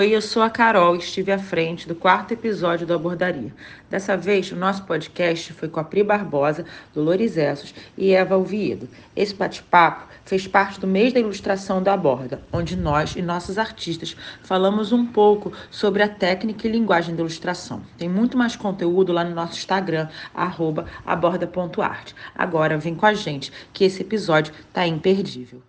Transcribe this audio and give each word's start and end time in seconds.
Oi, 0.00 0.12
eu 0.12 0.22
sou 0.22 0.42
a 0.42 0.48
Carol 0.48 0.96
e 0.96 0.98
estive 0.98 1.30
à 1.30 1.38
frente 1.38 1.86
do 1.86 1.94
quarto 1.94 2.32
episódio 2.32 2.86
do 2.86 2.94
Abordaria. 2.94 3.54
Dessa 3.90 4.16
vez, 4.16 4.50
o 4.50 4.56
nosso 4.56 4.84
podcast 4.84 5.52
foi 5.52 5.68
com 5.68 5.78
a 5.78 5.84
Pri 5.84 6.02
Barbosa, 6.02 6.64
Dolores 6.94 7.36
Essos 7.36 7.74
e 7.98 8.10
Eva 8.14 8.34
Oviedo. 8.34 8.88
Esse 9.14 9.34
bate-papo 9.34 10.08
fez 10.24 10.46
parte 10.46 10.80
do 10.80 10.86
mês 10.86 11.12
da 11.12 11.20
ilustração 11.20 11.82
da 11.82 11.92
Aborda, 11.92 12.40
onde 12.50 12.78
nós 12.78 13.14
e 13.14 13.20
nossos 13.20 13.58
artistas 13.58 14.16
falamos 14.42 14.90
um 14.90 15.04
pouco 15.04 15.52
sobre 15.70 16.02
a 16.02 16.08
técnica 16.08 16.66
e 16.66 16.72
linguagem 16.72 17.14
da 17.14 17.20
ilustração. 17.20 17.82
Tem 17.98 18.08
muito 18.08 18.38
mais 18.38 18.56
conteúdo 18.56 19.12
lá 19.12 19.22
no 19.22 19.34
nosso 19.34 19.58
Instagram, 19.58 20.08
aborda.arte. 21.04 22.14
Agora 22.34 22.78
vem 22.78 22.94
com 22.94 23.04
a 23.04 23.12
gente, 23.12 23.52
que 23.70 23.84
esse 23.84 24.00
episódio 24.00 24.54
tá 24.72 24.86
imperdível. 24.86 25.62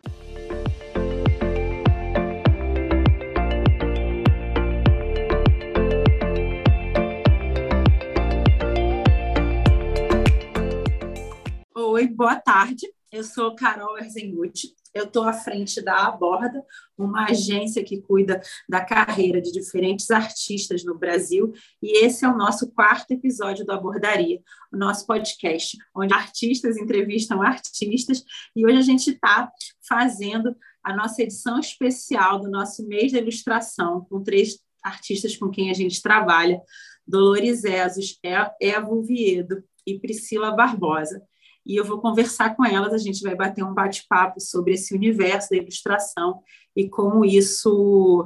Oi, 12.02 12.08
boa 12.08 12.36
tarde. 12.36 12.92
Eu 13.12 13.24
sou 13.24 13.54
Carol 13.54 13.96
Erzenguti. 14.00 14.74
Eu 14.92 15.04
estou 15.04 15.24
à 15.24 15.34
frente 15.34 15.80
da 15.84 16.08
Aborda, 16.08 16.66
uma 16.98 17.26
agência 17.26 17.84
que 17.84 18.02
cuida 18.02 18.42
da 18.68 18.84
carreira 18.84 19.40
de 19.40 19.52
diferentes 19.52 20.10
artistas 20.10 20.84
no 20.84 20.98
Brasil. 20.98 21.54
E 21.80 22.04
esse 22.04 22.26
é 22.26 22.28
o 22.28 22.36
nosso 22.36 22.72
quarto 22.72 23.12
episódio 23.12 23.64
do 23.64 23.72
Abordaria, 23.72 24.42
o 24.74 24.78
nosso 24.78 25.06
podcast, 25.06 25.78
onde 25.96 26.12
artistas 26.12 26.76
entrevistam 26.76 27.40
artistas. 27.40 28.24
E 28.56 28.66
hoje 28.66 28.78
a 28.78 28.82
gente 28.82 29.12
está 29.12 29.52
fazendo 29.88 30.56
a 30.84 30.96
nossa 30.96 31.22
edição 31.22 31.60
especial 31.60 32.40
do 32.40 32.50
nosso 32.50 32.88
mês 32.88 33.12
da 33.12 33.20
ilustração, 33.20 34.08
com 34.10 34.24
três 34.24 34.58
artistas 34.84 35.38
com 35.38 35.52
quem 35.52 35.70
a 35.70 35.76
gente 35.76 36.02
trabalha: 36.02 36.60
Dolores 37.06 37.64
Ezos, 37.64 38.18
Evo 38.60 39.04
Viedo 39.04 39.64
e 39.86 40.00
Priscila 40.00 40.50
Barbosa 40.50 41.22
e 41.66 41.76
eu 41.76 41.86
vou 41.86 42.00
conversar 42.00 42.56
com 42.56 42.66
elas, 42.66 42.94
a 42.94 42.98
gente 42.98 43.22
vai 43.22 43.36
bater 43.36 43.64
um 43.64 43.74
bate-papo 43.74 44.40
sobre 44.40 44.74
esse 44.74 44.96
universo 44.96 45.50
da 45.50 45.58
ilustração 45.58 46.42
e 46.76 46.90
como 46.90 47.26
isso 47.26 48.26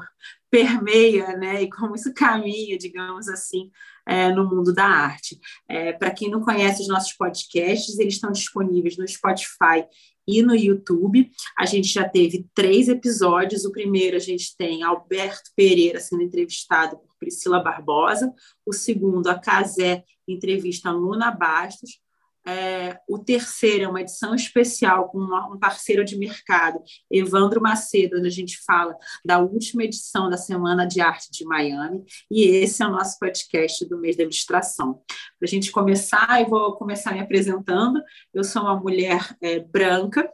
permeia, 0.50 1.36
né, 1.36 1.64
e 1.64 1.70
como 1.70 1.96
isso 1.96 2.14
caminha, 2.14 2.78
digamos 2.78 3.28
assim, 3.28 3.70
é, 4.06 4.32
no 4.32 4.48
mundo 4.48 4.74
da 4.74 4.86
arte. 4.86 5.40
É, 5.68 5.92
Para 5.92 6.12
quem 6.12 6.30
não 6.30 6.42
conhece 6.42 6.82
os 6.82 6.88
nossos 6.88 7.14
podcasts, 7.14 8.00
eles 8.00 8.14
estão 8.14 8.32
disponíveis 8.32 8.98
no 8.98 9.08
Spotify 9.08 9.86
e 10.28 10.42
no 10.42 10.56
YouTube. 10.56 11.30
A 11.58 11.66
gente 11.66 11.88
já 11.88 12.08
teve 12.08 12.48
três 12.54 12.88
episódios. 12.88 13.66
O 13.66 13.72
primeiro 13.72 14.16
a 14.16 14.20
gente 14.20 14.56
tem 14.58 14.84
Alberto 14.84 15.52
Pereira 15.56 16.00
sendo 16.00 16.24
entrevistado 16.24 16.98
por 16.98 17.16
Priscila 17.20 17.60
Barbosa. 17.60 18.34
O 18.66 18.74
segundo, 18.74 19.28
a 19.28 19.38
Casé 19.38 20.04
entrevista 20.28 20.90
a 20.90 20.94
Luna 20.94 21.32
Bastos. 21.32 22.00
É, 22.48 23.00
terceiro 23.26 23.86
é 23.86 23.88
uma 23.88 24.02
edição 24.02 24.36
especial 24.36 25.10
com 25.10 25.20
um 25.20 25.60
parceiro 25.60 26.06
de 26.06 26.18
mercado, 26.18 26.80
Evandro 27.10 27.62
Macedo, 27.62 28.18
onde 28.18 28.28
a 28.28 28.32
gente 28.32 28.64
fala 28.64 28.96
da 29.26 29.40
última 29.40 29.84
edição 29.84 30.30
da 30.30 30.38
Semana 30.38 30.86
de 30.86 31.02
Arte 31.02 31.32
de 31.32 31.44
Miami. 31.44 32.04
E 32.30 32.44
esse 32.44 32.84
é 32.84 32.88
o 32.88 32.92
nosso 32.92 33.18
podcast 33.20 33.84
do 33.88 33.98
mês 33.98 34.16
da 34.16 34.24
ilustração. 34.24 35.02
Para 35.40 35.46
a 35.46 35.48
gente 35.48 35.72
começar, 35.72 36.42
eu 36.42 36.48
vou 36.48 36.74
começar 36.78 37.14
me 37.14 37.20
apresentando. 37.20 38.02
Eu 38.34 38.44
sou 38.44 38.62
uma 38.62 38.80
mulher 38.80 39.36
é, 39.42 39.60
branca, 39.60 40.30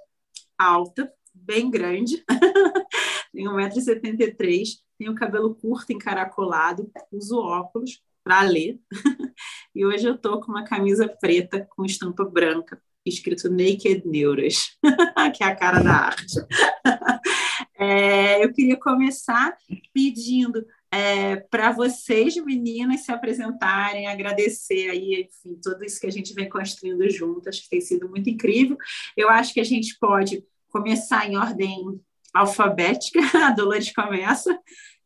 alta, 0.58 1.12
bem 1.34 1.72
grande, 1.72 2.24
tenho 3.34 3.52
1,73m, 3.52 4.78
tenho 4.98 5.16
cabelo 5.16 5.56
curto, 5.56 5.92
encaracolado, 5.92 6.92
uso 7.12 7.38
óculos 7.38 8.02
para 8.24 8.42
ler. 8.42 8.80
E 9.74 9.86
hoje 9.86 10.06
eu 10.06 10.18
tô 10.18 10.42
com 10.42 10.52
uma 10.52 10.66
camisa 10.66 11.08
preta 11.08 11.66
com 11.72 11.86
estampa 11.86 12.26
branca, 12.26 12.78
escrito 13.06 13.50
Naked 13.50 14.04
Neuras, 14.06 14.78
que 15.34 15.44
é 15.44 15.48
a 15.48 15.56
cara 15.56 15.82
da 15.82 15.94
arte. 15.94 16.36
É, 17.78 18.44
eu 18.44 18.54
queria 18.54 18.78
começar 18.78 19.58
pedindo 19.92 20.64
é, 20.92 21.38
para 21.38 21.72
vocês, 21.72 22.36
meninas, 22.36 23.02
se 23.02 23.12
apresentarem, 23.12 24.06
agradecer 24.06 24.88
aí, 24.92 25.28
enfim, 25.28 25.60
tudo 25.64 25.84
isso 25.84 26.00
que 26.00 26.06
a 26.06 26.12
gente 26.12 26.32
vem 26.36 26.48
construindo 26.48 27.10
juntas, 27.10 27.60
que 27.60 27.70
tem 27.70 27.82
sido 27.82 28.08
muito 28.08 28.30
incrível. 28.30 28.78
Eu 29.18 29.30
acho 29.30 29.52
que 29.52 29.60
a 29.60 29.64
gente 29.64 29.98
pode 30.00 30.44
começar 30.70 31.28
em 31.28 31.38
ordem 31.38 32.00
alfabética, 32.32 33.20
a 33.46 33.52
Dolores 33.52 33.92
começa, 33.92 34.56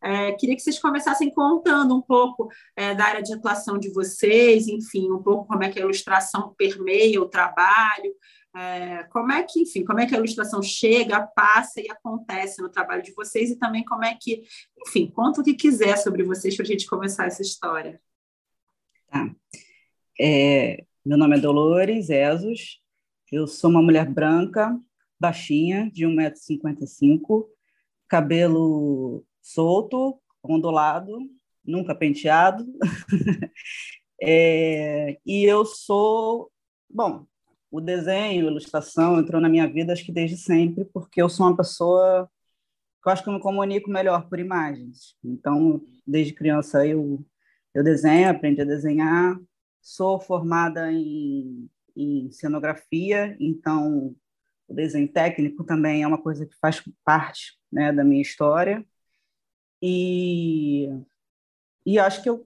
é, 0.06 0.34
queria 0.34 0.56
que 0.56 0.62
vocês 0.62 0.78
começassem 0.78 1.32
contando 1.32 1.96
um 1.96 2.02
pouco 2.02 2.48
é, 2.76 2.94
da 2.94 3.06
área 3.06 3.24
de 3.24 3.34
atuação 3.34 3.80
de 3.80 3.90
vocês, 3.90 4.68
enfim, 4.68 5.12
um 5.12 5.24
pouco 5.24 5.48
como 5.48 5.64
é 5.64 5.70
que 5.72 5.80
a 5.80 5.82
ilustração 5.82 6.54
permeia 6.56 7.20
o 7.20 7.28
trabalho, 7.28 8.14
é, 8.56 9.04
como 9.06 9.32
é 9.32 9.42
que, 9.42 9.62
enfim, 9.62 9.84
como 9.84 10.00
é 10.00 10.06
que 10.06 10.14
a 10.14 10.20
ilustração 10.20 10.62
chega, 10.62 11.26
passa 11.26 11.82
e 11.82 11.90
acontece 11.90 12.62
no 12.62 12.70
trabalho 12.70 13.02
de 13.02 13.14
vocês 13.16 13.50
e 13.50 13.58
também 13.58 13.84
como 13.84 14.06
é 14.06 14.16
que, 14.16 14.44
enfim, 14.86 15.08
conta 15.08 15.42
o 15.42 15.44
que 15.44 15.56
quiser 15.56 15.98
sobre 15.98 16.24
vocês 16.24 16.56
para 16.56 16.64
a 16.64 16.68
gente 16.68 16.86
começar 16.86 17.26
essa 17.26 17.42
história. 17.42 18.00
Tá. 19.08 19.28
É, 20.22 20.86
meu 21.04 21.18
nome 21.18 21.36
é 21.36 21.40
Dolores 21.40 22.12
Ezos, 22.12 22.80
eu 23.32 23.48
sou 23.48 23.72
uma 23.72 23.82
mulher 23.82 24.08
branca, 24.08 24.80
baixinha, 25.20 25.90
de 25.92 26.06
1,55m, 26.06 27.48
cabelo 28.08 29.26
solto, 29.46 30.20
ondulado, 30.44 31.20
nunca 31.64 31.94
penteado. 31.94 32.66
é, 34.22 35.20
e 35.24 35.46
eu 35.46 35.64
sou, 35.66 36.52
bom, 36.90 37.26
o 37.70 37.80
desenho, 37.80 38.48
a 38.48 38.52
ilustração 38.52 39.20
entrou 39.20 39.40
na 39.40 39.50
minha 39.50 39.68
vida 39.68 39.94
acho 39.94 40.04
que 40.04 40.12
desde 40.12 40.38
sempre, 40.38 40.86
porque 40.86 41.22
eu 41.22 41.30
sou 41.30 41.46
uma 41.46 41.58
pessoa 41.58 42.30
que 43.04 43.10
eu 43.10 43.14
acho 43.14 43.24
que 43.24 43.30
eu 43.30 43.34
me 43.34 43.40
comunico 43.40 43.90
melhor 43.90 44.28
por 44.28 44.40
imagens. 44.40 45.16
Então, 45.24 45.82
desde 46.08 46.34
criança 46.34 46.86
eu 46.86 47.24
eu 47.74 47.84
desenho, 47.84 48.30
aprendi 48.30 48.62
a 48.62 48.66
desenhar, 48.66 49.38
sou 49.82 50.18
formada 50.18 50.90
em, 50.94 51.70
em 51.94 52.32
cenografia, 52.32 53.36
então 53.38 54.16
o 54.66 54.74
desenho 54.74 55.12
técnico 55.12 55.62
também 55.66 56.02
é 56.02 56.08
uma 56.08 56.22
coisa 56.22 56.46
que 56.46 56.56
faz 56.62 56.82
parte 57.04 57.60
né, 57.70 57.92
da 57.92 58.02
minha 58.02 58.22
história. 58.22 58.86
E, 59.82 60.90
e 61.86 62.00
acho 62.00 62.22
que 62.24 62.30
eu, 62.30 62.46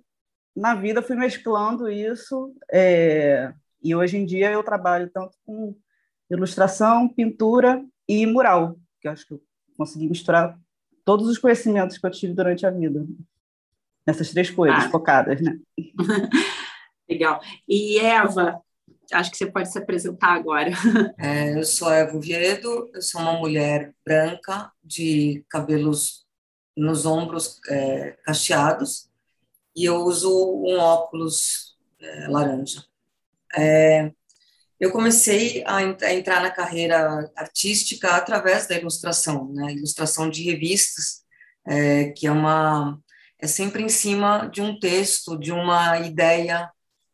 na 0.56 0.76
vida, 0.76 1.02
fui 1.02 1.16
mesclando 1.16 1.90
isso. 1.90 2.54
É, 2.72 3.54
e 3.82 3.96
hoje 3.96 4.18
em 4.18 4.26
dia 4.26 4.52
eu 4.52 4.64
trabalho 4.64 5.10
tanto 5.10 5.38
com 5.46 5.76
ilustração, 6.30 7.08
pintura 7.08 7.84
e 8.08 8.26
mural, 8.26 8.78
que 9.02 9.08
acho 9.08 9.26
que 9.26 9.34
eu 9.34 9.42
consegui 9.78 10.08
misturar 10.08 10.60
todos 11.06 11.28
os 11.28 11.38
conhecimentos 11.38 11.98
que 11.98 12.06
eu 12.06 12.12
tive 12.12 12.34
durante 12.34 12.66
a 12.66 12.72
vida. 12.72 13.06
Nessas 14.06 14.32
três 14.32 14.50
coisas 14.50 14.86
ah. 14.86 14.90
focadas, 14.90 15.42
né? 15.42 15.58
Legal. 17.10 17.42
E 17.68 17.98
Eva, 18.00 18.62
acho 19.12 19.32
que 19.32 19.38
você 19.38 19.48
pode 19.48 19.72
se 19.72 19.80
apresentar 19.80 20.34
agora. 20.34 20.72
É, 21.18 21.58
eu 21.58 21.64
sou 21.64 21.92
Eva 21.92 22.20
Viedo, 22.20 22.90
eu 22.94 23.02
sou 23.02 23.22
uma 23.22 23.34
mulher 23.34 23.94
branca 24.06 24.72
de 24.84 25.44
cabelos 25.50 26.28
nos 26.80 27.06
ombros 27.06 27.60
é, 27.70 28.18
cacheados 28.24 29.10
e 29.76 29.86
eu 29.86 29.98
uso 30.04 30.30
um 30.64 30.78
óculos 30.80 31.78
é, 32.02 32.28
laranja. 32.28 32.84
É, 33.56 34.12
eu 34.80 34.92
comecei 34.92 35.64
a, 35.66 35.78
a, 35.78 36.14
entrar 36.14 36.42
na 36.42 36.50
carreira 36.50 37.30
artística 37.36 38.16
através 38.16 38.68
da 38.68 38.78
ilustração, 38.78 39.52
né? 39.54 39.74
Ilustração 39.74 40.30
de 40.30 40.44
revistas, 40.44 41.24
é, 41.68 42.10
que 42.12 42.28
é 42.28 42.32
uma 42.32 43.00
é 43.42 43.48
sempre 43.48 43.84
em 43.84 43.90
cima 43.90 44.48
de 44.48 44.62
um 44.62 44.78
texto, 44.80 45.38
de 45.38 45.52
uma 45.52 45.98
ideia, 46.00 46.70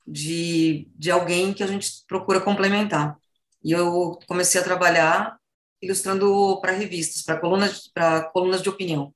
de, 0.08 0.90
de 0.96 1.12
alguém 1.12 1.54
que 1.54 1.64
a 1.64 1.68
gente 1.68 2.04
procura 2.08 2.42
complementar. 2.42 3.16
E 3.64 3.72
eu 3.72 4.20
comecei 4.28 4.60
a 4.60 4.64
trabalhar 4.64 5.38
ilustrando 5.82 6.60
para 6.62 6.72
revistas, 6.72 7.22
para 7.22 7.40
colunas, 7.40 7.88
para 7.94 8.24
colunas 8.32 8.62
de 8.62 8.70
opinião. 8.70 9.14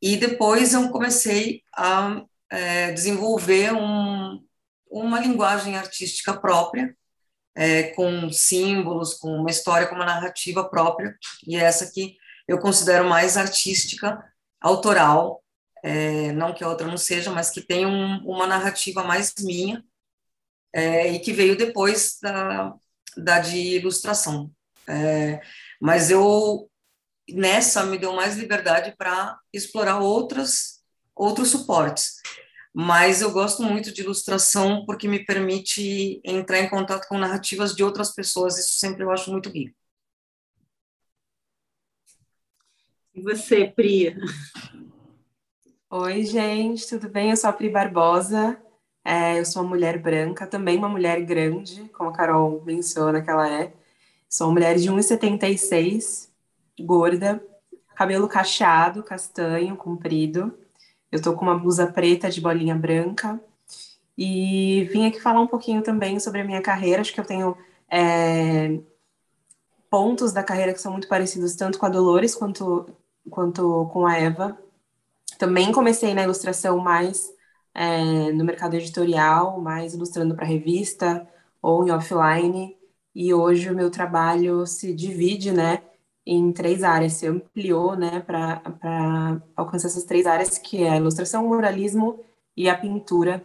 E 0.00 0.16
depois 0.16 0.74
eu 0.74 0.90
comecei 0.90 1.62
a 1.74 2.22
é, 2.50 2.92
desenvolver 2.92 3.72
um, 3.72 4.42
uma 4.90 5.20
linguagem 5.20 5.76
artística 5.76 6.38
própria, 6.38 6.96
é, 7.54 7.84
com 7.94 8.30
símbolos, 8.30 9.14
com 9.14 9.28
uma 9.30 9.50
história, 9.50 9.86
com 9.88 9.94
uma 9.96 10.04
narrativa 10.04 10.68
própria, 10.68 11.16
e 11.46 11.56
é 11.56 11.60
essa 11.60 11.90
que 11.90 12.16
eu 12.46 12.58
considero 12.58 13.08
mais 13.08 13.36
artística, 13.36 14.24
autoral, 14.60 15.42
é, 15.82 16.32
não 16.32 16.54
que 16.54 16.62
a 16.64 16.68
outra 16.68 16.86
não 16.86 16.96
seja, 16.96 17.30
mas 17.30 17.50
que 17.50 17.60
tem 17.60 17.84
um, 17.84 18.18
uma 18.24 18.46
narrativa 18.46 19.02
mais 19.02 19.34
minha, 19.40 19.84
é, 20.72 21.12
e 21.12 21.18
que 21.18 21.32
veio 21.32 21.56
depois 21.56 22.18
da, 22.22 22.74
da 23.16 23.40
de 23.40 23.56
ilustração. 23.76 24.50
É, 24.88 25.40
mas 25.80 26.10
eu 26.10 26.70
nessa 27.32 27.84
me 27.84 27.98
deu 27.98 28.12
mais 28.12 28.36
liberdade 28.36 28.94
para 28.96 29.38
explorar 29.52 30.00
outras 30.00 30.78
outros 31.14 31.50
suportes. 31.50 32.22
Mas 32.72 33.20
eu 33.20 33.32
gosto 33.32 33.62
muito 33.62 33.92
de 33.92 34.02
ilustração 34.02 34.84
porque 34.86 35.08
me 35.08 35.24
permite 35.24 36.20
entrar 36.24 36.60
em 36.60 36.68
contato 36.68 37.08
com 37.08 37.18
narrativas 37.18 37.74
de 37.74 37.82
outras 37.82 38.14
pessoas, 38.14 38.56
isso 38.58 38.78
sempre 38.78 39.02
eu 39.02 39.10
acho 39.10 39.30
muito 39.30 39.48
rico. 39.48 39.74
E 43.14 43.20
você, 43.20 43.66
Pri? 43.66 44.14
Oi, 45.90 46.24
gente, 46.24 46.86
tudo 46.86 47.08
bem? 47.08 47.30
Eu 47.30 47.36
sou 47.36 47.50
a 47.50 47.52
Pri 47.52 47.68
Barbosa, 47.68 48.62
é, 49.04 49.40
eu 49.40 49.44
sou 49.44 49.62
uma 49.62 49.70
mulher 49.70 49.98
branca, 49.98 50.46
também 50.46 50.76
uma 50.76 50.88
mulher 50.88 51.24
grande, 51.24 51.88
como 51.88 52.10
a 52.10 52.12
Carol 52.12 52.62
menciona 52.64 53.20
que 53.20 53.30
ela 53.30 53.50
é. 53.50 53.72
Sou 54.28 54.46
uma 54.46 54.52
mulher 54.52 54.76
de 54.76 54.88
1,76, 54.88 56.27
gorda, 56.80 57.42
cabelo 57.94 58.28
cacheado, 58.28 59.02
castanho, 59.02 59.76
comprido. 59.76 60.56
Eu 61.10 61.20
tô 61.22 61.34
com 61.34 61.44
uma 61.44 61.58
blusa 61.58 61.86
preta 61.86 62.30
de 62.30 62.40
bolinha 62.40 62.74
branca. 62.74 63.40
E 64.16 64.88
vim 64.92 65.06
aqui 65.06 65.20
falar 65.20 65.40
um 65.40 65.46
pouquinho 65.46 65.82
também 65.82 66.18
sobre 66.20 66.40
a 66.40 66.44
minha 66.44 66.62
carreira. 66.62 67.00
Acho 67.00 67.12
que 67.12 67.20
eu 67.20 67.24
tenho 67.24 67.56
é, 67.90 68.80
pontos 69.90 70.32
da 70.32 70.42
carreira 70.42 70.72
que 70.72 70.80
são 70.80 70.92
muito 70.92 71.08
parecidos 71.08 71.54
tanto 71.54 71.78
com 71.78 71.86
a 71.86 71.88
Dolores 71.88 72.34
quanto, 72.34 72.86
quanto 73.30 73.88
com 73.92 74.06
a 74.06 74.16
Eva. 74.16 74.58
Também 75.38 75.72
comecei 75.72 76.14
na 76.14 76.24
ilustração 76.24 76.78
mais 76.78 77.32
é, 77.74 78.32
no 78.32 78.44
mercado 78.44 78.74
editorial, 78.74 79.60
mais 79.60 79.94
ilustrando 79.94 80.34
para 80.34 80.44
revista 80.46 81.28
ou 81.62 81.86
em 81.86 81.90
offline. 81.90 82.76
E 83.14 83.32
hoje 83.32 83.70
o 83.70 83.74
meu 83.74 83.90
trabalho 83.90 84.66
se 84.66 84.92
divide, 84.94 85.52
né, 85.52 85.82
em 86.30 86.52
três 86.52 86.84
áreas, 86.84 87.14
se 87.14 87.26
ampliou, 87.26 87.96
né, 87.96 88.20
para 88.20 88.60
alcançar 89.56 89.88
essas 89.88 90.04
três 90.04 90.26
áreas, 90.26 90.58
que 90.58 90.84
é 90.84 90.90
a 90.90 90.96
ilustração, 90.96 91.46
o 91.46 91.48
muralismo 91.48 92.22
e 92.54 92.68
a 92.68 92.76
pintura. 92.76 93.42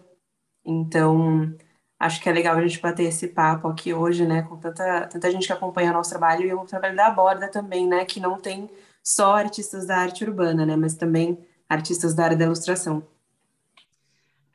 Então, 0.65 1.55
acho 1.97 2.21
que 2.21 2.27
é 2.27 2.33
legal 2.33 2.57
a 2.57 2.61
gente 2.61 2.81
bater 2.81 3.03
esse 3.03 3.29
papo 3.29 3.69
aqui 3.69 3.93
hoje, 3.93 4.25
né, 4.27 4.41
com 4.41 4.57
tanta, 4.57 5.07
tanta 5.07 5.31
gente 5.31 5.47
que 5.47 5.53
acompanha 5.53 5.91
o 5.91 5.93
nosso 5.93 6.09
trabalho 6.09 6.45
e 6.45 6.53
o 6.53 6.65
trabalho 6.65 6.95
da 6.95 7.09
Borda 7.09 7.47
também, 7.47 7.87
né, 7.87 8.03
que 8.03 8.19
não 8.19 8.37
tem 8.37 8.69
só 9.01 9.33
artistas 9.35 9.85
da 9.87 9.97
arte 9.99 10.25
urbana, 10.25 10.65
né, 10.65 10.75
mas 10.75 10.93
também 10.93 11.37
artistas 11.69 12.13
da 12.13 12.25
área 12.25 12.37
da 12.37 12.45
ilustração. 12.45 13.01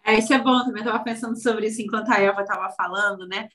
É, 0.04 0.18
isso 0.18 0.32
é 0.32 0.38
bom, 0.38 0.64
também 0.64 0.82
estava 0.82 1.02
pensando 1.04 1.36
sobre 1.36 1.66
isso 1.66 1.82
enquanto 1.82 2.10
a 2.10 2.18
Eva 2.18 2.40
estava 2.40 2.70
falando, 2.70 3.26
né? 3.26 3.48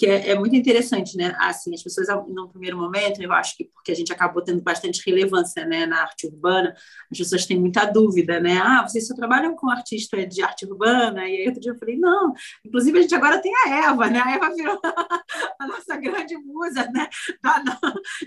Que 0.00 0.06
é, 0.06 0.30
é, 0.30 0.34
muito 0.34 0.56
interessante, 0.56 1.14
né? 1.14 1.36
Assim, 1.38 1.74
as 1.74 1.82
pessoas, 1.82 2.08
no 2.26 2.48
primeiro 2.48 2.78
momento, 2.78 3.22
eu 3.22 3.30
acho 3.34 3.54
que 3.54 3.66
porque 3.66 3.92
a 3.92 3.94
gente 3.94 4.10
acabou 4.10 4.42
tendo 4.42 4.62
bastante 4.62 5.02
relevância 5.04 5.66
né, 5.66 5.84
na 5.84 6.00
arte 6.00 6.26
urbana, 6.26 6.74
as 7.12 7.18
pessoas 7.18 7.44
têm 7.44 7.60
muita 7.60 7.84
dúvida, 7.84 8.40
né? 8.40 8.58
Ah, 8.62 8.80
vocês 8.80 9.06
só 9.06 9.14
trabalham 9.14 9.54
com 9.54 9.68
artista 9.68 10.26
de 10.26 10.42
arte 10.42 10.64
urbana? 10.64 11.28
E 11.28 11.36
aí 11.36 11.46
outro 11.48 11.60
dia 11.60 11.72
eu 11.72 11.78
falei, 11.78 11.98
não, 11.98 12.32
inclusive 12.64 12.98
a 12.98 13.02
gente 13.02 13.14
agora 13.14 13.42
tem 13.42 13.52
a 13.54 13.90
Eva, 13.90 14.08
né? 14.08 14.22
A 14.24 14.30
Eva 14.36 14.54
virou 14.54 14.80
a 15.60 15.66
nossa 15.66 15.94
grande 15.98 16.34
musa, 16.38 16.90
né? 16.94 17.06
Da, 17.42 17.62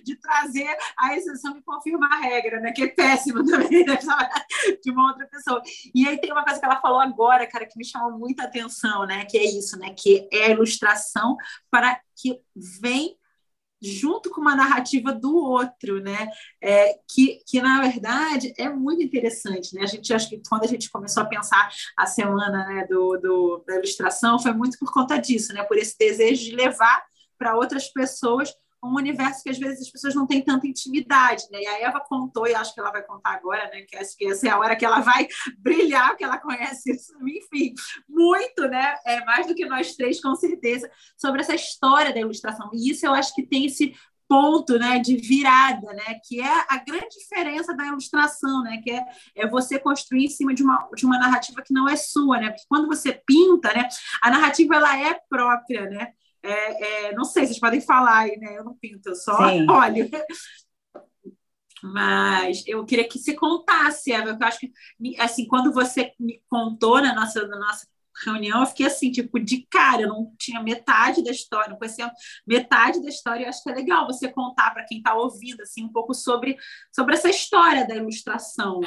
de 0.03 0.15
trazer 0.17 0.77
a 0.99 1.17
exceção 1.17 1.57
e 1.57 1.63
confirmar 1.63 2.11
a 2.11 2.19
regra, 2.19 2.59
né? 2.59 2.71
Que 2.71 2.83
é 2.83 2.87
péssimo 2.89 3.43
também, 3.43 3.83
né? 3.83 3.97
De 4.83 4.91
uma 4.91 5.07
outra 5.07 5.25
pessoa. 5.25 5.59
E 5.95 6.07
aí 6.07 6.21
tem 6.21 6.31
uma 6.31 6.43
coisa 6.43 6.59
que 6.59 6.65
ela 6.65 6.79
falou 6.79 6.99
agora, 6.99 7.47
cara, 7.47 7.65
que 7.65 7.79
me 7.79 7.85
chamou 7.85 8.11
muita 8.11 8.43
atenção, 8.43 9.07
né? 9.07 9.25
Que 9.25 9.39
é 9.39 9.43
isso, 9.43 9.75
né? 9.79 9.91
Que 9.97 10.29
é 10.31 10.45
a 10.45 10.49
ilustração 10.51 11.35
para 11.69 11.99
que 12.15 12.39
vem 12.81 13.17
junto 13.83 14.29
com 14.29 14.39
uma 14.39 14.55
narrativa 14.55 15.13
do 15.13 15.35
outro, 15.35 16.01
né? 16.01 16.29
É, 16.61 16.97
que, 17.07 17.41
que, 17.45 17.61
na 17.61 17.81
verdade, 17.81 18.53
é 18.57 18.69
muito 18.69 19.03
interessante, 19.03 19.75
né? 19.75 19.83
A 19.83 19.87
gente 19.87 20.13
acho 20.13 20.29
que 20.29 20.41
quando 20.47 20.63
a 20.63 20.67
gente 20.67 20.89
começou 20.89 21.21
a 21.21 21.25
pensar 21.25 21.69
a 21.97 22.05
semana 22.05 22.65
né, 22.65 22.87
do, 22.87 23.17
do, 23.17 23.63
da 23.67 23.75
ilustração, 23.75 24.39
foi 24.39 24.53
muito 24.53 24.79
por 24.79 24.91
conta 24.91 25.17
disso, 25.17 25.53
né? 25.53 25.63
Por 25.63 25.77
esse 25.77 25.97
desejo 25.97 26.45
de 26.45 26.55
levar 26.55 27.03
para 27.37 27.57
outras 27.57 27.91
pessoas 27.91 28.53
um 28.83 28.95
universo 28.95 29.43
que 29.43 29.49
às 29.49 29.57
vezes 29.57 29.81
as 29.81 29.89
pessoas 29.89 30.13
não 30.13 30.27
têm 30.27 30.41
tanta 30.41 30.67
intimidade, 30.67 31.43
né? 31.51 31.61
E 31.61 31.67
a 31.67 31.79
Eva 31.79 31.99
contou, 31.99 32.47
e 32.47 32.53
acho 32.53 32.73
que 32.73 32.79
ela 32.79 32.91
vai 32.91 33.03
contar 33.03 33.31
agora, 33.31 33.69
né? 33.69 33.81
Que 33.81 33.95
acho 33.95 34.17
que 34.17 34.25
essa 34.25 34.47
é 34.47 34.49
a 34.49 34.59
hora 34.59 34.75
que 34.75 34.85
ela 34.85 34.99
vai 34.99 35.27
brilhar, 35.57 36.09
porque 36.09 36.23
ela 36.23 36.37
conhece 36.37 36.91
isso, 36.91 37.13
enfim, 37.25 37.73
muito, 38.07 38.67
né? 38.67 38.95
É 39.05 39.23
mais 39.25 39.47
do 39.47 39.55
que 39.55 39.65
nós 39.65 39.95
três, 39.95 40.21
com 40.21 40.35
certeza, 40.35 40.89
sobre 41.17 41.41
essa 41.41 41.55
história 41.55 42.13
da 42.13 42.19
ilustração. 42.19 42.69
E 42.73 42.91
isso 42.91 43.05
eu 43.05 43.13
acho 43.13 43.33
que 43.33 43.43
tem 43.43 43.65
esse 43.65 43.93
ponto 44.27 44.79
né, 44.79 44.99
de 44.99 45.15
virada, 45.15 45.93
né, 45.93 46.19
que 46.25 46.41
é 46.41 46.65
a 46.67 46.77
grande 46.77 47.19
diferença 47.19 47.75
da 47.75 47.85
ilustração, 47.85 48.63
né, 48.63 48.81
que 48.83 48.89
é, 48.89 49.05
é 49.35 49.47
você 49.47 49.77
construir 49.77 50.25
em 50.25 50.29
cima 50.29 50.53
de 50.53 50.63
uma, 50.63 50.89
de 50.95 51.05
uma 51.05 51.19
narrativa 51.19 51.61
que 51.61 51.73
não 51.73 51.87
é 51.87 51.95
sua, 51.95 52.39
né, 52.39 52.49
porque 52.49 52.65
quando 52.67 52.87
você 52.87 53.13
pinta, 53.13 53.71
né, 53.73 53.87
a 54.21 54.31
narrativa 54.31 54.75
ela 54.75 54.97
é 54.97 55.19
própria, 55.29 55.87
né, 55.87 56.13
é, 56.43 57.07
é, 57.07 57.13
não 57.13 57.23
sei, 57.23 57.45
vocês 57.45 57.59
podem 57.59 57.79
falar 57.79 58.19
aí, 58.19 58.37
né? 58.37 58.57
Eu 58.57 58.65
não 58.65 58.75
pinto, 58.75 59.09
eu 59.09 59.15
só 59.15 59.49
Sim. 59.49 59.65
olho. 59.71 60.09
Mas 61.81 62.63
eu 62.67 62.85
queria 62.85 63.07
que 63.07 63.17
você 63.19 63.33
contasse, 63.33 64.11
Eva, 64.11 64.29
eu 64.29 64.47
acho 64.47 64.59
que, 64.59 64.71
assim, 65.19 65.47
quando 65.47 65.73
você 65.73 66.13
me 66.19 66.41
contou 66.49 67.01
na 67.01 67.13
nossa, 67.13 67.45
na 67.47 67.57
nossa 67.57 67.85
reunião, 68.23 68.61
eu 68.61 68.67
fiquei 68.67 68.85
assim, 68.85 69.11
tipo, 69.11 69.39
de 69.39 69.67
cara, 69.69 70.03
eu 70.03 70.07
não 70.07 70.33
tinha 70.37 70.61
metade 70.61 71.23
da 71.23 71.31
história, 71.31 71.69
não 71.69 71.77
conhecia 71.77 72.11
metade 72.45 73.01
da 73.01 73.09
história, 73.09 73.43
eu 73.43 73.49
acho 73.49 73.63
que 73.63 73.69
é 73.69 73.73
legal 73.73 74.05
você 74.05 74.31
contar 74.31 74.71
para 74.71 74.85
quem 74.85 74.99
está 74.99 75.13
ouvindo, 75.15 75.61
assim, 75.61 75.83
um 75.83 75.91
pouco 75.91 76.13
sobre, 76.13 76.55
sobre 76.93 77.15
essa 77.15 77.29
história 77.29 77.85
da 77.87 77.95
ilustração. 77.95 78.79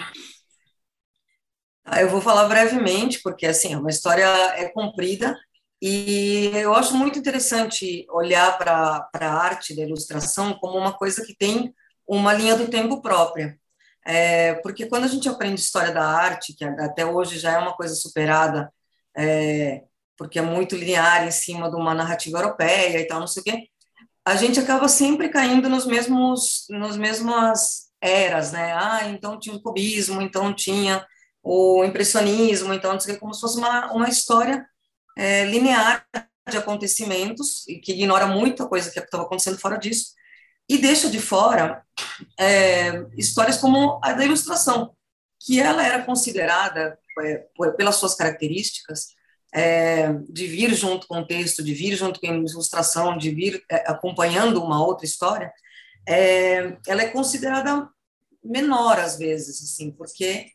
Ah, 1.85 2.01
eu 2.01 2.09
vou 2.09 2.21
falar 2.21 2.49
brevemente, 2.49 3.21
porque, 3.23 3.47
assim, 3.47 3.75
é 3.75 3.79
uma 3.79 3.91
história 3.91 4.25
é 4.57 4.69
comprida, 4.71 5.37
e 5.81 6.51
eu 6.55 6.75
acho 6.75 6.95
muito 6.95 7.19
interessante 7.19 8.07
olhar 8.11 8.57
para 8.57 9.09
a 9.13 9.27
arte 9.27 9.75
da 9.77 9.83
ilustração 9.83 10.55
como 10.55 10.79
uma 10.79 10.93
coisa 10.93 11.25
que 11.25 11.37
tem 11.37 11.75
uma 12.07 12.33
linha 12.33 12.57
do 12.57 12.69
tempo 12.69 13.03
própria. 13.03 13.59
É, 14.05 14.55
porque 14.57 14.87
quando 14.87 15.05
a 15.05 15.09
gente 15.09 15.29
aprende 15.29 15.61
história 15.61 15.93
da 15.93 16.07
arte, 16.07 16.55
que 16.55 16.65
até 16.65 17.05
hoje 17.05 17.39
já 17.39 17.53
é 17.53 17.59
uma 17.59 17.75
coisa 17.75 17.95
superada, 17.95 18.73
é, 19.17 19.83
porque 20.17 20.39
é 20.39 20.43
muito 20.43 20.77
linear 20.77 21.27
em 21.27 21.31
cima 21.31 21.69
de 21.69 21.77
uma 21.77 21.95
narrativa 21.95 22.39
europeia 22.39 23.01
e 23.01 23.07
tal, 23.07 23.21
não 23.21 23.27
sei 23.27 23.41
o 23.41 23.45
quê, 23.45 23.69
a 24.25 24.37
gente 24.37 24.59
acaba 24.59 24.89
sempre 24.89 25.29
caindo 25.29 25.69
nos 25.69 25.87
mesmos, 25.87 26.67
nos 26.71 26.97
mesmas 26.97 27.87
eras, 28.01 28.53
né? 28.53 28.73
Ah, 28.75 29.09
então 29.09 29.39
tinha 29.39 29.55
o 29.57 29.63
cubismo, 29.63 30.23
então 30.23 30.55
tinha 30.55 31.07
o 31.43 31.85
impressionismo, 31.85 32.73
então 32.73 32.93
não 32.93 33.01
sei 33.01 33.13
o 33.13 33.15
quê, 33.15 33.21
como 33.21 33.35
se 33.35 33.41
fosse 33.41 33.59
uma, 33.59 33.93
uma 33.93 34.09
história 34.09 34.67
é, 35.17 35.45
linear 35.47 36.07
de 36.49 36.57
acontecimentos 36.57 37.67
e 37.67 37.79
que 37.79 37.93
ignora 37.93 38.27
muita 38.27 38.67
coisa 38.67 38.91
que 38.91 39.01
estava 39.01 39.25
acontecendo 39.25 39.59
fora 39.59 39.77
disso 39.77 40.15
e 40.69 40.79
deixa 40.79 41.09
de 41.09 41.19
fora 41.19 41.83
é, 42.39 43.05
histórias 43.17 43.57
como 43.57 44.01
a 44.03 44.13
da 44.13 44.25
ilustração, 44.25 44.95
que 45.41 45.61
ela 45.61 45.85
era 45.85 46.05
considerada 46.05 46.99
é, 47.21 47.47
pelas 47.77 47.97
suas 47.97 48.15
características 48.15 49.15
é, 49.55 50.13
de 50.29 50.47
vir 50.47 50.75
junto 50.75 51.07
com 51.07 51.21
o 51.21 51.27
texto, 51.27 51.63
de 51.63 51.73
vir 51.73 51.97
junto 51.97 52.21
com 52.21 52.27
a 52.27 52.35
ilustração, 52.35 53.17
de 53.17 53.31
vir 53.31 53.65
é, 53.71 53.91
acompanhando 53.91 54.63
uma 54.63 54.85
outra 54.85 55.07
história, 55.07 55.53
é, 56.07 56.77
ela 56.87 57.03
é 57.03 57.09
considerada 57.09 57.89
menor 58.45 58.99
às 58.99 59.17
vezes, 59.19 59.63
assim, 59.63 59.91
porque 59.91 60.53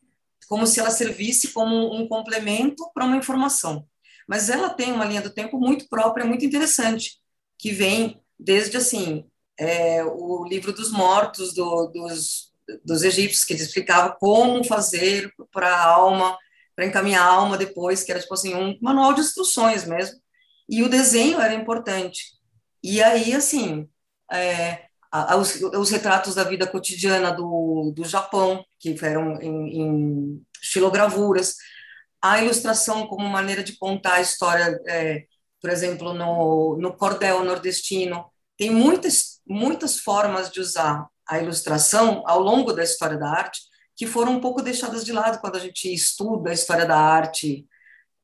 como 0.47 0.67
se 0.67 0.79
ela 0.79 0.91
servisse 0.91 1.49
como 1.49 1.93
um 1.93 2.07
complemento 2.07 2.89
para 2.93 3.05
uma 3.05 3.17
informação 3.17 3.85
mas 4.27 4.49
ela 4.49 4.69
tem 4.69 4.91
uma 4.91 5.05
linha 5.05 5.21
do 5.21 5.29
tempo 5.29 5.59
muito 5.59 5.87
própria, 5.89 6.25
muito 6.25 6.45
interessante, 6.45 7.19
que 7.57 7.71
vem 7.71 8.21
desde 8.39 8.77
assim 8.77 9.25
é, 9.59 10.03
o 10.03 10.43
livro 10.45 10.73
dos 10.73 10.91
mortos 10.91 11.53
do, 11.53 11.87
dos, 11.87 12.51
dos 12.83 13.03
egípcios, 13.03 13.45
que 13.45 13.53
explicava 13.53 14.15
como 14.19 14.63
fazer 14.63 15.31
para 15.51 15.67
a 15.67 15.85
alma, 15.85 16.37
para 16.75 16.85
encaminhar 16.85 17.23
a 17.23 17.31
alma 17.31 17.57
depois, 17.57 18.03
que 18.03 18.11
era 18.11 18.19
tipo 18.19 18.33
assim 18.33 18.55
um 18.55 18.77
manual 18.81 19.13
de 19.13 19.21
instruções 19.21 19.85
mesmo, 19.85 20.19
e 20.67 20.83
o 20.83 20.89
desenho 20.89 21.39
era 21.39 21.53
importante. 21.53 22.33
E 22.83 23.01
aí 23.03 23.33
assim 23.33 23.87
é, 24.31 24.85
os, 25.37 25.61
os, 25.61 25.89
retratos 25.89 26.35
da 26.35 26.43
vida 26.43 26.65
cotidiana 26.65 27.31
do, 27.31 27.91
do 27.95 28.05
Japão, 28.05 28.63
que 28.79 28.95
eram 29.03 29.39
em, 29.41 29.81
em 29.81 30.41
xilogravuras, 30.61 31.55
a 32.21 32.41
ilustração 32.41 33.07
como 33.07 33.27
maneira 33.27 33.63
de 33.63 33.77
contar 33.77 34.15
a 34.15 34.21
história, 34.21 34.79
é, 34.87 35.25
por 35.59 35.69
exemplo, 35.69 36.13
no, 36.13 36.77
no 36.77 36.93
cordel 36.95 37.43
nordestino. 37.43 38.25
Tem 38.57 38.69
muitas, 38.69 39.41
muitas 39.47 39.99
formas 39.99 40.51
de 40.51 40.59
usar 40.59 41.07
a 41.27 41.39
ilustração 41.39 42.23
ao 42.25 42.39
longo 42.39 42.73
da 42.73 42.83
história 42.83 43.17
da 43.17 43.29
arte 43.29 43.61
que 43.95 44.05
foram 44.05 44.33
um 44.33 44.39
pouco 44.39 44.61
deixadas 44.61 45.05
de 45.05 45.11
lado 45.11 45.39
quando 45.39 45.55
a 45.55 45.59
gente 45.59 45.91
estuda 45.93 46.49
a 46.49 46.53
história 46.53 46.85
da 46.85 46.97
arte 46.97 47.67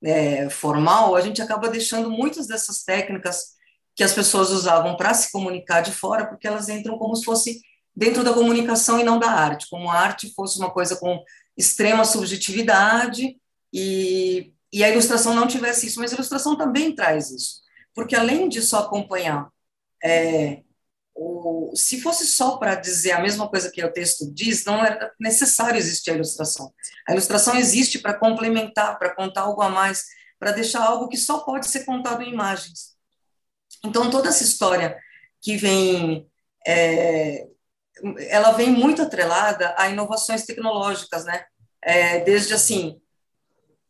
é, 0.04 0.50
formal, 0.50 1.16
a 1.16 1.22
gente 1.22 1.42
acaba 1.42 1.70
deixando 1.70 2.10
muitas 2.10 2.48
dessas 2.48 2.84
técnicas 2.84 3.56
que 3.96 4.04
as 4.04 4.14
pessoas 4.14 4.52
usavam 4.52 4.96
para 4.96 5.14
se 5.14 5.32
comunicar 5.32 5.82
de 5.82 5.92
fora, 5.92 6.28
porque 6.28 6.48
elas 6.48 6.70
entram 6.70 6.98
como 6.98 7.16
se 7.16 7.26
fosse 7.26 7.62
dentro 7.96 8.24
da 8.24 8.34
comunicação 8.34 9.00
e 9.00 9.04
não 9.04 9.18
da 9.18 9.32
arte, 9.32 9.68
como 9.70 9.90
a 9.90 9.96
arte 9.96 10.32
fosse 10.36 10.60
uma 10.60 10.70
coisa 10.70 10.98
com 10.98 11.20
extrema 11.58 12.06
subjetividade 12.06 13.36
e, 13.74 14.54
e 14.72 14.84
a 14.84 14.90
ilustração 14.90 15.34
não 15.34 15.48
tivesse 15.48 15.88
isso, 15.88 16.00
mas 16.00 16.12
a 16.12 16.16
ilustração 16.16 16.58
também 16.58 16.94
traz 16.94 17.32
isso, 17.32 17.62
porque 17.94 18.16
além 18.16 18.50
de 18.50 18.62
só 18.62 18.80
acompanhar, 18.80 19.50
é, 20.04 20.62
o, 21.18 21.72
se 21.76 22.00
fosse 22.00 22.28
só 22.28 22.58
para 22.58 22.76
dizer 22.76 23.12
a 23.12 23.22
mesma 23.22 23.50
coisa 23.50 23.72
que 23.72 23.84
o 23.84 23.92
texto 23.92 24.32
diz, 24.32 24.64
não 24.66 24.86
era 24.86 25.12
necessário 25.20 25.78
existir 25.78 26.12
a 26.12 26.16
ilustração. 26.16 26.72
A 27.08 27.12
ilustração 27.12 27.56
existe 27.56 27.98
para 27.98 28.14
complementar, 28.14 29.00
para 29.00 29.16
contar 29.16 29.42
algo 29.42 29.62
a 29.62 29.70
mais, 29.70 30.06
para 30.40 30.52
deixar 30.52 30.84
algo 30.84 31.10
que 31.10 31.18
só 31.18 31.40
pode 31.40 31.68
ser 31.68 31.86
contado 31.86 32.22
em 32.22 32.32
imagens. 32.32 32.96
Então, 33.84 34.12
toda 34.12 34.30
essa 34.30 34.44
história 34.44 34.98
que 35.42 35.58
vem, 35.58 36.30
é, 36.66 37.48
ela 38.30 38.52
vem 38.52 38.70
muito 38.70 39.02
atrelada 39.02 39.74
a 39.78 39.90
inovações 39.90 40.46
tecnológicas, 40.46 41.26
né? 41.26 41.46
É, 41.82 42.20
desde 42.22 42.54
assim, 42.54 43.00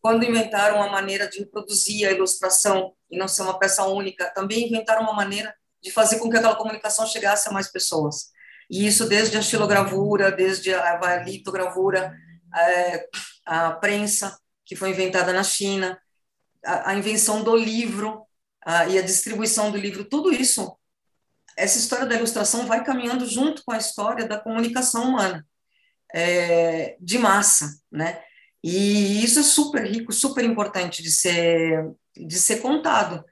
quando 0.01 0.23
inventaram 0.23 0.77
uma 0.77 0.89
maneira 0.89 1.27
de 1.27 1.39
reproduzir 1.39 2.07
a 2.07 2.11
ilustração 2.11 2.93
e 3.09 3.17
não 3.17 3.27
ser 3.27 3.43
uma 3.43 3.57
peça 3.57 3.85
única, 3.85 4.31
também 4.33 4.67
inventaram 4.67 5.03
uma 5.03 5.13
maneira 5.13 5.53
de 5.81 5.91
fazer 5.91 6.19
com 6.19 6.29
que 6.29 6.37
aquela 6.37 6.55
comunicação 6.55 7.05
chegasse 7.05 7.49
a 7.49 7.51
mais 7.51 7.71
pessoas. 7.71 8.31
E 8.69 8.85
isso 8.85 9.07
desde 9.07 9.37
a 9.37 9.39
estilogravura, 9.39 10.31
desde 10.31 10.73
a 10.73 11.23
litogravura, 11.23 12.13
é, 12.55 13.07
a 13.45 13.71
prensa, 13.71 14.37
que 14.65 14.75
foi 14.75 14.89
inventada 14.89 15.31
na 15.31 15.43
China, 15.43 15.97
a, 16.63 16.93
invenção 16.93 17.43
do 17.43 17.55
livro 17.55 18.25
e 18.89 18.97
a 18.97 19.01
distribuição 19.01 19.71
do 19.71 19.77
livro, 19.77 20.03
tudo 20.03 20.33
isso, 20.33 20.77
essa 21.55 21.77
história 21.77 22.05
da 22.05 22.15
ilustração 22.15 22.65
vai 22.67 22.83
caminhando 22.83 23.25
junto 23.25 23.63
com 23.63 23.71
a 23.71 23.77
história 23.77 24.27
da 24.27 24.37
comunicação 24.37 25.05
humana, 25.05 25.47
é, 26.13 26.97
de 26.99 27.17
massa, 27.17 27.79
né? 27.91 28.21
E 28.69 29.23
isso 29.23 29.39
é 29.39 29.43
super 29.43 29.85
rico, 29.85 30.11
super 30.11 30.43
importante 30.43 31.01
de 31.01 31.09
ser, 31.09 31.89
de 32.13 32.37
ser 32.37 32.57
contado, 32.57 33.23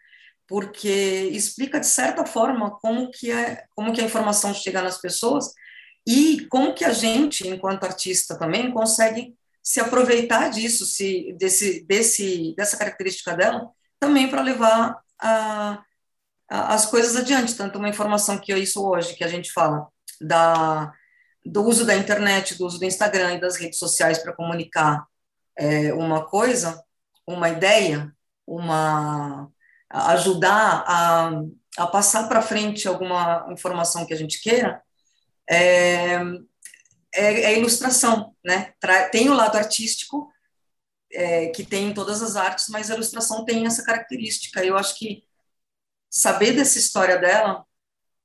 porque 0.47 0.89
explica, 1.33 1.77
de 1.77 1.87
certa 1.87 2.25
forma, 2.25 2.71
como 2.79 3.11
que, 3.11 3.29
é, 3.31 3.65
como 3.75 3.91
que 3.91 3.99
a 3.99 4.05
informação 4.05 4.53
chega 4.53 4.81
nas 4.81 4.97
pessoas 4.97 5.53
e 6.07 6.47
como 6.49 6.73
que 6.73 6.85
a 6.85 6.93
gente, 6.93 7.45
enquanto 7.49 7.83
artista 7.83 8.39
também, 8.39 8.71
consegue 8.71 9.35
se 9.61 9.81
aproveitar 9.81 10.47
disso, 10.49 10.85
se, 10.85 11.35
desse, 11.37 11.83
desse, 11.85 12.55
dessa 12.55 12.77
característica 12.77 13.35
dela, 13.35 13.69
também 13.99 14.29
para 14.29 14.41
levar 14.41 15.01
a, 15.19 15.83
a, 16.49 16.73
as 16.75 16.85
coisas 16.85 17.13
adiante. 17.17 17.55
Tanto 17.55 17.77
uma 17.77 17.89
informação 17.89 18.37
que 18.37 18.53
é 18.53 18.57
isso 18.57 18.81
hoje, 18.87 19.15
que 19.15 19.23
a 19.25 19.27
gente 19.27 19.51
fala 19.51 19.85
da, 20.21 20.93
do 21.45 21.61
uso 21.63 21.85
da 21.85 21.93
internet, 21.97 22.55
do 22.55 22.65
uso 22.65 22.79
do 22.79 22.85
Instagram 22.85 23.33
e 23.33 23.41
das 23.41 23.57
redes 23.57 23.77
sociais 23.77 24.19
para 24.19 24.31
comunicar 24.31 25.05
é, 25.57 25.93
uma 25.93 26.25
coisa, 26.25 26.83
uma 27.27 27.49
ideia, 27.49 28.13
uma 28.45 29.51
ajudar 29.89 30.83
a, 30.87 31.31
a 31.77 31.87
passar 31.87 32.27
para 32.27 32.41
frente 32.41 32.87
alguma 32.87 33.47
informação 33.51 34.05
que 34.05 34.13
a 34.13 34.17
gente 34.17 34.41
queira, 34.41 34.81
é, 35.49 36.15
é, 37.13 37.41
é 37.43 37.59
ilustração, 37.59 38.35
né? 38.43 38.73
Tem 39.11 39.29
o 39.29 39.33
lado 39.33 39.57
artístico, 39.57 40.31
é, 41.13 41.47
que 41.47 41.63
tem 41.63 41.89
em 41.89 41.93
todas 41.93 42.21
as 42.21 42.35
artes, 42.35 42.67
mas 42.69 42.91
a 42.91 42.95
ilustração 42.95 43.45
tem 43.45 43.65
essa 43.65 43.83
característica. 43.83 44.63
Eu 44.63 44.77
acho 44.77 44.97
que 44.97 45.23
saber 46.09 46.53
dessa 46.53 46.77
história 46.77 47.17
dela 47.17 47.65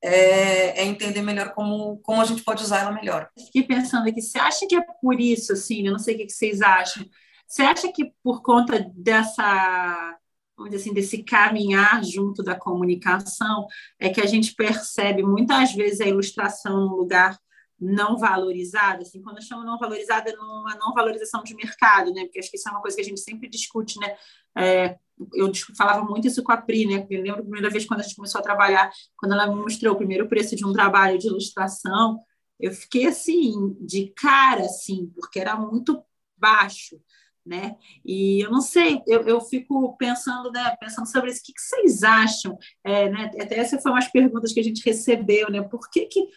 é, 0.03 0.81
é, 0.81 0.85
entender 0.85 1.23
melhor 1.23 1.53
como, 1.53 1.99
como 1.99 2.23
a 2.23 2.25
gente 2.25 2.43
pode 2.43 2.63
usar 2.63 2.81
ela 2.81 2.93
melhor. 2.93 3.29
Fiquei 3.39 3.63
pensando 3.63 4.09
aqui, 4.09 4.23
você 4.23 4.39
acha 4.39 4.67
que 4.67 4.75
é 4.75 4.81
por 5.01 5.21
isso, 5.21 5.53
assim, 5.53 5.87
eu 5.87 5.93
não 5.93 5.99
sei 5.99 6.15
o 6.15 6.19
que 6.19 6.31
vocês 6.31 6.63
acham, 6.63 7.05
você 7.47 7.63
acha 7.63 7.93
que 7.93 8.13
por 8.23 8.43
conta 8.43 8.91
dessa, 8.95 10.17
vamos 10.57 10.71
dizer 10.71 10.83
assim, 10.83 10.95
desse 10.95 11.23
caminhar 11.23 12.03
junto 12.05 12.43
da 12.43 12.55
comunicação, 12.55 13.67
é 13.99 14.09
que 14.09 14.21
a 14.21 14.27
gente 14.27 14.55
percebe 14.55 15.23
muitas 15.23 15.73
vezes 15.73 16.01
a 16.01 16.07
ilustração 16.07 16.81
num 16.81 16.95
lugar 16.95 17.39
não 17.79 18.19
valorizada, 18.19 19.03
assim, 19.03 19.23
quando 19.23 19.39
eu 19.39 19.43
chamo 19.43 19.65
não 19.65 19.79
valorizada, 19.79 20.33
numa 20.37 20.77
não 20.77 20.93
valorização 20.93 21.43
de 21.43 21.55
mercado, 21.55 22.13
né? 22.13 22.25
Porque 22.25 22.39
acho 22.39 22.51
que 22.51 22.59
isso 22.59 22.69
é 22.69 22.73
uma 22.73 22.83
coisa 22.83 22.95
que 22.95 23.03
a 23.03 23.07
gente 23.07 23.21
sempre 23.21 23.49
discute, 23.49 23.99
né? 23.99 24.17
É, 24.57 24.99
eu 25.35 25.51
falava 25.77 26.05
muito 26.05 26.27
isso 26.27 26.43
com 26.43 26.53
a 26.53 26.57
Pri, 26.57 26.87
né? 26.87 27.07
Eu 27.11 27.23
lembro 27.23 27.41
a 27.41 27.43
primeira 27.43 27.71
vez 27.71 27.85
quando 27.85 28.01
a 28.01 28.03
gente 28.03 28.17
começou 28.17 28.41
a 28.41 28.45
trabalhar, 28.45 28.91
quando 29.17 29.33
ela 29.33 29.47
me 29.47 29.57
mostrou 29.57 29.95
o 29.95 29.97
primeiro 29.99 30.29
preço 30.29 30.57
de 30.57 30.65
um 30.65 30.73
trabalho 30.73 31.19
de 31.19 31.27
ilustração, 31.27 32.21
eu 32.59 32.73
fiquei 32.73 33.07
assim, 33.07 33.77
de 33.81 34.13
cara, 34.17 34.63
assim, 34.63 35.11
porque 35.15 35.41
era 35.41 35.57
muito 35.57 36.03
baixo, 36.37 37.01
né? 37.45 37.77
E 38.05 38.41
eu 38.45 38.51
não 38.51 38.61
sei, 38.61 39.03
eu, 39.07 39.23
eu 39.23 39.41
fico 39.41 39.97
pensando, 39.97 40.51
né? 40.51 40.77
Pensando 40.81 41.07
sobre 41.07 41.31
isso, 41.31 41.41
o 41.41 41.45
que, 41.45 41.53
que 41.53 41.61
vocês 41.61 42.03
acham? 42.03 42.59
É, 42.85 43.09
né? 43.11 43.31
Até 43.41 43.59
essas 43.59 43.83
foram 43.83 43.97
as 43.97 44.09
perguntas 44.09 44.53
que 44.53 44.61
a 44.61 44.65
gente 44.65 44.85
recebeu, 44.85 45.51
né? 45.51 45.63
Por 45.63 45.89
que, 45.91 46.07
que 46.07 46.29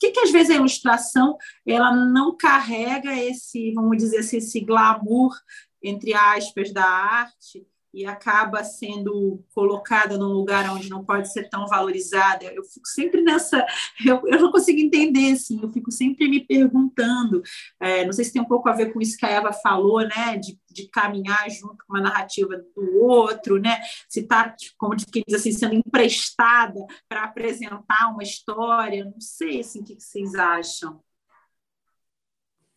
que, 0.00 0.12
que 0.12 0.20
às 0.20 0.32
vezes 0.32 0.50
a 0.50 0.54
ilustração 0.56 1.36
ela 1.66 1.94
não 1.94 2.34
carrega 2.34 3.14
esse, 3.14 3.70
vamos 3.74 3.98
dizer 3.98 4.20
assim, 4.20 4.38
esse 4.38 4.60
glamour, 4.60 5.36
entre 5.82 6.14
aspas, 6.14 6.72
da 6.72 6.84
arte 6.84 7.66
e 7.92 8.06
acaba 8.06 8.62
sendo 8.62 9.44
colocada 9.54 10.16
num 10.16 10.28
lugar 10.28 10.70
onde 10.70 10.88
não 10.88 11.04
pode 11.04 11.32
ser 11.32 11.48
tão 11.48 11.66
valorizada. 11.66 12.44
Eu 12.44 12.62
fico 12.64 12.86
sempre 12.86 13.20
nessa, 13.22 13.64
eu, 14.04 14.20
eu 14.26 14.40
não 14.40 14.52
consigo 14.52 14.78
entender, 14.78 15.32
assim, 15.32 15.60
eu 15.62 15.70
fico 15.70 15.90
sempre 15.90 16.28
me 16.28 16.40
perguntando. 16.46 17.42
É, 17.80 18.04
não 18.04 18.12
sei 18.12 18.24
se 18.24 18.32
tem 18.32 18.42
um 18.42 18.48
pouco 18.48 18.68
a 18.68 18.72
ver 18.72 18.92
com 18.92 19.00
isso 19.00 19.16
que 19.16 19.26
a 19.26 19.30
Eva 19.30 19.52
falou, 19.52 20.00
né, 20.00 20.36
de, 20.36 20.58
de 20.70 20.88
caminhar 20.88 21.50
junto 21.50 21.84
com 21.86 21.94
uma 21.94 22.02
narrativa 22.02 22.56
do 22.56 23.04
outro, 23.04 23.60
né, 23.60 23.80
se 24.08 24.20
está, 24.20 24.54
como 24.78 24.94
diz 24.94 25.34
assim, 25.34 25.52
sendo 25.52 25.74
emprestada 25.74 26.80
para 27.08 27.24
apresentar 27.24 28.12
uma 28.12 28.22
história. 28.22 29.04
Não 29.04 29.20
sei, 29.20 29.60
assim, 29.60 29.80
o 29.80 29.84
que 29.84 30.00
vocês 30.00 30.34
acham. 30.34 31.00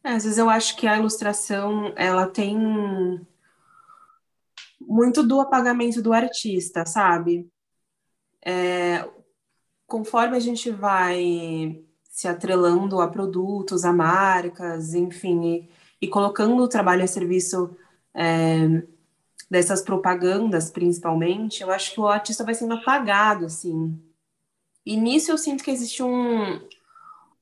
É, 0.04 0.12
às 0.12 0.24
vezes 0.24 0.38
eu 0.38 0.50
acho 0.50 0.76
que 0.76 0.86
a 0.86 0.98
ilustração 0.98 1.94
ela 1.96 2.28
tem 2.28 2.58
muito 4.88 5.24
do 5.24 5.40
apagamento 5.40 6.02
do 6.02 6.14
artista, 6.14 6.86
sabe? 6.86 7.50
É, 8.46 9.08
conforme 9.88 10.38
a 10.38 10.40
gente 10.40 10.70
vai 10.72 11.84
se 12.10 12.28
atrelando 12.28 13.02
a 13.02 13.08
produtos, 13.08 13.84
a 13.86 13.92
marcas, 13.92 14.94
enfim, 14.94 15.46
e, 15.46 15.70
e 16.02 16.08
colocando 16.08 16.62
o 16.62 16.68
trabalho 16.68 17.04
a 17.04 17.08
serviço 17.08 17.76
é, 18.14 18.84
dessas 19.50 19.82
propagandas, 19.82 20.70
principalmente, 20.70 21.64
eu 21.64 21.72
acho 21.72 21.94
que 21.94 22.00
o 22.00 22.08
artista 22.08 22.44
vai 22.44 22.54
sendo 22.54 22.76
apagado, 22.76 23.46
assim. 23.46 24.00
E 24.86 24.98
nisso 24.98 25.32
eu 25.32 25.38
sinto 25.38 25.64
que 25.64 25.72
existe 25.72 26.04
um, 26.04 26.60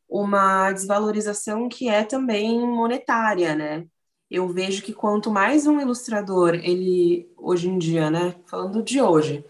uma 0.07 0.71
desvalorização 0.71 1.67
que 1.69 1.89
é 1.89 2.03
também 2.03 2.59
monetária, 2.59 3.55
né? 3.55 3.87
Eu 4.31 4.47
vejo 4.47 4.81
que 4.81 4.93
quanto 4.93 5.29
mais 5.29 5.67
um 5.67 5.81
ilustrador, 5.81 6.55
ele, 6.55 7.29
hoje 7.37 7.67
em 7.67 7.77
dia, 7.77 8.09
né, 8.09 8.35
falando 8.45 8.81
de 8.81 9.01
hoje, 9.01 9.45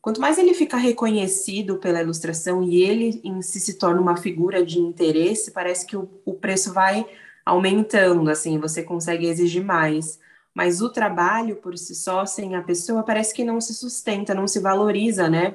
quanto 0.00 0.22
mais 0.22 0.38
ele 0.38 0.54
fica 0.54 0.78
reconhecido 0.78 1.76
pela 1.76 2.00
ilustração 2.00 2.62
e 2.62 2.82
ele 2.82 3.20
em 3.22 3.42
si 3.42 3.60
se 3.60 3.74
torna 3.78 4.00
uma 4.00 4.16
figura 4.16 4.64
de 4.64 4.78
interesse, 4.78 5.50
parece 5.50 5.86
que 5.86 5.94
o, 5.98 6.08
o 6.24 6.32
preço 6.32 6.72
vai 6.72 7.06
aumentando, 7.44 8.30
assim, 8.30 8.58
você 8.58 8.82
consegue 8.82 9.26
exigir 9.26 9.62
mais. 9.62 10.18
Mas 10.54 10.80
o 10.80 10.88
trabalho 10.90 11.56
por 11.56 11.76
si 11.76 11.94
só, 11.94 12.24
sem 12.24 12.54
a 12.56 12.62
pessoa, 12.62 13.02
parece 13.02 13.34
que 13.34 13.44
não 13.44 13.60
se 13.60 13.74
sustenta, 13.74 14.34
não 14.34 14.46
se 14.46 14.60
valoriza, 14.60 15.28
né, 15.28 15.50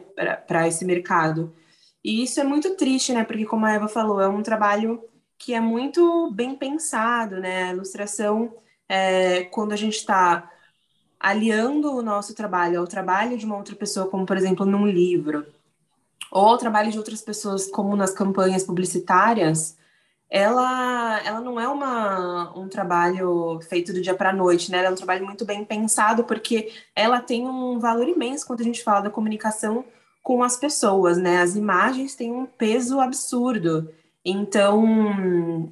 para 0.47 0.67
esse 0.67 0.85
mercado. 0.85 1.51
E 2.03 2.23
isso 2.23 2.39
é 2.39 2.43
muito 2.43 2.75
triste, 2.75 3.11
né, 3.11 3.23
porque, 3.23 3.45
como 3.45 3.65
a 3.65 3.73
Eva 3.73 3.87
falou, 3.87 4.21
é 4.21 4.27
um 4.27 4.43
trabalho 4.43 5.01
que 5.37 5.53
é 5.53 5.59
muito 5.59 6.31
bem 6.31 6.55
pensado, 6.55 7.39
né, 7.39 7.63
a 7.63 7.73
ilustração 7.73 8.53
é, 8.89 9.43
quando 9.45 9.73
a 9.73 9.75
gente 9.75 9.97
está 9.97 10.51
aliando 11.19 11.93
o 11.93 12.01
nosso 12.01 12.35
trabalho 12.35 12.79
ao 12.79 12.87
trabalho 12.87 13.37
de 13.37 13.45
uma 13.45 13.57
outra 13.57 13.75
pessoa, 13.75 14.07
como 14.07 14.25
por 14.25 14.37
exemplo 14.37 14.65
num 14.65 14.87
livro, 14.87 15.45
ou 16.31 16.45
ao 16.47 16.57
trabalho 16.57 16.91
de 16.91 16.97
outras 16.97 17.21
pessoas, 17.21 17.69
como 17.69 17.95
nas 17.95 18.11
campanhas 18.11 18.63
publicitárias, 18.63 19.77
ela, 20.29 21.21
ela 21.25 21.39
não 21.39 21.59
é 21.59 21.67
uma, 21.67 22.57
um 22.57 22.67
trabalho 22.67 23.59
feito 23.61 23.93
do 23.93 24.01
dia 24.01 24.13
para 24.13 24.31
a 24.31 24.33
noite, 24.33 24.69
né? 24.71 24.79
Ela 24.79 24.89
é 24.89 24.91
um 24.91 24.95
trabalho 24.95 25.25
muito 25.25 25.45
bem 25.45 25.63
pensado, 25.63 26.25
porque 26.25 26.71
ela 26.95 27.21
tem 27.21 27.47
um 27.47 27.79
valor 27.79 28.07
imenso 28.07 28.45
quando 28.45 28.61
a 28.61 28.63
gente 28.63 28.83
fala 28.83 29.01
da 29.01 29.09
comunicação 29.09 29.85
com 30.21 30.43
as 30.43 30.57
pessoas, 30.57 31.17
né? 31.17 31.41
As 31.41 31.55
imagens 31.55 32.15
têm 32.15 32.31
um 32.31 32.45
peso 32.45 32.99
absurdo. 32.99 33.89
Então, 34.25 35.71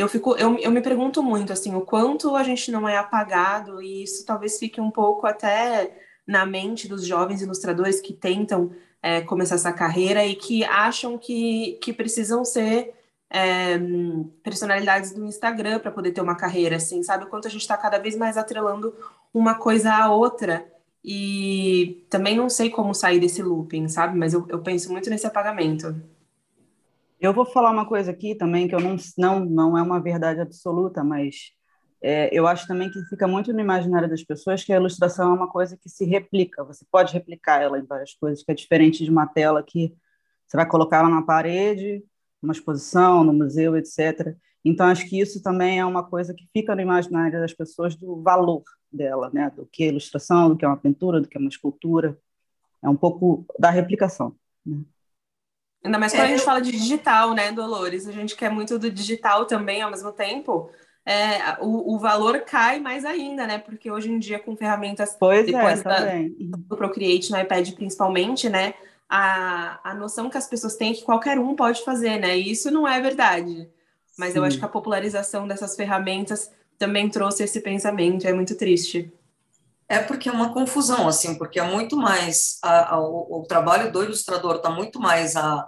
eu 0.00 0.08
fico, 0.08 0.36
eu, 0.36 0.56
eu 0.58 0.70
me 0.70 0.80
pergunto 0.80 1.22
muito 1.22 1.52
assim, 1.52 1.74
o 1.74 1.80
quanto 1.80 2.36
a 2.36 2.42
gente 2.42 2.70
não 2.70 2.88
é 2.88 2.96
apagado, 2.96 3.82
e 3.82 4.04
isso 4.04 4.24
talvez 4.24 4.58
fique 4.58 4.80
um 4.80 4.90
pouco 4.90 5.26
até 5.26 5.96
na 6.26 6.44
mente 6.44 6.86
dos 6.86 7.06
jovens 7.06 7.42
ilustradores 7.42 8.00
que 8.00 8.12
tentam 8.12 8.70
é, 9.02 9.20
começar 9.22 9.54
essa 9.54 9.72
carreira 9.72 10.24
e 10.26 10.34
que 10.34 10.64
acham 10.64 11.16
que, 11.16 11.78
que 11.82 11.92
precisam 11.92 12.44
ser 12.44 12.94
é, 13.30 13.78
personalidades 14.42 15.12
do 15.12 15.24
Instagram 15.24 15.78
para 15.78 15.90
poder 15.90 16.12
ter 16.12 16.20
uma 16.20 16.36
carreira, 16.36 16.76
assim, 16.76 17.02
sabe? 17.02 17.24
O 17.24 17.28
quanto 17.28 17.48
a 17.48 17.50
gente 17.50 17.62
está 17.62 17.76
cada 17.76 17.98
vez 17.98 18.16
mais 18.16 18.36
atrelando 18.36 18.94
uma 19.32 19.54
coisa 19.54 19.92
à 19.92 20.10
outra. 20.10 20.66
E 21.04 22.06
também 22.10 22.36
não 22.36 22.48
sei 22.48 22.70
como 22.70 22.94
sair 22.94 23.20
desse 23.20 23.42
looping, 23.42 23.88
sabe? 23.88 24.18
Mas 24.18 24.34
eu, 24.34 24.46
eu 24.48 24.60
penso 24.60 24.90
muito 24.90 25.08
nesse 25.08 25.26
apagamento. 25.26 25.94
Eu 27.20 27.32
vou 27.32 27.44
falar 27.44 27.70
uma 27.70 27.86
coisa 27.86 28.12
aqui 28.12 28.34
também 28.34 28.68
que 28.68 28.74
eu 28.74 28.80
não, 28.80 28.96
não, 29.16 29.44
não 29.44 29.78
é 29.78 29.82
uma 29.82 30.00
verdade 30.00 30.40
absoluta, 30.40 31.02
mas 31.02 31.52
é, 32.00 32.28
eu 32.32 32.46
acho 32.46 32.66
também 32.66 32.90
que 32.90 33.02
fica 33.06 33.26
muito 33.26 33.52
no 33.52 33.60
imaginário 33.60 34.08
das 34.08 34.22
pessoas 34.22 34.62
que 34.62 34.72
a 34.72 34.76
ilustração 34.76 35.32
é 35.32 35.34
uma 35.34 35.50
coisa 35.50 35.76
que 35.76 35.88
se 35.88 36.04
replica. 36.04 36.62
Você 36.64 36.84
pode 36.90 37.12
replicar 37.12 37.60
ela 37.60 37.78
em 37.78 37.84
várias 37.84 38.14
coisas, 38.14 38.44
que 38.44 38.52
é 38.52 38.54
diferente 38.54 39.04
de 39.04 39.10
uma 39.10 39.26
tela 39.26 39.62
que 39.62 39.92
você 40.46 40.56
vai 40.56 40.66
colocar 40.66 40.98
ela 40.98 41.08
na 41.08 41.22
parede, 41.22 42.04
numa 42.40 42.52
exposição, 42.52 43.24
no 43.24 43.32
museu, 43.32 43.76
etc. 43.76 44.36
Então, 44.64 44.86
acho 44.86 45.08
que 45.08 45.20
isso 45.20 45.42
também 45.42 45.80
é 45.80 45.84
uma 45.84 46.04
coisa 46.04 46.32
que 46.32 46.48
fica 46.52 46.74
no 46.74 46.80
imaginário 46.80 47.40
das 47.40 47.52
pessoas 47.52 47.96
do 47.96 48.22
valor 48.22 48.62
dela, 48.92 49.28
né? 49.32 49.50
do 49.50 49.66
que 49.66 49.84
é 49.84 49.88
ilustração, 49.88 50.50
do 50.50 50.56
que 50.56 50.64
é 50.64 50.68
uma 50.68 50.76
pintura, 50.76 51.20
do 51.20 51.28
que 51.28 51.36
é 51.36 51.40
uma 51.40 51.48
escultura. 51.48 52.16
É 52.82 52.88
um 52.88 52.96
pouco 52.96 53.44
da 53.58 53.70
replicação. 53.70 54.36
Né? 54.64 54.82
Ainda 55.84 55.98
mais 55.98 56.12
quando 56.12 56.22
é, 56.22 56.24
a 56.24 56.28
gente 56.28 56.40
eu... 56.40 56.44
fala 56.44 56.60
de 56.60 56.72
digital, 56.72 57.34
né, 57.34 57.52
Dolores? 57.52 58.06
A 58.06 58.12
gente 58.12 58.36
quer 58.36 58.50
muito 58.50 58.78
do 58.78 58.90
digital 58.90 59.46
também 59.46 59.82
ao 59.82 59.90
mesmo 59.90 60.12
tempo. 60.12 60.70
É, 61.06 61.56
o, 61.60 61.94
o, 61.94 61.98
valor 61.98 62.40
cai 62.40 62.78
mais 62.78 63.04
ainda, 63.04 63.46
né? 63.46 63.58
Porque 63.58 63.90
hoje 63.90 64.10
em 64.10 64.18
dia, 64.18 64.38
com 64.38 64.54
ferramentas 64.54 65.16
pois 65.18 65.40
é, 65.40 65.42
depois 65.44 65.80
é, 65.80 65.82
da, 65.82 66.58
do 66.68 66.76
Procreate 66.76 67.30
no 67.30 67.40
iPad, 67.40 67.72
principalmente, 67.72 68.48
né? 68.50 68.74
A, 69.08 69.80
a 69.82 69.94
noção 69.94 70.28
que 70.28 70.36
as 70.36 70.46
pessoas 70.46 70.76
têm 70.76 70.90
é 70.90 70.94
que 70.94 71.04
qualquer 71.04 71.38
um 71.38 71.54
pode 71.54 71.82
fazer, 71.82 72.18
né? 72.18 72.36
E 72.36 72.50
isso 72.50 72.70
não 72.70 72.86
é 72.86 73.00
verdade. 73.00 73.70
Mas 74.18 74.32
Sim. 74.32 74.38
eu 74.40 74.44
acho 74.44 74.58
que 74.58 74.64
a 74.64 74.68
popularização 74.68 75.48
dessas 75.48 75.74
ferramentas 75.74 76.50
também 76.78 77.08
trouxe 77.08 77.42
esse 77.42 77.60
pensamento, 77.60 78.26
é 78.26 78.32
muito 78.32 78.54
triste. 78.54 79.10
É 79.88 80.00
porque 80.00 80.28
é 80.28 80.32
uma 80.32 80.52
confusão, 80.52 81.08
assim, 81.08 81.36
porque 81.36 81.58
é 81.58 81.62
muito 81.62 81.96
mais. 81.96 82.58
A, 82.62 82.94
a, 82.94 83.00
o, 83.00 83.40
o, 83.40 83.46
trabalho 83.46 83.90
do 83.90 84.02
ilustrador 84.02 84.56
está 84.56 84.70
muito 84.70 85.00
mais 85.00 85.34
a 85.34 85.66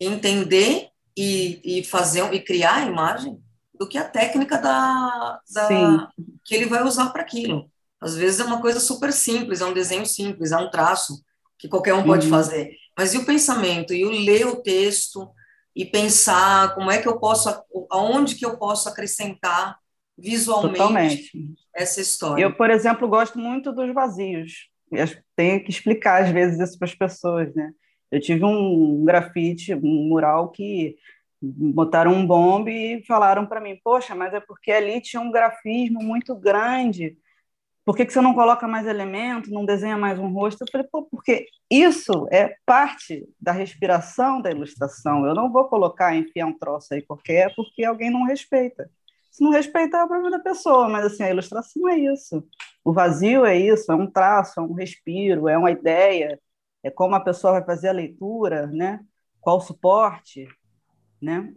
entender 0.00 0.88
e, 1.16 1.80
e 1.80 1.84
fazer 1.84 2.32
e 2.32 2.40
criar 2.40 2.76
a 2.76 2.86
imagem 2.86 3.42
do 3.74 3.88
que 3.88 3.98
a 3.98 4.08
técnica 4.08 4.58
da, 4.58 5.40
da 5.50 6.12
que 6.44 6.54
ele 6.54 6.66
vai 6.66 6.82
usar 6.84 7.10
para 7.10 7.22
aquilo. 7.22 7.70
Às 8.00 8.14
vezes 8.14 8.40
é 8.40 8.44
uma 8.44 8.60
coisa 8.60 8.78
super 8.78 9.12
simples, 9.12 9.60
é 9.60 9.66
um 9.66 9.74
desenho 9.74 10.06
simples, 10.06 10.52
é 10.52 10.56
um 10.56 10.70
traço 10.70 11.20
que 11.58 11.68
qualquer 11.68 11.94
um 11.94 12.04
pode 12.04 12.26
uhum. 12.26 12.30
fazer. 12.30 12.70
Mas 12.96 13.14
e 13.14 13.18
o 13.18 13.26
pensamento, 13.26 13.92
e 13.92 14.04
o 14.04 14.10
ler 14.10 14.46
o 14.46 14.62
texto, 14.62 15.28
e 15.74 15.84
pensar 15.84 16.74
como 16.74 16.90
é 16.90 16.98
que 17.02 17.06
eu 17.06 17.18
posso, 17.18 17.54
aonde 17.90 18.34
que 18.34 18.46
eu 18.46 18.56
posso 18.56 18.88
acrescentar 18.88 19.78
visualmente 20.16 20.78
Totalmente. 20.78 21.54
essa 21.74 22.00
história. 22.00 22.42
Eu, 22.42 22.54
por 22.54 22.70
exemplo, 22.70 23.08
gosto 23.08 23.38
muito 23.38 23.72
dos 23.72 23.92
vazios. 23.92 24.70
Eu 24.90 25.06
tenho 25.34 25.62
que 25.62 25.70
explicar 25.70 26.22
às 26.22 26.30
vezes 26.30 26.58
isso 26.60 26.78
para 26.78 26.86
as 26.86 26.94
pessoas, 26.94 27.54
né? 27.54 27.72
Eu 28.10 28.20
tive 28.20 28.44
um 28.44 29.04
grafite, 29.04 29.74
um 29.74 30.08
mural 30.08 30.50
que 30.50 30.96
botaram 31.42 32.12
um 32.12 32.26
bombe 32.26 32.70
e 32.70 33.04
falaram 33.04 33.44
para 33.46 33.60
mim, 33.60 33.78
poxa, 33.82 34.14
mas 34.14 34.32
é 34.32 34.40
porque 34.40 34.70
ali 34.70 35.00
tinha 35.00 35.20
um 35.20 35.30
grafismo 35.30 36.02
muito 36.02 36.34
grande. 36.34 37.18
Por 37.84 37.96
que, 37.96 38.06
que 38.06 38.12
você 38.12 38.20
não 38.20 38.34
coloca 38.34 38.66
mais 38.66 38.86
elemento, 38.86 39.50
não 39.50 39.64
desenha 39.64 39.96
mais 39.98 40.18
um 40.18 40.28
rosto? 40.28 40.62
Eu 40.62 40.68
falei, 40.70 40.86
pô, 40.90 41.02
porque 41.02 41.46
isso 41.70 42.26
é 42.32 42.56
parte 42.64 43.28
da 43.40 43.52
respiração 43.52 44.40
da 44.40 44.50
ilustração. 44.50 45.26
Eu 45.26 45.34
não 45.34 45.52
vou 45.52 45.68
colocar, 45.68 46.14
enfiar 46.14 46.46
um 46.46 46.58
troço 46.58 46.94
aí 46.94 47.02
qualquer, 47.02 47.54
porque 47.54 47.84
alguém 47.84 48.10
não 48.10 48.24
respeita 48.24 48.90
se 49.36 49.44
não 49.44 49.50
respeitar 49.50 50.02
a 50.02 50.08
própria 50.08 50.38
pessoa, 50.38 50.88
mas 50.88 51.04
assim, 51.04 51.22
a 51.22 51.28
ilustração 51.28 51.86
é 51.90 51.98
isso. 51.98 52.42
O 52.82 52.90
vazio 52.90 53.44
é 53.44 53.54
isso, 53.54 53.92
é 53.92 53.94
um 53.94 54.10
traço, 54.10 54.58
é 54.58 54.62
um 54.62 54.72
respiro, 54.72 55.46
é 55.46 55.58
uma 55.58 55.70
ideia, 55.70 56.40
é 56.82 56.90
como 56.90 57.14
a 57.14 57.20
pessoa 57.20 57.52
vai 57.52 57.62
fazer 57.62 57.88
a 57.88 57.92
leitura, 57.92 58.66
né? 58.68 59.04
Qual 59.38 59.58
o 59.58 59.60
suporte, 59.60 60.48
né? 61.20 61.52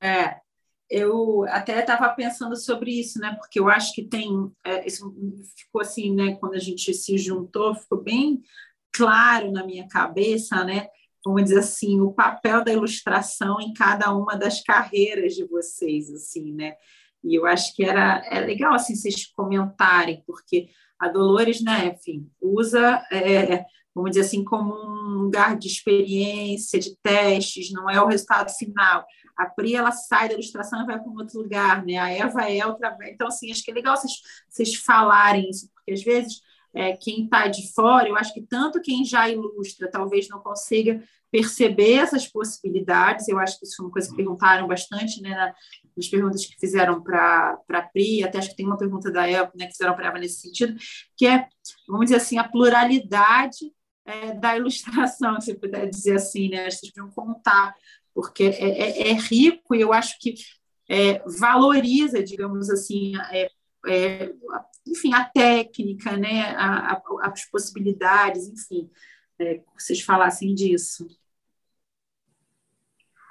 É, 0.00 0.40
eu 0.88 1.44
até 1.50 1.78
estava 1.80 2.08
pensando 2.08 2.56
sobre 2.56 2.98
isso, 2.98 3.18
né? 3.18 3.36
Porque 3.38 3.60
eu 3.60 3.68
acho 3.68 3.92
que 3.94 4.02
tem, 4.02 4.50
é, 4.64 4.86
isso 4.86 5.14
ficou 5.54 5.82
assim, 5.82 6.14
né? 6.14 6.36
Quando 6.36 6.54
a 6.54 6.58
gente 6.58 6.94
se 6.94 7.18
juntou, 7.18 7.74
ficou 7.74 8.02
bem 8.02 8.42
claro 8.90 9.52
na 9.52 9.62
minha 9.62 9.86
cabeça, 9.88 10.64
né? 10.64 10.88
Vamos 11.24 11.44
dizer 11.44 11.60
assim, 11.60 12.00
o 12.00 12.12
papel 12.12 12.64
da 12.64 12.72
ilustração 12.72 13.60
em 13.60 13.72
cada 13.72 14.12
uma 14.14 14.36
das 14.36 14.62
carreiras 14.62 15.34
de 15.34 15.44
vocês, 15.46 16.10
assim, 16.10 16.52
né? 16.52 16.74
E 17.22 17.34
eu 17.36 17.46
acho 17.46 17.74
que 17.74 17.84
era 17.84 18.22
é 18.26 18.40
legal 18.40 18.74
assim 18.74 18.96
vocês 18.96 19.26
comentarem, 19.26 20.22
porque 20.26 20.68
a 20.98 21.08
Dolores, 21.08 21.62
né, 21.62 21.94
enfim, 21.94 22.28
usa, 22.40 23.02
é, 23.12 23.64
vamos 23.94 24.10
dizer 24.10 24.22
assim, 24.22 24.44
como 24.44 24.74
um 24.74 25.22
lugar 25.22 25.56
de 25.56 25.68
experiência, 25.68 26.78
de 26.78 26.96
testes, 27.02 27.72
não 27.72 27.88
é 27.88 28.00
o 28.00 28.06
resultado 28.06 28.50
final. 28.50 29.04
A 29.36 29.46
Pri, 29.46 29.74
ela 29.74 29.90
sai 29.90 30.28
da 30.28 30.34
ilustração 30.34 30.82
e 30.82 30.86
vai 30.86 31.00
para 31.00 31.10
um 31.10 31.16
outro 31.16 31.40
lugar, 31.40 31.84
né? 31.84 31.96
A 31.98 32.10
Eva 32.10 32.48
é 32.50 32.64
outra. 32.66 32.96
Então, 33.04 33.28
assim, 33.28 33.50
acho 33.50 33.64
que 33.64 33.70
é 33.70 33.74
legal 33.74 33.96
vocês, 33.96 34.12
vocês 34.48 34.74
falarem 34.74 35.48
isso, 35.48 35.68
porque 35.72 35.92
às 35.92 36.02
vezes 36.02 36.40
é, 36.74 36.96
quem 36.96 37.24
está 37.24 37.46
de 37.48 37.72
fora, 37.72 38.08
eu 38.08 38.16
acho 38.16 38.32
que 38.32 38.42
tanto 38.42 38.80
quem 38.80 39.04
já 39.04 39.28
ilustra 39.28 39.90
talvez 39.90 40.28
não 40.28 40.40
consiga 40.40 41.02
perceber 41.30 41.94
essas 41.94 42.26
possibilidades. 42.26 43.28
Eu 43.28 43.38
acho 43.38 43.58
que 43.58 43.64
isso 43.64 43.76
foi 43.76 43.86
uma 43.86 43.92
coisa 43.92 44.08
que 44.08 44.16
perguntaram 44.16 44.66
bastante 44.66 45.20
né, 45.20 45.30
na, 45.30 45.54
nas 45.96 46.08
perguntas 46.08 46.44
que 46.44 46.58
fizeram 46.58 47.02
para 47.02 47.58
a 47.70 47.82
Pri, 47.82 48.22
até 48.24 48.38
acho 48.38 48.50
que 48.50 48.56
tem 48.56 48.66
uma 48.66 48.76
pergunta 48.76 49.10
da 49.10 49.28
Eva 49.28 49.50
né, 49.54 49.66
que 49.66 49.72
fizeram 49.72 49.94
para 49.94 50.06
a 50.06 50.08
Eva 50.08 50.18
nesse 50.18 50.40
sentido, 50.40 50.74
que 51.16 51.26
é, 51.26 51.46
vamos 51.88 52.06
dizer 52.06 52.16
assim, 52.16 52.38
a 52.38 52.48
pluralidade 52.48 53.72
é, 54.04 54.34
da 54.34 54.56
ilustração, 54.56 55.40
se 55.40 55.54
puder 55.54 55.88
dizer 55.88 56.16
assim, 56.16 56.48
né? 56.48 56.70
Vocês 56.70 56.92
podiam 56.92 57.10
contar, 57.10 57.74
porque 58.14 58.44
é, 58.44 58.68
é, 58.68 59.10
é 59.10 59.12
rico 59.12 59.74
e 59.74 59.80
eu 59.80 59.92
acho 59.92 60.18
que 60.18 60.34
é, 60.88 61.22
valoriza, 61.38 62.22
digamos 62.22 62.68
assim, 62.68 63.16
é, 63.30 63.50
é, 63.86 64.32
enfim, 64.86 65.12
a 65.14 65.24
técnica, 65.24 66.16
né, 66.16 66.54
a, 66.56 66.92
a, 66.92 67.02
as 67.22 67.44
possibilidades, 67.46 68.48
enfim, 68.48 68.90
é, 69.38 69.60
vocês 69.78 70.00
falassem 70.00 70.54
disso. 70.54 71.06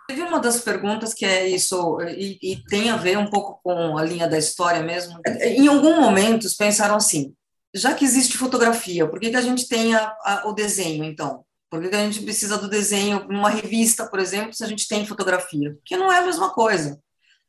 Teve 0.07 0.23
uma 0.23 0.39
das 0.39 0.61
perguntas 0.61 1.13
que 1.13 1.25
é 1.25 1.47
isso, 1.47 2.01
e, 2.01 2.37
e, 2.41 2.63
tem 2.65 2.89
a 2.89 2.97
ver 2.97 3.17
um 3.17 3.29
pouco 3.29 3.61
com 3.63 3.97
a 3.97 4.03
linha 4.03 4.27
da 4.27 4.37
história 4.37 4.83
mesmo. 4.83 5.19
Em 5.25 5.67
algum 5.67 6.01
momento, 6.01 6.47
pensaram 6.57 6.95
assim: 6.95 7.33
já 7.73 7.93
que 7.93 8.03
existe 8.03 8.37
fotografia, 8.37 9.07
por 9.07 9.19
que, 9.19 9.29
que 9.29 9.37
a 9.37 9.41
gente 9.41 9.67
tem 9.69 9.95
a, 9.95 10.13
a, 10.25 10.43
o 10.47 10.53
desenho, 10.53 11.05
então? 11.05 11.45
Por 11.69 11.81
que, 11.81 11.87
que 11.87 11.95
a 11.95 12.03
gente 12.03 12.21
precisa 12.23 12.57
do 12.57 12.67
desenho 12.67 13.25
numa 13.29 13.49
revista, 13.49 14.05
por 14.05 14.19
exemplo, 14.19 14.53
se 14.53 14.63
a 14.63 14.67
gente 14.67 14.85
tem 14.89 15.05
fotografia? 15.05 15.73
Porque 15.75 15.95
não 15.95 16.11
é 16.11 16.19
a 16.19 16.25
mesma 16.25 16.49
coisa. 16.49 17.01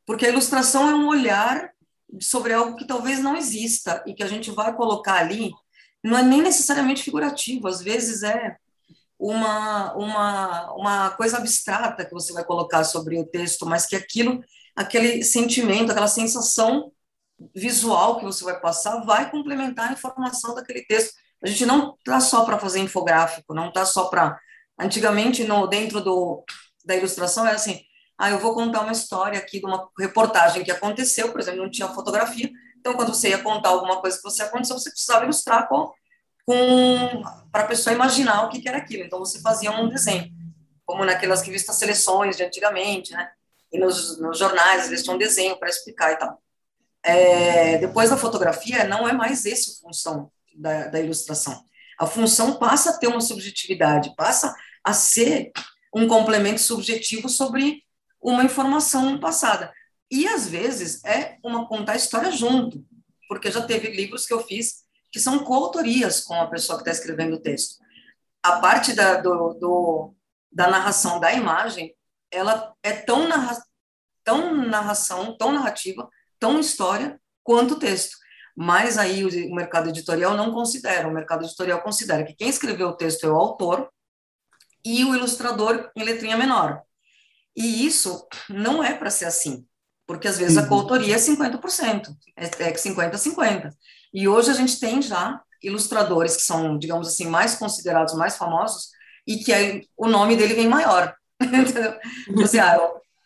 Porque 0.07 0.25
a 0.25 0.29
ilustração 0.29 0.89
é 0.89 0.95
um 0.95 1.09
olhar 1.09 1.73
sobre 2.21 2.53
algo 2.53 2.77
que 2.77 2.87
talvez 2.87 3.19
não 3.19 3.37
exista 3.37 4.03
e 4.07 4.15
que 4.15 4.23
a 4.23 4.29
gente 4.29 4.51
vai 4.51 4.75
colocar 4.75 5.15
ali, 5.15 5.51
não 6.03 6.19
é 6.19 6.23
nem 6.23 6.43
necessariamente 6.43 7.03
figurativo, 7.03 7.69
às 7.69 7.81
vezes 7.81 8.23
é 8.23 8.57
uma, 9.19 9.95
uma, 9.95 10.73
uma 10.75 11.11
coisa 11.11 11.39
abstrata 11.39 12.05
que 12.05 12.13
você 12.13 12.33
vai 12.33 12.45
colocar 12.45 12.83
sobre 12.83 13.19
o 13.19 13.25
texto, 13.25 13.65
mas 13.65 13.87
que 13.87 13.95
aquilo, 13.95 14.43
aquele 14.75 15.23
sentimento, 15.23 15.91
aquela 15.91 16.09
sensação 16.09 16.91
visual 17.55 18.19
que 18.19 18.25
você 18.25 18.45
vai 18.45 18.61
passar 18.61 19.05
vai 19.05 19.31
complementar 19.31 19.91
a 19.91 19.93
informação 19.93 20.55
daquele 20.55 20.85
texto. 20.85 21.15
A 21.43 21.47
gente 21.47 21.65
não 21.65 21.95
está 21.99 22.21
só 22.21 22.45
para 22.45 22.59
fazer 22.59 22.81
infográfico, 22.81 23.55
não 23.55 23.69
está 23.69 23.85
só 23.85 24.07
para. 24.07 24.39
Antigamente, 24.79 25.45
no, 25.45 25.67
dentro 25.67 26.01
do, 26.01 26.45
da 26.85 26.97
ilustração, 26.97 27.47
era 27.47 27.57
assim: 27.57 27.81
ah, 28.23 28.31
eu 28.31 28.39
vou 28.39 28.55
contar 28.55 28.83
uma 28.83 28.93
história 28.93 29.37
aqui 29.37 29.59
de 29.59 29.67
uma 29.67 29.91
reportagem 29.99 30.63
que 30.63 30.71
aconteceu, 30.71 31.33
por 31.33 31.41
exemplo, 31.41 31.61
não 31.61 31.69
tinha 31.69 31.89
fotografia, 31.89 32.49
então 32.79 32.95
quando 32.95 33.13
você 33.13 33.31
ia 33.31 33.43
contar 33.43 33.71
alguma 33.71 34.01
coisa 34.01 34.17
que 34.17 34.23
você 34.23 34.45
aconteceu, 34.45 34.79
você 34.79 34.91
precisava 34.91 35.25
ilustrar 35.25 35.69
com, 35.69 35.91
com 36.47 37.21
para 37.51 37.65
a 37.65 37.67
pessoa 37.67 37.93
imaginar 37.93 38.45
o 38.45 38.49
que, 38.49 38.61
que 38.61 38.69
era 38.69 38.79
aquilo. 38.79 39.03
Então 39.03 39.19
você 39.19 39.41
fazia 39.41 39.73
um 39.73 39.89
desenho, 39.89 40.31
como 40.87 41.05
naquelas 41.05 41.43
revistas 41.43 41.75
seleções 41.75 42.37
de 42.37 42.45
antigamente, 42.45 43.13
né? 43.13 43.29
E 43.73 43.79
nos, 43.81 44.21
nos 44.21 44.39
jornais 44.39 44.87
eles 44.87 45.03
tinham 45.03 45.17
um 45.17 45.19
desenho 45.19 45.59
para 45.59 45.69
explicar 45.69 46.13
e 46.13 46.17
tal. 46.17 46.41
É, 47.03 47.79
depois 47.79 48.11
da 48.11 48.17
fotografia, 48.17 48.85
não 48.85 49.09
é 49.09 49.13
mais 49.13 49.45
esse 49.45 49.73
a 49.73 49.89
função 49.89 50.31
da, 50.55 50.87
da 50.87 51.01
ilustração. 51.01 51.65
A 51.99 52.07
função 52.07 52.55
passa 52.55 52.91
a 52.91 52.99
ter 52.99 53.09
uma 53.09 53.21
subjetividade, 53.21 54.15
passa 54.15 54.55
a 54.85 54.93
ser 54.93 55.51
um 55.93 56.07
complemento 56.07 56.61
subjetivo 56.61 57.29
sobre 57.29 57.83
uma 58.23 58.45
informação 58.45 59.19
passada. 59.19 59.73
E 60.11 60.29
às 60.29 60.49
vezes 60.49 61.05
é 61.05 61.39
uma 61.43 61.67
contar 61.67 61.97
história 61.97 62.31
junto, 62.31 62.85
porque 63.29 63.51
já 63.51 63.63
teve 63.63 63.91
livros 63.91 64.27
que 64.27 64.33
eu 64.33 64.45
fiz 64.45 64.83
que 65.11 65.21
são 65.21 65.41
coautorias 65.41 66.21
com 66.21 66.35
a 66.35 66.47
pessoa 66.47 66.79
que 66.79 66.89
está 66.89 66.91
escrevendo 66.91 67.37
o 67.37 67.41
texto. 67.41 67.77
A 68.43 68.61
parte 68.61 68.95
da, 68.95 69.21
do, 69.21 69.55
do, 69.55 70.15
da 70.51 70.69
narração 70.69 71.21
da 71.21 71.33
imagem 71.33 71.95
ela 72.31 72.75
é 72.83 72.93
tão, 72.93 73.29
narra 73.29 73.63
tão 74.25 74.55
narração, 74.55 75.37
tão 75.37 75.53
narrativa, 75.53 76.09
tão 76.39 76.59
história, 76.59 77.21
quanto 77.43 77.75
o 77.75 77.79
texto. 77.79 78.17
Mas 78.57 78.99
aí 78.99 79.25
o 79.25 79.55
mercado 79.55 79.89
editorial 79.89 80.37
não 80.37 80.53
considera, 80.53 81.09
o 81.09 81.13
mercado 81.13 81.45
editorial 81.45 81.83
considera 81.83 82.25
que 82.25 82.35
quem 82.35 82.49
escreveu 82.49 82.89
o 82.89 82.97
texto 82.97 83.25
é 83.25 83.31
o 83.31 83.37
autor 83.37 83.91
e 84.85 85.05
o 85.05 85.15
ilustrador 85.15 85.91
em 85.97 86.03
letrinha 86.03 86.37
menor. 86.37 86.83
E 87.57 87.87
isso 87.87 88.27
não 88.49 88.83
é 88.83 88.95
para 88.95 89.11
ser 89.11 89.27
assim, 89.27 89.67
porque 90.07 90.29
às 90.29 90.39
vezes 90.39 90.57
a 90.57 90.63
uhum. 90.63 90.69
coautoria 90.69 91.15
é 91.15 91.19
50%, 91.19 92.09
é 92.37 92.49
50-50. 92.49 93.67
É 93.67 93.71
e 94.15 94.29
hoje 94.29 94.51
a 94.51 94.55
gente 94.55 94.79
tem 94.79 95.01
já 95.01 95.41
ilustradores 95.63 96.37
que 96.37 96.43
são, 96.43 96.79
digamos 96.79 97.09
assim, 97.09 97.27
mais 97.27 97.55
considerados, 97.55 98.15
mais 98.15 98.37
famosos, 98.37 98.89
e 99.27 99.39
que 99.39 99.53
aí 99.53 99.87
o 99.97 100.09
nome 100.09 100.37
dele 100.37 100.55
vem 100.55 100.69
maior, 100.69 101.15
entendeu? 101.41 101.95
Tipo 102.25 102.43
assim, 102.43 102.59
ah, 102.59 102.79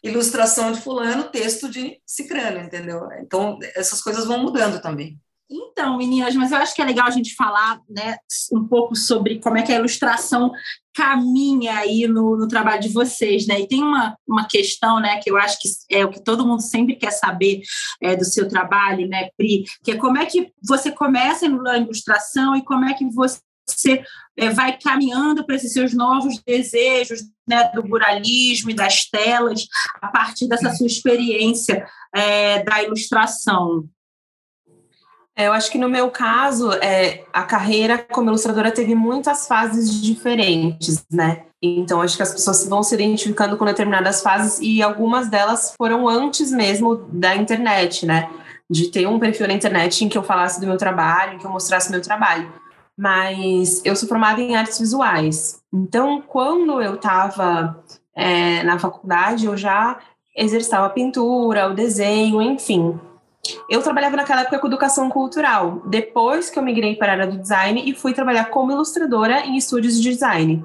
ilustração 0.02 0.72
de 0.72 0.80
fulano, 0.80 1.24
texto 1.24 1.68
de 1.68 2.00
cicrano, 2.06 2.60
entendeu? 2.60 3.08
Então, 3.20 3.58
essas 3.74 4.02
coisas 4.02 4.26
vão 4.26 4.42
mudando 4.42 4.80
também. 4.80 5.18
Então, 5.48 5.96
meninas, 5.96 6.34
mas 6.34 6.50
eu 6.50 6.58
acho 6.58 6.74
que 6.74 6.82
é 6.82 6.84
legal 6.84 7.06
a 7.06 7.10
gente 7.10 7.34
falar 7.34 7.80
né, 7.88 8.16
um 8.52 8.66
pouco 8.66 8.96
sobre 8.96 9.40
como 9.40 9.56
é 9.56 9.62
que 9.62 9.72
a 9.72 9.76
ilustração 9.76 10.50
caminha 10.96 11.76
aí 11.76 12.08
no, 12.08 12.38
no, 12.38 12.48
trabalho 12.48 12.80
de 12.80 12.88
vocês, 12.88 13.46
né? 13.46 13.60
E 13.60 13.68
tem 13.68 13.82
uma, 13.82 14.16
uma 14.26 14.48
questão, 14.48 14.98
né, 14.98 15.18
que 15.18 15.30
eu 15.30 15.36
acho 15.36 15.58
que 15.60 15.68
é 15.90 16.02
o 16.04 16.10
que 16.10 16.24
todo 16.24 16.46
mundo 16.46 16.62
sempre 16.62 16.96
quer 16.96 17.10
saber 17.10 17.60
é, 18.00 18.16
do 18.16 18.24
seu 18.24 18.48
trabalho, 18.48 19.06
né, 19.06 19.28
Pri, 19.36 19.64
que 19.84 19.90
é 19.90 19.96
como 19.96 20.16
é 20.16 20.24
que 20.24 20.50
você 20.66 20.90
começa 20.90 21.46
na 21.46 21.76
ilustração 21.76 22.56
e 22.56 22.64
como 22.64 22.86
é 22.86 22.94
que 22.94 23.04
você 23.10 24.02
é, 24.38 24.48
vai 24.48 24.78
caminhando 24.78 25.44
para 25.44 25.56
esses 25.56 25.74
seus 25.74 25.92
novos 25.92 26.40
desejos 26.46 27.20
né, 27.46 27.70
do 27.74 27.86
muralismo 27.86 28.70
e 28.70 28.74
das 28.74 29.04
telas 29.04 29.66
a 30.00 30.08
partir 30.08 30.48
dessa 30.48 30.72
sua 30.72 30.86
experiência 30.86 31.86
é, 32.14 32.62
da 32.62 32.82
ilustração. 32.82 33.86
É, 35.38 35.48
eu 35.48 35.52
acho 35.52 35.70
que 35.70 35.76
no 35.76 35.88
meu 35.88 36.10
caso, 36.10 36.72
é, 36.74 37.22
a 37.30 37.42
carreira 37.42 37.98
como 37.98 38.30
ilustradora 38.30 38.72
teve 38.72 38.94
muitas 38.94 39.46
fases 39.46 40.00
diferentes, 40.02 41.04
né? 41.12 41.42
Então, 41.60 42.00
acho 42.00 42.16
que 42.16 42.22
as 42.22 42.32
pessoas 42.32 42.66
vão 42.66 42.82
se 42.82 42.94
identificando 42.94 43.56
com 43.58 43.64
determinadas 43.66 44.22
fases 44.22 44.58
e 44.62 44.82
algumas 44.82 45.28
delas 45.28 45.74
foram 45.76 46.08
antes 46.08 46.50
mesmo 46.50 46.96
da 47.12 47.36
internet, 47.36 48.06
né? 48.06 48.30
De 48.68 48.88
ter 48.88 49.06
um 49.06 49.18
perfil 49.18 49.46
na 49.46 49.52
internet 49.52 50.02
em 50.02 50.08
que 50.08 50.16
eu 50.16 50.22
falasse 50.22 50.58
do 50.58 50.66
meu 50.66 50.78
trabalho, 50.78 51.34
em 51.34 51.38
que 51.38 51.44
eu 51.44 51.50
mostrasse 51.50 51.90
meu 51.90 52.00
trabalho. 52.00 52.50
Mas 52.96 53.82
eu 53.84 53.94
sou 53.94 54.08
formada 54.08 54.40
em 54.40 54.56
artes 54.56 54.78
visuais. 54.78 55.60
Então, 55.70 56.22
quando 56.26 56.80
eu 56.80 56.94
estava 56.94 57.84
é, 58.14 58.62
na 58.62 58.78
faculdade, 58.78 59.44
eu 59.44 59.56
já 59.56 59.98
exercitava 60.34 60.86
a 60.86 60.90
pintura, 60.90 61.68
o 61.68 61.74
desenho, 61.74 62.40
enfim. 62.40 62.98
Eu 63.68 63.82
trabalhava 63.82 64.16
naquela 64.16 64.42
época 64.42 64.58
com 64.58 64.66
educação 64.66 65.08
cultural. 65.08 65.82
Depois 65.86 66.50
que 66.50 66.58
eu 66.58 66.62
migrei 66.62 66.96
para 66.96 67.12
a 67.12 67.14
área 67.14 67.26
do 67.26 67.38
design 67.38 67.82
e 67.84 67.94
fui 67.94 68.12
trabalhar 68.12 68.46
como 68.46 68.72
ilustradora 68.72 69.40
em 69.40 69.56
estúdios 69.56 70.00
de 70.00 70.10
design. 70.10 70.64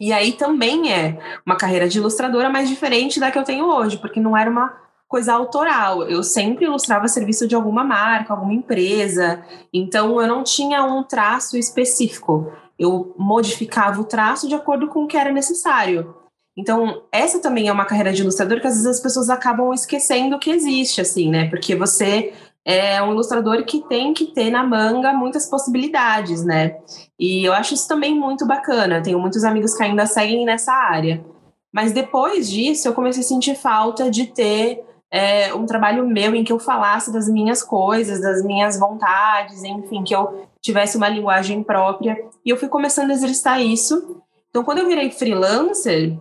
E 0.00 0.12
aí 0.12 0.32
também 0.32 0.92
é 0.92 1.18
uma 1.44 1.56
carreira 1.56 1.88
de 1.88 1.98
ilustradora 1.98 2.48
mais 2.48 2.68
diferente 2.68 3.18
da 3.18 3.30
que 3.30 3.38
eu 3.38 3.44
tenho 3.44 3.66
hoje, 3.66 3.98
porque 3.98 4.20
não 4.20 4.36
era 4.36 4.50
uma 4.50 4.72
coisa 5.08 5.32
autoral. 5.32 6.02
Eu 6.04 6.22
sempre 6.22 6.66
ilustrava 6.66 7.08
serviço 7.08 7.48
de 7.48 7.54
alguma 7.54 7.82
marca, 7.82 8.32
alguma 8.32 8.52
empresa. 8.52 9.42
Então 9.72 10.20
eu 10.20 10.28
não 10.28 10.44
tinha 10.44 10.84
um 10.84 11.02
traço 11.02 11.56
específico. 11.56 12.52
Eu 12.78 13.14
modificava 13.18 14.00
o 14.00 14.04
traço 14.04 14.46
de 14.46 14.54
acordo 14.54 14.86
com 14.88 15.04
o 15.04 15.06
que 15.08 15.16
era 15.16 15.32
necessário. 15.32 16.14
Então, 16.58 17.04
essa 17.12 17.38
também 17.38 17.68
é 17.68 17.72
uma 17.72 17.84
carreira 17.84 18.12
de 18.12 18.20
ilustrador 18.20 18.60
que 18.60 18.66
às 18.66 18.74
vezes 18.74 18.88
as 18.88 19.00
pessoas 19.00 19.30
acabam 19.30 19.72
esquecendo 19.72 20.40
que 20.40 20.50
existe, 20.50 21.00
assim, 21.00 21.30
né? 21.30 21.48
Porque 21.48 21.76
você 21.76 22.32
é 22.64 23.00
um 23.00 23.12
ilustrador 23.12 23.64
que 23.64 23.80
tem 23.88 24.12
que 24.12 24.26
ter 24.26 24.50
na 24.50 24.64
manga 24.64 25.12
muitas 25.12 25.46
possibilidades, 25.46 26.44
né? 26.44 26.76
E 27.16 27.44
eu 27.44 27.52
acho 27.52 27.74
isso 27.74 27.86
também 27.86 28.12
muito 28.12 28.44
bacana. 28.44 29.00
Tenho 29.00 29.20
muitos 29.20 29.44
amigos 29.44 29.72
que 29.74 29.84
ainda 29.84 30.04
seguem 30.04 30.44
nessa 30.44 30.72
área. 30.72 31.24
Mas 31.72 31.92
depois 31.92 32.50
disso, 32.50 32.88
eu 32.88 32.92
comecei 32.92 33.22
a 33.22 33.26
sentir 33.26 33.54
falta 33.54 34.10
de 34.10 34.26
ter 34.26 34.82
é, 35.12 35.54
um 35.54 35.64
trabalho 35.64 36.08
meu 36.08 36.34
em 36.34 36.42
que 36.42 36.52
eu 36.52 36.58
falasse 36.58 37.12
das 37.12 37.28
minhas 37.28 37.62
coisas, 37.62 38.20
das 38.20 38.42
minhas 38.42 38.76
vontades, 38.76 39.62
enfim, 39.62 40.02
que 40.02 40.14
eu 40.14 40.48
tivesse 40.60 40.96
uma 40.96 41.08
linguagem 41.08 41.62
própria. 41.62 42.18
E 42.44 42.50
eu 42.50 42.56
fui 42.56 42.66
começando 42.66 43.10
a 43.10 43.14
exercitar 43.14 43.62
isso. 43.62 44.20
Então, 44.50 44.64
quando 44.64 44.78
eu 44.78 44.88
virei 44.88 45.08
freelancer, 45.12 46.18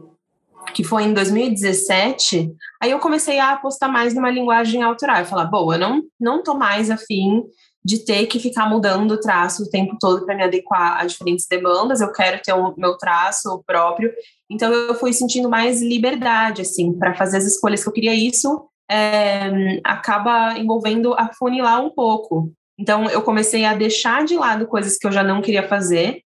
que 0.73 0.83
foi 0.83 1.03
em 1.03 1.13
2017, 1.13 2.51
aí 2.81 2.91
eu 2.91 2.99
comecei 2.99 3.39
a 3.39 3.51
apostar 3.51 3.91
mais 3.91 4.13
numa 4.13 4.29
linguagem 4.29 4.81
autoral. 4.83 5.19
Eu 5.19 5.25
falar, 5.25 5.45
bom, 5.45 5.73
eu 5.73 5.79
não, 5.79 6.03
não 6.19 6.43
tô 6.43 6.53
mais 6.53 6.89
afim 6.89 7.43
de 7.83 8.03
ter 8.03 8.25
que 8.27 8.37
ficar 8.37 8.69
mudando 8.69 9.11
o 9.11 9.19
traço 9.19 9.63
o 9.63 9.69
tempo 9.69 9.95
todo 9.97 10.25
para 10.25 10.35
me 10.35 10.43
adequar 10.43 10.99
a 10.99 11.05
diferentes 11.05 11.45
demandas, 11.49 12.01
eu 12.01 12.11
quero 12.11 12.41
ter 12.43 12.51
o 12.51 12.73
meu 12.77 12.97
traço 12.97 13.63
próprio. 13.65 14.11
Então 14.51 14.71
eu 14.73 14.93
fui 14.95 15.13
sentindo 15.13 15.49
mais 15.49 15.81
liberdade, 15.81 16.61
assim, 16.61 16.91
para 16.91 17.15
fazer 17.15 17.37
as 17.37 17.45
escolhas 17.45 17.81
que 17.81 17.87
eu 17.87 17.93
queria. 17.93 18.13
Isso 18.13 18.67
é, 18.91 19.79
acaba 19.85 20.57
envolvendo 20.57 21.13
afunilar 21.13 21.81
um 21.81 21.89
pouco. 21.89 22.51
Então 22.77 23.09
eu 23.09 23.21
comecei 23.21 23.63
a 23.63 23.73
deixar 23.73 24.25
de 24.25 24.35
lado 24.35 24.67
coisas 24.67 24.97
que 24.97 25.07
eu 25.07 25.11
já 25.11 25.23
não 25.23 25.41
queria 25.41 25.67
fazer 25.67 26.21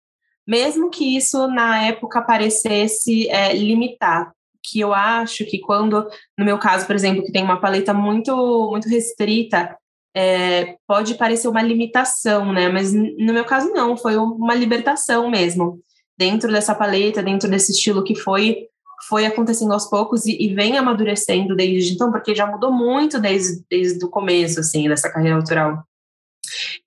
mesmo 0.47 0.89
que 0.89 1.17
isso 1.17 1.47
na 1.47 1.83
época 1.83 2.21
parecesse 2.21 3.29
é, 3.29 3.53
limitar, 3.53 4.31
que 4.63 4.79
eu 4.79 4.93
acho 4.93 5.45
que 5.45 5.59
quando, 5.59 6.07
no 6.37 6.45
meu 6.45 6.57
caso, 6.57 6.87
por 6.87 6.95
exemplo, 6.95 7.23
que 7.23 7.31
tem 7.31 7.43
uma 7.43 7.59
paleta 7.59 7.93
muito, 7.93 8.69
muito 8.71 8.87
restrita, 8.87 9.77
é, 10.15 10.77
pode 10.87 11.15
parecer 11.15 11.47
uma 11.47 11.61
limitação, 11.61 12.51
né? 12.53 12.69
Mas 12.69 12.93
no 12.93 13.33
meu 13.33 13.45
caso 13.45 13.71
não, 13.71 13.97
foi 13.97 14.15
uma 14.17 14.55
libertação 14.55 15.29
mesmo, 15.29 15.81
dentro 16.17 16.51
dessa 16.51 16.73
paleta, 16.73 17.21
dentro 17.21 17.49
desse 17.49 17.71
estilo 17.71 18.03
que 18.03 18.15
foi 18.15 18.67
foi 19.07 19.27
acontecendo 19.27 19.73
aos 19.73 19.85
poucos 19.85 20.25
e, 20.25 20.35
e 20.41 20.55
vem 20.55 20.75
amadurecendo 20.75 21.55
desde 21.55 21.93
então, 21.93 22.11
porque 22.11 22.33
já 22.33 22.47
mudou 22.47 22.71
muito 22.71 23.19
desde, 23.19 23.63
desde 23.69 24.03
o 24.03 24.09
começo, 24.09 24.59
assim, 24.59 24.89
dessa 24.89 25.07
carreira 25.07 25.35
autoral 25.35 25.83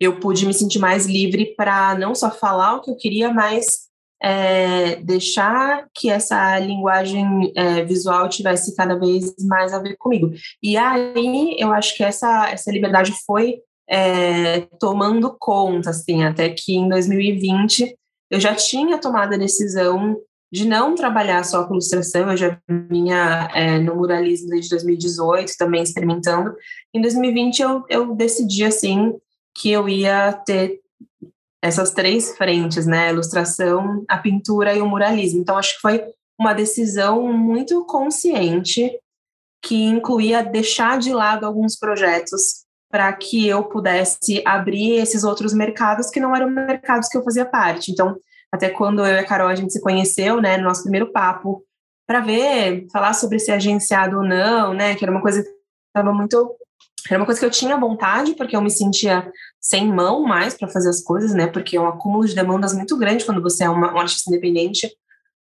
eu 0.01 0.19
pude 0.19 0.47
me 0.47 0.55
sentir 0.55 0.79
mais 0.79 1.07
livre 1.07 1.55
para 1.57 1.95
não 1.99 2.15
só 2.15 2.31
falar 2.31 2.77
o 2.77 2.81
que 2.81 2.91
eu 2.91 2.97
queria, 2.97 3.33
mas 3.33 3.91
é, 4.23 4.97
deixar 4.97 5.87
que 5.95 6.11
essa 6.11 6.59
linguagem 6.59 7.53
é, 7.55 7.85
visual 7.85 8.29
tivesse 8.29 8.75
cada 8.75 8.99
vez 8.99 9.35
mais 9.47 9.73
a 9.73 9.79
ver 9.79 9.97
comigo. 9.97 10.33
E 10.63 10.77
aí 10.77 11.57
eu 11.59 11.73
acho 11.73 11.97
que 11.97 12.03
essa, 12.03 12.49
essa 12.51 12.71
liberdade 12.71 13.13
foi 13.27 13.61
é, 13.89 14.61
tomando 14.79 15.37
conta, 15.39 15.91
assim, 15.91 16.23
até 16.25 16.49
que 16.51 16.75
em 16.75 16.89
2020 16.89 17.97
eu 18.31 18.41
já 18.41 18.55
tinha 18.55 18.99
tomado 18.99 19.35
a 19.35 19.39
decisão 19.39 20.17
de 20.53 20.67
não 20.67 20.95
trabalhar 20.95 21.45
só 21.45 21.65
com 21.65 21.75
ilustração, 21.75 22.31
eu 22.31 22.37
já 22.37 22.59
vinha 22.91 23.49
é, 23.55 23.79
no 23.79 23.95
muralismo 23.95 24.49
desde 24.49 24.71
2018, 24.71 25.53
também 25.59 25.83
experimentando. 25.83 26.55
Em 26.93 27.01
2020 27.01 27.61
eu, 27.61 27.85
eu 27.89 28.15
decidi, 28.15 28.65
assim, 28.65 29.15
que 29.55 29.71
eu 29.71 29.89
ia 29.89 30.33
ter 30.33 30.81
essas 31.63 31.93
três 31.93 32.37
frentes, 32.37 32.87
né? 32.87 33.09
A 33.09 33.13
ilustração, 33.13 34.05
a 34.09 34.19
pintura 34.19 34.75
e 34.75 34.81
o 34.81 34.89
muralismo. 34.89 35.41
Então, 35.41 35.59
acho 35.59 35.75
que 35.75 35.81
foi 35.81 36.03
uma 36.39 36.55
decisão 36.55 37.33
muito 37.33 37.85
consciente 37.85 38.91
que 39.63 39.85
incluía 39.85 40.43
deixar 40.43 40.99
de 40.99 41.13
lado 41.13 41.45
alguns 41.45 41.77
projetos 41.77 42.65
para 42.91 43.13
que 43.13 43.47
eu 43.47 43.63
pudesse 43.65 44.43
abrir 44.45 44.95
esses 44.95 45.23
outros 45.23 45.53
mercados 45.53 46.09
que 46.11 46.19
não 46.19 46.35
eram 46.35 46.51
mercados 46.51 47.09
que 47.09 47.17
eu 47.17 47.23
fazia 47.23 47.45
parte. 47.45 47.93
Então, 47.93 48.17
até 48.51 48.69
quando 48.71 49.07
eu 49.07 49.15
e 49.15 49.19
a 49.19 49.25
Carol 49.25 49.49
a 49.49 49.55
gente 49.55 49.73
se 49.73 49.81
conheceu, 49.81 50.41
né, 50.41 50.57
no 50.57 50.65
nosso 50.65 50.83
primeiro 50.83 51.13
papo, 51.13 51.63
para 52.07 52.21
ver, 52.21 52.89
falar 52.91 53.13
sobre 53.13 53.39
ser 53.39 53.53
agenciado 53.53 54.17
ou 54.17 54.25
não, 54.25 54.75
né, 54.75 54.97
que 54.97 55.05
era 55.05 55.13
uma 55.13 55.23
coisa 55.23 55.43
que 55.43 55.49
estava 55.89 56.13
muito 56.13 56.57
era 57.09 57.19
uma 57.19 57.27
coisa 57.27 57.41
que 57.41 57.47
eu 57.47 57.51
tinha 57.51 57.77
vontade, 57.79 58.35
porque 58.35 58.57
eu 58.57 58.63
me 58.63 58.71
sentia 58.71 59.31
sem 59.61 59.87
mão 59.87 60.23
mais 60.23 60.55
para 60.55 60.69
fazer 60.69 60.89
as 60.89 61.03
coisas, 61.03 61.33
né? 61.33 61.47
Porque 61.47 61.77
é 61.77 61.81
um 61.81 61.89
acúmulo 61.89 62.27
de 62.27 62.35
demandas 62.35 62.75
muito 62.75 62.97
grande 62.97 63.25
quando 63.25 63.43
você 63.43 63.65
é 63.65 63.71
uma, 63.71 63.93
um 63.95 63.99
artista 63.99 64.31
independente. 64.31 64.91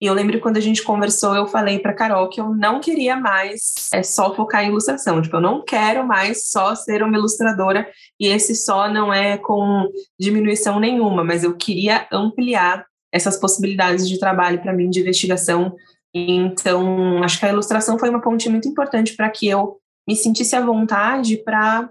E 0.00 0.06
eu 0.06 0.12
lembro 0.12 0.40
quando 0.40 0.58
a 0.58 0.60
gente 0.60 0.82
conversou, 0.82 1.34
eu 1.34 1.46
falei 1.46 1.78
para 1.78 1.94
Carol 1.94 2.28
que 2.28 2.38
eu 2.38 2.54
não 2.54 2.80
queria 2.80 3.16
mais 3.16 3.88
é, 3.92 4.02
só 4.02 4.34
focar 4.34 4.62
em 4.62 4.68
ilustração. 4.68 5.22
Tipo, 5.22 5.36
eu 5.36 5.40
não 5.40 5.64
quero 5.64 6.06
mais 6.06 6.50
só 6.50 6.74
ser 6.74 7.02
uma 7.02 7.16
ilustradora. 7.16 7.88
E 8.20 8.26
esse 8.28 8.54
só 8.54 8.90
não 8.90 9.12
é 9.12 9.38
com 9.38 9.88
diminuição 10.20 10.78
nenhuma, 10.78 11.24
mas 11.24 11.44
eu 11.44 11.56
queria 11.56 12.06
ampliar 12.12 12.84
essas 13.10 13.38
possibilidades 13.38 14.06
de 14.06 14.18
trabalho 14.18 14.60
para 14.60 14.72
mim, 14.72 14.90
de 14.90 15.00
investigação. 15.00 15.74
Então, 16.12 17.22
acho 17.22 17.38
que 17.38 17.46
a 17.46 17.50
ilustração 17.50 17.98
foi 17.98 18.10
uma 18.10 18.20
ponte 18.20 18.50
muito 18.50 18.68
importante 18.68 19.16
para 19.16 19.30
que 19.30 19.48
eu 19.48 19.78
me 20.06 20.14
sentisse 20.16 20.54
à 20.54 20.60
vontade 20.60 21.36
para 21.38 21.88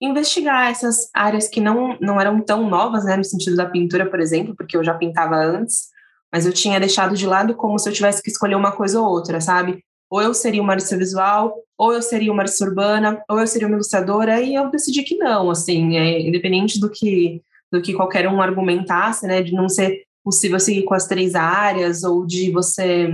investigar 0.00 0.70
essas 0.70 1.08
áreas 1.14 1.48
que 1.48 1.60
não, 1.60 1.96
não 2.00 2.20
eram 2.20 2.40
tão 2.40 2.68
novas, 2.68 3.04
né, 3.04 3.16
no 3.16 3.24
sentido 3.24 3.56
da 3.56 3.66
pintura, 3.66 4.08
por 4.08 4.20
exemplo, 4.20 4.54
porque 4.56 4.76
eu 4.76 4.82
já 4.82 4.94
pintava 4.94 5.36
antes, 5.36 5.88
mas 6.32 6.44
eu 6.44 6.52
tinha 6.52 6.80
deixado 6.80 7.16
de 7.16 7.26
lado 7.26 7.54
como 7.54 7.78
se 7.78 7.88
eu 7.88 7.92
tivesse 7.92 8.22
que 8.22 8.30
escolher 8.30 8.56
uma 8.56 8.72
coisa 8.72 9.00
ou 9.00 9.06
outra, 9.06 9.40
sabe? 9.40 9.84
ou 10.12 10.20
eu 10.20 10.34
seria 10.34 10.60
uma 10.60 10.74
artista 10.74 10.94
visual, 10.94 11.54
ou 11.78 11.94
eu 11.94 12.02
seria 12.02 12.30
uma 12.30 12.42
artista 12.42 12.66
urbana, 12.66 13.24
ou 13.30 13.40
eu 13.40 13.46
seria 13.46 13.66
uma 13.66 13.76
ilustradora, 13.76 14.42
e 14.42 14.54
eu 14.54 14.70
decidi 14.70 15.02
que 15.02 15.16
não, 15.16 15.48
assim, 15.48 15.96
é, 15.96 16.20
independente 16.20 16.78
do 16.78 16.90
que, 16.90 17.40
do 17.72 17.80
que 17.80 17.94
qualquer 17.94 18.28
um 18.28 18.42
argumentasse, 18.42 19.26
né, 19.26 19.40
de 19.40 19.54
não 19.54 19.70
ser 19.70 20.02
possível 20.22 20.60
seguir 20.60 20.82
com 20.82 20.92
as 20.92 21.06
três 21.06 21.34
áreas, 21.34 22.04
ou 22.04 22.26
de 22.26 22.50
você, 22.50 23.08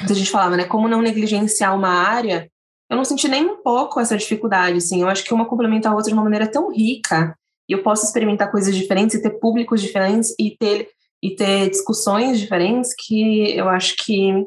a 0.00 0.12
gente 0.12 0.30
falava, 0.30 0.56
né, 0.56 0.62
como 0.62 0.86
não 0.86 1.02
negligenciar 1.02 1.76
uma 1.76 1.88
área, 1.88 2.48
eu 2.92 2.96
não 2.96 3.06
senti 3.06 3.26
nem 3.26 3.46
um 3.46 3.56
pouco 3.56 3.98
essa 3.98 4.18
dificuldade, 4.18 4.76
assim, 4.76 5.00
eu 5.00 5.08
acho 5.08 5.24
que 5.24 5.32
uma 5.32 5.46
complementa 5.46 5.88
a 5.88 5.94
outra 5.94 6.10
de 6.10 6.12
uma 6.12 6.22
maneira 6.22 6.46
tão 6.46 6.70
rica, 6.70 7.34
e 7.66 7.72
eu 7.72 7.82
posso 7.82 8.04
experimentar 8.04 8.50
coisas 8.50 8.76
diferentes, 8.76 9.16
e 9.16 9.22
ter 9.22 9.30
públicos 9.30 9.80
diferentes, 9.80 10.34
e 10.38 10.54
ter, 10.58 10.90
e 11.22 11.34
ter 11.34 11.70
discussões 11.70 12.38
diferentes, 12.38 12.94
que 12.94 13.56
eu 13.56 13.66
acho 13.70 13.96
que 13.96 14.46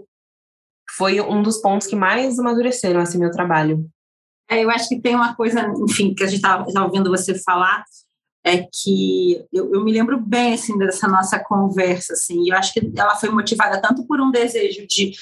foi 0.95 1.19
um 1.19 1.41
dos 1.41 1.57
pontos 1.57 1.87
que 1.87 1.95
mais 1.95 2.37
amadureceram 2.37 3.01
assim 3.01 3.17
meu 3.17 3.31
trabalho. 3.31 3.83
É, 4.47 4.63
eu 4.63 4.69
acho 4.69 4.89
que 4.89 5.01
tem 5.01 5.15
uma 5.15 5.35
coisa, 5.35 5.67
enfim, 5.89 6.13
que 6.13 6.23
a 6.23 6.27
gente 6.27 6.35
estava 6.35 6.67
ouvindo 6.83 7.09
você 7.09 7.33
falar, 7.39 7.83
é 8.43 8.57
que 8.57 9.43
eu, 9.51 9.73
eu, 9.73 9.83
me 9.83 9.91
lembro 9.91 10.21
bem 10.21 10.53
assim 10.53 10.77
dessa 10.77 11.07
nossa 11.07 11.39
conversa, 11.39 12.13
assim, 12.13 12.47
eu 12.47 12.55
acho 12.55 12.71
que 12.71 12.91
ela 12.95 13.15
foi 13.15 13.29
motivada 13.29 13.81
tanto 13.81 14.05
por 14.05 14.21
um 14.21 14.29
desejo 14.29 14.85
de, 14.85 15.13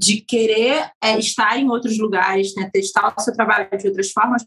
de 0.00 0.22
querer 0.22 0.90
é, 1.02 1.18
estar 1.18 1.58
em 1.58 1.68
outros 1.68 1.98
lugares, 1.98 2.54
né, 2.56 2.70
testar 2.72 3.14
o 3.14 3.20
seu 3.20 3.34
trabalho 3.34 3.68
de 3.76 3.86
outras 3.86 4.10
formas, 4.10 4.46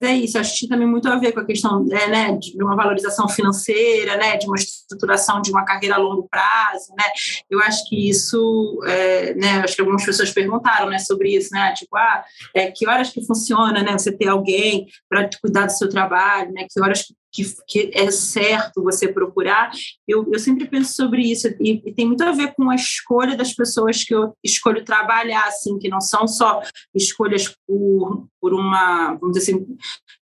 mas 0.00 0.10
é 0.10 0.14
isso, 0.14 0.38
acho 0.38 0.54
que 0.54 0.60
tem 0.60 0.68
também 0.68 0.86
muito 0.86 1.08
a 1.08 1.16
ver 1.16 1.32
com 1.32 1.40
a 1.40 1.44
questão 1.44 1.84
é, 1.90 2.08
né, 2.08 2.38
de 2.38 2.62
uma 2.62 2.76
valorização 2.76 3.28
financeira, 3.28 4.16
né, 4.16 4.36
de 4.36 4.46
uma 4.46 4.54
estruturação 4.54 5.42
de 5.42 5.50
uma 5.50 5.64
carreira 5.64 5.96
a 5.96 5.98
longo 5.98 6.28
prazo, 6.28 6.92
né, 6.96 7.04
eu 7.50 7.58
acho 7.60 7.88
que 7.88 8.08
isso, 8.08 8.80
é, 8.86 9.34
né, 9.34 9.60
acho 9.64 9.74
que 9.74 9.80
algumas 9.80 10.04
pessoas 10.04 10.30
perguntaram, 10.30 10.88
né, 10.88 11.00
sobre 11.00 11.36
isso, 11.36 11.48
né, 11.52 11.74
tipo, 11.74 11.96
ah, 11.96 12.24
é, 12.54 12.70
que 12.70 12.86
horas 12.88 13.10
que 13.10 13.26
funciona, 13.26 13.82
né, 13.82 13.98
você 13.98 14.12
ter 14.12 14.28
alguém 14.28 14.86
para 15.08 15.28
cuidar 15.40 15.66
do 15.66 15.72
seu 15.72 15.88
trabalho, 15.88 16.52
né, 16.52 16.64
que 16.70 16.80
horas 16.80 17.02
que 17.02 17.14
que, 17.36 17.54
que, 17.68 17.90
é 17.92 18.10
certo 18.10 18.82
você 18.82 19.06
procurar, 19.06 19.70
eu, 20.08 20.26
eu 20.32 20.38
sempre 20.38 20.66
penso 20.66 20.94
sobre 20.94 21.22
isso, 21.22 21.48
e, 21.60 21.82
e, 21.84 21.92
tem 21.92 22.06
muito 22.06 22.24
a 22.24 22.32
ver 22.32 22.54
com 22.54 22.70
a 22.70 22.74
escolha 22.74 23.36
das 23.36 23.52
pessoas 23.52 24.02
que 24.02 24.14
eu 24.14 24.34
escolho 24.42 24.84
trabalhar, 24.84 25.46
assim, 25.46 25.78
que 25.78 25.88
não 25.88 26.00
são 26.00 26.26
só 26.26 26.62
escolhas 26.94 27.54
por, 27.66 28.26
por 28.40 28.54
uma, 28.54 29.14
vamos 29.14 29.36
dizer 29.36 29.52
assim, 29.52 29.66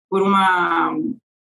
por 0.09 0.21
uma 0.21 0.97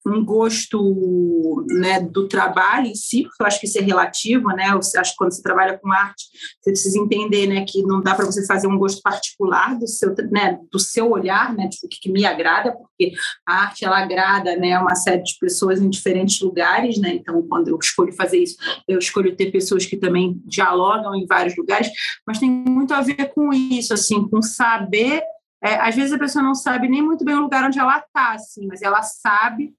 um 0.05 0.23
gosto 0.23 1.65
né, 1.69 1.99
do 1.99 2.27
trabalho 2.27 2.87
em 2.87 2.95
si, 2.95 3.23
porque 3.23 3.43
eu 3.43 3.47
acho 3.47 3.59
que 3.59 3.65
isso 3.65 3.77
é 3.77 3.81
relativo, 3.81 4.47
né? 4.49 4.69
Eu 4.71 4.79
acho 4.79 5.11
que 5.11 5.17
quando 5.17 5.33
você 5.33 5.41
trabalha 5.41 5.77
com 5.77 5.91
arte, 5.91 6.23
você 6.61 6.71
precisa 6.71 6.97
entender, 6.97 7.47
né, 7.47 7.65
que 7.65 7.81
não 7.83 8.01
dá 8.01 8.15
para 8.15 8.25
você 8.25 8.45
fazer 8.45 8.67
um 8.67 8.77
gosto 8.77 9.01
particular 9.01 9.77
do 9.77 9.87
seu, 9.87 10.15
né, 10.31 10.57
do 10.71 10.79
seu 10.79 11.11
olhar, 11.11 11.53
né, 11.53 11.67
tipo, 11.67 11.85
o 11.85 11.89
que, 11.89 11.99
que, 11.99 12.11
me 12.11 12.25
agrada, 12.25 12.71
porque 12.71 13.11
a 13.45 13.63
arte 13.63 13.85
ela 13.85 13.99
agrada, 13.99 14.55
né, 14.55 14.79
uma 14.79 14.95
série 14.95 15.23
de 15.23 15.37
pessoas 15.39 15.81
em 15.81 15.89
diferentes 15.89 16.39
lugares, 16.41 16.97
né? 16.97 17.15
Então, 17.15 17.41
quando 17.47 17.67
eu 17.67 17.77
escolho 17.81 18.13
fazer 18.13 18.37
isso, 18.37 18.55
eu 18.87 18.99
escolho 18.99 19.35
ter 19.35 19.51
pessoas 19.51 19.85
que 19.85 19.97
também 19.97 20.41
dialogam 20.45 21.13
em 21.15 21.25
vários 21.25 21.55
lugares, 21.57 21.89
mas 22.25 22.39
tem 22.39 22.49
muito 22.49 22.93
a 22.93 23.01
ver 23.01 23.33
com 23.33 23.53
isso, 23.53 23.93
assim, 23.93 24.27
com 24.27 24.41
saber 24.41 25.21
é, 25.61 25.75
às 25.75 25.93
vezes 25.93 26.13
a 26.13 26.17
pessoa 26.17 26.41
não 26.41 26.55
sabe 26.55 26.87
nem 26.87 27.01
muito 27.01 27.25
bem 27.25 27.35
o 27.35 27.41
lugar 27.41 27.65
onde 27.65 27.77
ela 27.77 27.97
está, 27.97 28.31
assim, 28.31 28.65
mas 28.65 28.81
ela 28.81 29.01
sabe 29.01 29.73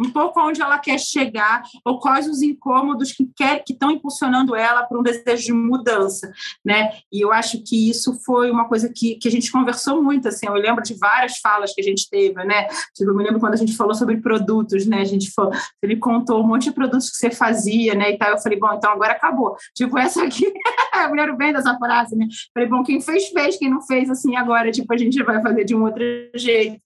um 0.00 0.10
pouco 0.10 0.40
onde 0.40 0.62
ela 0.62 0.78
quer 0.78 0.98
chegar 0.98 1.62
ou 1.84 2.00
quais 2.00 2.26
os 2.26 2.40
incômodos 2.42 3.12
que 3.12 3.28
quer 3.36 3.62
que 3.64 3.72
estão 3.72 3.90
impulsionando 3.90 4.56
ela 4.56 4.84
para 4.84 4.98
um 4.98 5.02
desejo 5.02 5.44
de 5.44 5.52
mudança, 5.52 6.32
né? 6.64 6.92
E 7.12 7.20
eu 7.20 7.32
acho 7.32 7.62
que 7.62 7.90
isso 7.90 8.18
foi 8.24 8.50
uma 8.50 8.66
coisa 8.66 8.90
que, 8.94 9.16
que 9.16 9.28
a 9.28 9.30
gente 9.30 9.52
conversou 9.52 10.02
muito, 10.02 10.28
assim, 10.28 10.46
eu 10.46 10.54
lembro 10.54 10.82
de 10.82 10.94
várias 10.94 11.38
falas 11.38 11.74
que 11.74 11.80
a 11.80 11.84
gente 11.84 12.08
teve, 12.08 12.42
né? 12.44 12.66
Tipo, 12.94 13.10
eu 13.10 13.14
me 13.14 13.24
lembro 13.24 13.40
quando 13.40 13.54
a 13.54 13.56
gente 13.56 13.76
falou 13.76 13.94
sobre 13.94 14.16
produtos, 14.18 14.86
né? 14.86 15.00
A 15.00 15.04
gente 15.04 15.30
falou, 15.30 15.52
ele 15.82 15.96
contou 15.96 16.42
um 16.42 16.46
monte 16.46 16.64
de 16.64 16.72
produtos 16.72 17.10
que 17.10 17.16
você 17.16 17.30
fazia, 17.30 17.94
né? 17.94 18.10
E 18.10 18.18
tal, 18.18 18.30
eu 18.30 18.38
falei, 18.38 18.58
bom, 18.58 18.72
então 18.72 18.90
agora 18.90 19.12
acabou. 19.12 19.56
Tipo, 19.74 19.98
essa 19.98 20.24
aqui, 20.24 20.46
eu 20.46 21.14
lembro 21.14 21.36
bem 21.36 21.52
dessa 21.52 21.76
frase, 21.76 22.16
né? 22.16 22.26
Falei, 22.54 22.68
bom, 22.68 22.82
quem 22.82 23.00
fez, 23.00 23.28
fez, 23.28 23.56
quem 23.56 23.70
não 23.70 23.82
fez, 23.82 24.08
assim, 24.08 24.36
agora, 24.36 24.70
tipo, 24.70 24.92
a 24.92 24.96
gente 24.96 25.22
vai 25.22 25.42
fazer 25.42 25.64
de 25.64 25.74
um 25.74 25.84
outro 25.84 26.02
jeito. 26.34 26.80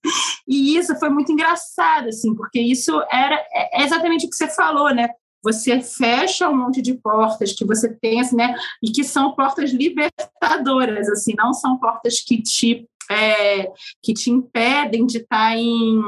E 0.47 0.77
isso 0.77 0.95
foi 0.99 1.09
muito 1.09 1.31
engraçado, 1.31 2.09
assim, 2.09 2.35
porque 2.35 2.59
isso 2.59 3.01
era 3.11 3.35
é 3.51 3.83
exatamente 3.83 4.25
o 4.25 4.29
que 4.29 4.35
você 4.35 4.47
falou, 4.47 4.93
né? 4.93 5.09
Você 5.43 5.79
fecha 5.81 6.49
um 6.49 6.57
monte 6.57 6.81
de 6.81 6.95
portas 6.95 7.53
que 7.53 7.65
você 7.65 7.93
tem, 7.93 8.19
assim, 8.19 8.35
né? 8.35 8.55
E 8.81 8.91
que 8.91 9.03
são 9.03 9.35
portas 9.35 9.71
libertadoras, 9.71 11.07
assim, 11.09 11.33
não 11.37 11.53
são 11.53 11.77
portas 11.77 12.19
que 12.21 12.41
te 12.41 12.87
é, 13.09 13.71
que 14.01 14.13
te 14.13 14.31
impedem 14.31 15.05
de 15.05 15.19
estar 15.19 15.55
em, 15.55 16.01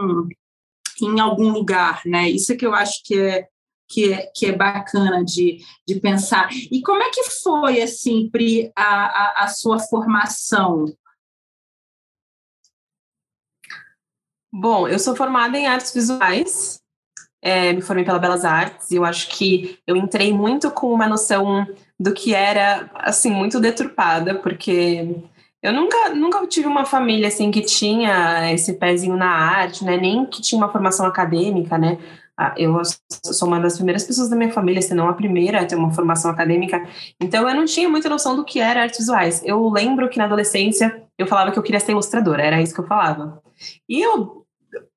em 1.01 1.19
algum 1.19 1.49
lugar, 1.49 2.01
né? 2.05 2.29
Isso 2.29 2.51
é 2.51 2.55
que 2.55 2.65
eu 2.65 2.73
acho 2.73 3.03
que 3.03 3.19
é 3.19 3.47
que 3.89 4.13
é, 4.13 4.27
que 4.35 4.45
é 4.47 4.51
bacana 4.51 5.23
de, 5.23 5.59
de 5.87 5.99
pensar. 5.99 6.49
E 6.51 6.81
como 6.81 7.01
é 7.01 7.09
que 7.09 7.23
foi, 7.41 7.81
assim, 7.81 8.29
Pri, 8.29 8.71
a, 8.75 8.83
a, 8.83 9.43
a 9.43 9.47
sua 9.47 9.79
formação? 9.79 10.85
Bom, 14.51 14.87
eu 14.87 14.99
sou 14.99 15.15
formada 15.15 15.57
em 15.57 15.67
artes 15.67 15.93
visuais, 15.93 16.81
é, 17.41 17.73
me 17.73 17.81
formei 17.81 18.03
pela 18.03 18.19
Belas 18.19 18.43
Artes, 18.45 18.91
e 18.91 18.95
eu 18.95 19.05
acho 19.05 19.29
que 19.29 19.79
eu 19.85 19.95
entrei 19.95 20.33
muito 20.33 20.69
com 20.71 20.93
uma 20.93 21.07
noção 21.07 21.65
do 21.99 22.13
que 22.13 22.33
era, 22.33 22.89
assim, 22.95 23.31
muito 23.31 23.59
deturpada, 23.59 24.35
porque 24.35 25.15
eu 25.61 25.73
nunca, 25.73 26.09
nunca 26.09 26.45
tive 26.47 26.67
uma 26.67 26.85
família, 26.85 27.27
assim, 27.27 27.51
que 27.51 27.61
tinha 27.61 28.51
esse 28.53 28.73
pezinho 28.73 29.17
na 29.17 29.29
arte, 29.29 29.83
né, 29.83 29.97
nem 29.97 30.25
que 30.25 30.41
tinha 30.41 30.57
uma 30.57 30.71
formação 30.71 31.05
acadêmica, 31.05 31.77
né, 31.77 31.97
ah, 32.39 32.53
eu 32.55 32.79
sou 33.23 33.47
uma 33.47 33.59
das 33.59 33.77
primeiras 33.77 34.03
pessoas 34.03 34.29
da 34.29 34.35
minha 34.35 34.51
família, 34.51 34.79
se 34.79 34.93
não 34.93 35.09
a 35.09 35.13
primeira 35.13 35.61
a 35.61 35.65
ter 35.65 35.75
uma 35.75 35.91
formação 35.91 36.29
acadêmica, 36.29 36.87
então 37.19 37.49
eu 37.49 37.55
não 37.55 37.65
tinha 37.65 37.89
muita 37.89 38.07
noção 38.07 38.35
do 38.35 38.45
que 38.45 38.59
era 38.59 38.83
artes 38.83 38.99
visuais. 38.99 39.41
Eu 39.43 39.67
lembro 39.69 40.07
que 40.07 40.19
na 40.19 40.25
adolescência 40.25 41.03
eu 41.17 41.25
falava 41.25 41.51
que 41.51 41.57
eu 41.57 41.63
queria 41.63 41.79
ser 41.79 41.93
ilustradora, 41.93 42.43
era 42.43 42.61
isso 42.61 42.75
que 42.75 42.79
eu 42.79 42.85
falava. 42.85 43.41
E 43.89 43.99
eu, 43.99 44.45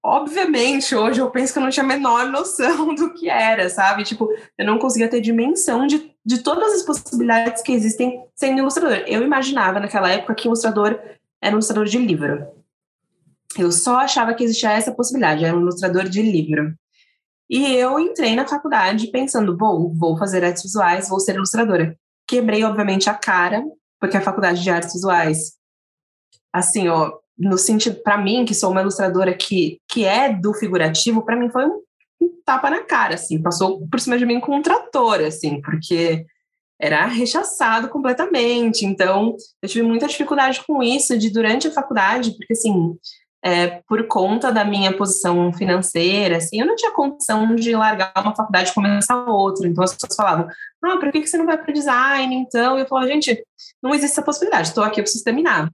obviamente, 0.03 0.95
hoje 0.95 1.21
eu 1.21 1.31
penso 1.31 1.53
que 1.53 1.59
eu 1.59 1.63
não 1.63 1.71
tinha 1.71 1.85
a 1.85 1.89
menor 1.89 2.27
noção 2.27 2.93
do 2.95 3.13
que 3.15 3.29
era, 3.29 3.69
sabe? 3.69 4.05
Tipo, 4.05 4.29
eu 4.59 4.67
não 4.67 4.79
conseguia 4.79 5.09
ter 5.09 5.21
dimensão 5.21 5.87
de, 5.87 6.15
de 6.25 6.43
todas 6.43 6.73
as 6.73 6.83
possibilidades 6.83 7.63
que 7.63 7.73
existem 7.73 8.25
sendo 8.35 8.59
ilustrador. 8.59 9.05
Eu 9.07 9.23
imaginava 9.23 9.81
naquela 9.81 10.11
época 10.11 10.35
que 10.35 10.49
ilustrador 10.49 10.99
era 11.43 11.55
um 11.55 11.59
ilustrador 11.59 11.87
de 11.87 11.99
livro. 11.99 12.47
Eu 13.59 13.73
só 13.73 13.99
achava 13.99 14.35
que 14.35 14.45
existia 14.45 14.73
essa 14.73 14.93
possibilidade, 14.93 15.45
era 15.45 15.57
um 15.57 15.61
ilustrador 15.61 16.09
de 16.09 16.23
livro. 16.23 16.75
E 17.49 17.75
eu 17.75 17.99
entrei 17.99 18.37
na 18.37 18.47
faculdade 18.47 19.09
pensando, 19.09 19.57
bom, 19.57 19.93
vou 19.93 20.17
fazer 20.17 20.45
artes 20.45 20.63
visuais, 20.63 21.09
vou 21.09 21.19
ser 21.19 21.35
ilustradora. 21.35 21.99
Quebrei, 22.27 22.63
obviamente, 22.63 23.11
a 23.11 23.15
cara, 23.15 23.65
porque 23.99 24.17
a 24.17 24.21
faculdade 24.21 24.63
de 24.63 24.71
artes 24.71 24.93
visuais, 24.93 25.55
assim, 26.53 26.89
ó, 26.89 27.19
no 27.40 27.57
sentido, 27.57 28.03
para 28.03 28.18
mim, 28.18 28.44
que 28.44 28.55
sou 28.55 28.70
uma 28.70 28.83
ilustradora 28.83 29.33
que, 29.35 29.79
que 29.88 30.05
é 30.05 30.31
do 30.31 30.53
figurativo, 30.53 31.24
para 31.24 31.37
mim 31.37 31.48
foi 31.50 31.64
um, 31.64 31.81
tapa 32.44 32.68
na 32.68 32.83
cara, 32.83 33.14
assim, 33.14 33.40
passou 33.40 33.87
por 33.88 33.98
cima 33.98 34.18
de 34.18 34.26
mim 34.26 34.40
com 34.40 34.57
um 34.57 34.62
trator, 34.62 35.20
assim, 35.20 35.61
porque 35.62 36.26
era 36.79 37.07
rechaçado 37.07 37.88
completamente. 37.88 38.85
Então, 38.85 39.37
eu 39.62 39.68
tive 39.68 39.87
muita 39.87 40.07
dificuldade 40.07 40.62
com 40.66 40.83
isso 40.83 41.16
de 41.16 41.31
durante 41.31 41.68
a 41.68 41.72
faculdade, 41.72 42.33
porque 42.33 42.53
assim, 42.53 42.96
é, 43.42 43.81
por 43.88 44.07
conta 44.07 44.53
da 44.53 44.64
minha 44.64 44.94
posição 44.96 45.53
financeira, 45.53 46.37
assim, 46.37 46.61
eu 46.61 46.66
não 46.66 46.76
tinha 46.76 46.92
condição 46.92 47.55
de 47.55 47.74
largar 47.74 48.12
uma 48.16 48.35
faculdade 48.35 48.70
e 48.70 48.74
começar 48.74 49.24
outra. 49.26 49.66
Então 49.66 49.83
as 49.83 49.94
pessoas 49.94 50.16
falavam, 50.16 50.48
ah, 50.83 50.96
por 50.98 51.11
que, 51.11 51.26
você 51.26 51.38
não 51.38 51.46
vai 51.46 51.57
para 51.57 51.72
design, 51.72 52.35
então? 52.35 52.79
Eu 52.79 52.87
falava, 52.87 53.09
gente, 53.09 53.42
não 53.83 53.94
existe 53.94 54.12
essa 54.12 54.22
possibilidade, 54.22 54.68
estou 54.68 54.85
aqui, 54.85 55.00
eu 55.00 55.05
preciso 55.05 55.24
terminar. 55.24 55.70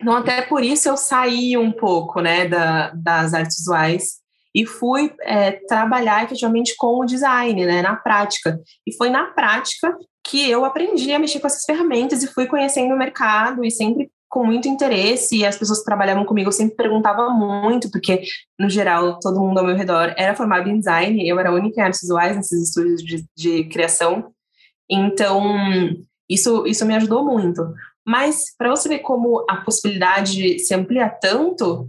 Então, 0.00 0.16
até 0.16 0.42
por 0.42 0.64
isso 0.64 0.88
eu 0.88 0.96
saí 0.96 1.56
um 1.56 1.70
pouco 1.70 2.20
né, 2.20 2.48
da, 2.48 2.90
das 2.90 3.34
artes 3.34 3.58
visuais 3.58 4.20
e 4.54 4.66
fui 4.66 5.12
é, 5.22 5.52
trabalhar 5.52 6.24
efetivamente 6.24 6.74
com 6.76 6.98
o 6.98 7.04
design, 7.04 7.66
né, 7.66 7.82
na 7.82 7.94
prática. 7.94 8.58
E 8.86 8.96
foi 8.96 9.10
na 9.10 9.26
prática 9.26 9.94
que 10.24 10.48
eu 10.50 10.64
aprendi 10.64 11.12
a 11.12 11.18
mexer 11.18 11.38
com 11.38 11.46
essas 11.46 11.64
ferramentas 11.64 12.22
e 12.22 12.32
fui 12.32 12.46
conhecendo 12.46 12.94
o 12.94 12.98
mercado 12.98 13.64
e 13.64 13.70
sempre 13.70 14.10
com 14.28 14.44
muito 14.44 14.68
interesse 14.68 15.38
e 15.38 15.44
as 15.44 15.56
pessoas 15.56 15.80
que 15.80 15.84
trabalhavam 15.84 16.24
comigo 16.24 16.48
eu 16.48 16.52
sempre 16.52 16.76
perguntavam 16.76 17.36
muito, 17.36 17.90
porque, 17.90 18.22
no 18.58 18.70
geral, 18.70 19.18
todo 19.18 19.40
mundo 19.40 19.58
ao 19.58 19.66
meu 19.66 19.74
redor 19.74 20.14
era 20.16 20.36
formado 20.36 20.68
em 20.68 20.78
design, 20.78 21.28
eu 21.28 21.38
era 21.38 21.50
a 21.50 21.52
única 21.54 21.80
em 21.80 21.84
artes 21.84 22.00
visuais 22.00 22.36
nesses 22.36 22.68
estúdios 22.68 23.02
de, 23.02 23.24
de 23.36 23.64
criação. 23.64 24.32
Então, 24.88 25.42
isso, 26.28 26.64
isso 26.64 26.86
me 26.86 26.94
ajudou 26.94 27.24
muito. 27.24 27.60
Mas 28.06 28.54
para 28.56 28.70
você 28.70 28.88
ver 28.88 29.00
como 29.00 29.44
a 29.48 29.56
possibilidade 29.58 30.58
se 30.58 30.74
amplia 30.74 31.08
tanto, 31.08 31.88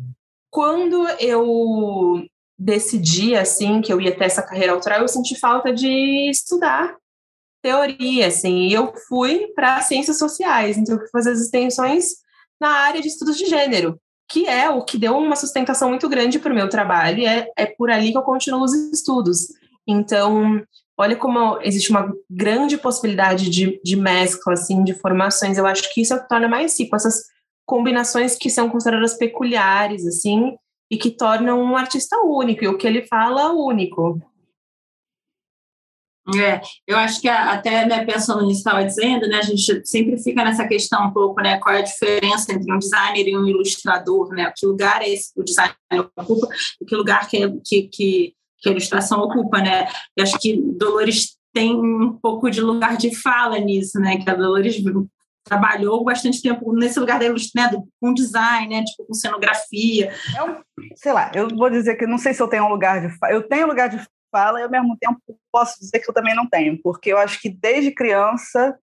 quando 0.49 1.07
eu 1.19 2.25
decidi 2.57 3.35
assim 3.35 3.81
que 3.81 3.91
eu 3.91 3.99
ia 3.99 4.15
ter 4.15 4.25
essa 4.25 4.43
carreira 4.43 4.73
autoral, 4.73 5.01
eu 5.01 5.07
senti 5.07 5.39
falta 5.39 5.73
de 5.73 6.29
estudar 6.29 6.95
teoria, 7.61 8.27
assim, 8.27 8.67
e 8.67 8.73
eu 8.73 8.91
fui 9.07 9.47
para 9.55 9.81
ciências 9.81 10.17
sociais, 10.17 10.77
então 10.77 10.95
eu 10.95 10.99
fui 11.01 11.09
fazer 11.09 11.31
as 11.31 11.39
extensões 11.39 12.15
na 12.59 12.69
área 12.69 13.01
de 13.01 13.07
estudos 13.07 13.37
de 13.37 13.45
gênero, 13.45 13.99
que 14.27 14.47
é 14.47 14.69
o 14.69 14.83
que 14.83 14.97
deu 14.97 15.15
uma 15.17 15.35
sustentação 15.35 15.89
muito 15.89 16.09
grande 16.09 16.39
para 16.39 16.51
o 16.51 16.55
meu 16.55 16.69
trabalho, 16.69 17.19
e 17.19 17.25
é, 17.25 17.47
é 17.55 17.65
por 17.65 17.91
ali 17.91 18.11
que 18.11 18.17
eu 18.17 18.23
continuo 18.23 18.63
os 18.63 18.73
estudos. 18.73 19.47
Então, 19.87 20.61
olha 20.97 21.15
como 21.15 21.59
existe 21.61 21.89
uma 21.89 22.13
grande 22.29 22.77
possibilidade 22.77 23.49
de, 23.49 23.81
de 23.83 23.95
mescla, 23.95 24.53
assim, 24.53 24.83
de 24.83 24.93
formações. 24.93 25.57
Eu 25.57 25.65
acho 25.65 25.93
que 25.93 26.01
isso 26.01 26.13
é 26.13 26.17
o 26.17 26.21
que 26.21 26.29
torna 26.29 26.47
mais 26.47 26.79
rico, 26.79 26.95
essas 26.95 27.23
combinações 27.65 28.35
que 28.35 28.49
são 28.49 28.69
consideradas 28.69 29.17
peculiares, 29.17 30.05
assim, 30.05 30.55
e 30.91 30.97
que 30.97 31.09
tornam 31.09 31.61
um 31.61 31.77
artista 31.77 32.17
único, 32.21 32.63
e 32.63 32.67
o 32.67 32.77
que 32.77 32.85
ele 32.85 33.03
fala 33.03 33.53
único. 33.53 34.21
É, 36.35 36.61
eu 36.87 36.97
acho 36.97 37.19
que 37.19 37.27
até 37.27 37.85
né, 37.85 38.05
pensando 38.05 38.45
nisso 38.45 38.63
que 38.63 38.69
estava 38.69 38.85
dizendo, 38.85 39.27
né, 39.27 39.37
a 39.37 39.41
gente 39.41 39.85
sempre 39.85 40.21
fica 40.21 40.43
nessa 40.43 40.67
questão 40.67 41.07
um 41.07 41.11
pouco, 41.11 41.41
né, 41.41 41.57
qual 41.59 41.73
é 41.73 41.79
a 41.79 41.83
diferença 41.83 42.53
entre 42.53 42.71
um 42.71 42.77
designer 42.77 43.27
e 43.27 43.35
um 43.35 43.47
ilustrador, 43.47 44.29
né, 44.29 44.53
que 44.55 44.65
lugar 44.65 45.01
é 45.01 45.09
esse 45.09 45.31
o 45.35 45.43
designer 45.43 45.73
ocupa 46.15 46.47
que 46.87 46.95
lugar 46.95 47.27
que, 47.27 47.59
que, 47.65 47.83
que, 47.87 48.35
que 48.61 48.69
a 48.69 48.71
ilustração 48.71 49.19
ocupa, 49.21 49.59
né, 49.59 49.87
eu 50.15 50.23
acho 50.23 50.37
que 50.39 50.61
Dolores 50.77 51.37
tem 51.53 51.75
um 51.75 52.13
pouco 52.13 52.49
de 52.49 52.61
lugar 52.61 52.95
de 52.95 53.15
fala 53.15 53.59
nisso, 53.59 53.99
né, 53.99 54.17
que 54.17 54.29
a 54.29 54.35
Dolores 54.35 54.81
trabalhou 55.43 56.03
bastante 56.03 56.41
tempo 56.41 56.71
nesse 56.73 56.99
lugar 56.99 57.19
da 57.19 57.27
né, 57.27 57.83
com 57.99 58.13
design, 58.13 58.75
né, 58.75 58.83
tipo 58.83 59.05
com 59.05 59.13
cenografia. 59.13 60.13
Eu, 60.37 60.61
sei 60.95 61.11
lá, 61.11 61.31
eu 61.33 61.49
vou 61.49 61.69
dizer 61.69 61.95
que 61.95 62.05
não 62.05 62.17
sei 62.17 62.33
se 62.33 62.41
eu 62.41 62.47
tenho 62.47 62.65
um 62.65 62.69
lugar 62.69 63.01
de 63.01 63.09
fala. 63.17 63.33
Eu 63.33 63.47
tenho 63.47 63.67
lugar 63.67 63.89
de 63.89 63.99
fala 64.31 64.59
e 64.59 64.63
ao 64.63 64.69
mesmo 64.69 64.95
tempo 64.97 65.19
posso 65.51 65.79
dizer 65.79 65.99
que 65.99 66.09
eu 66.09 66.13
também 66.13 66.35
não 66.35 66.47
tenho, 66.47 66.79
porque 66.81 67.11
eu 67.11 67.17
acho 67.17 67.41
que 67.41 67.49
desde 67.49 67.91
criança 67.91 68.77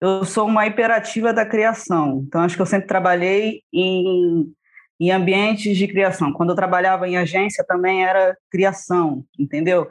eu 0.00 0.24
sou 0.24 0.46
uma 0.46 0.66
hiperativa 0.66 1.32
da 1.32 1.44
criação. 1.44 2.24
Então 2.26 2.42
acho 2.42 2.56
que 2.56 2.62
eu 2.62 2.66
sempre 2.66 2.86
trabalhei 2.86 3.62
em 3.72 4.52
em 5.00 5.10
ambientes 5.10 5.76
de 5.76 5.88
criação. 5.88 6.32
Quando 6.32 6.50
eu 6.50 6.56
trabalhava 6.56 7.08
em 7.08 7.16
agência 7.16 7.64
também 7.66 8.04
era 8.04 8.36
criação, 8.50 9.24
entendeu? 9.38 9.88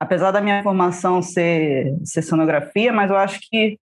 Apesar 0.00 0.30
da 0.30 0.40
minha 0.40 0.62
formação 0.62 1.20
ser, 1.20 1.94
ser 2.04 2.22
sonografia, 2.22 2.92
mas 2.92 3.10
eu 3.10 3.16
acho 3.16 3.40
que 3.42 3.78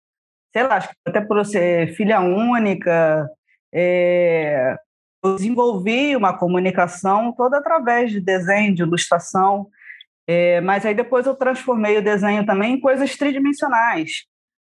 sei 0.53 0.63
lá, 0.65 0.77
acho 0.77 0.89
que 0.89 0.95
até 1.07 1.21
por 1.21 1.39
eu 1.39 1.45
ser 1.45 1.95
filha 1.95 2.21
única, 2.21 3.29
é, 3.73 4.77
eu 5.23 5.37
desenvolvi 5.37 6.17
uma 6.17 6.37
comunicação 6.37 7.33
toda 7.33 7.59
através 7.59 8.11
de 8.11 8.21
desenho, 8.21 8.75
de 8.75 8.83
ilustração, 8.83 9.69
é, 10.27 10.61
mas 10.61 10.85
aí 10.85 10.95
depois 10.95 11.27
eu 11.27 11.35
transformei 11.35 11.99
o 11.99 12.03
desenho 12.05 12.45
também 12.45 12.75
em 12.75 12.81
coisas 12.81 13.17
tridimensionais, 13.17 14.25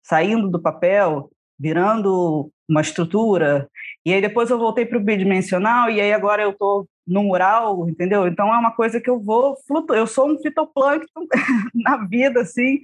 saindo 0.03 0.49
do 0.49 0.61
papel, 0.61 1.29
virando 1.59 2.51
uma 2.67 2.81
estrutura, 2.81 3.69
e 4.05 4.13
aí 4.13 4.21
depois 4.21 4.49
eu 4.49 4.59
voltei 4.59 4.85
para 4.85 4.97
o 4.97 5.01
bidimensional, 5.01 5.89
e 5.89 5.99
aí 5.99 6.13
agora 6.13 6.43
eu 6.43 6.51
estou 6.51 6.87
no 7.07 7.23
mural, 7.23 7.87
entendeu? 7.89 8.27
Então 8.27 8.53
é 8.53 8.57
uma 8.57 8.71
coisa 8.71 8.99
que 8.99 9.09
eu 9.09 9.19
vou 9.19 9.55
flutuar, 9.67 9.97
eu 9.97 10.07
sou 10.07 10.29
um 10.29 10.39
fitoplâncton 10.39 11.27
na 11.73 11.97
vida, 12.05 12.41
assim, 12.41 12.81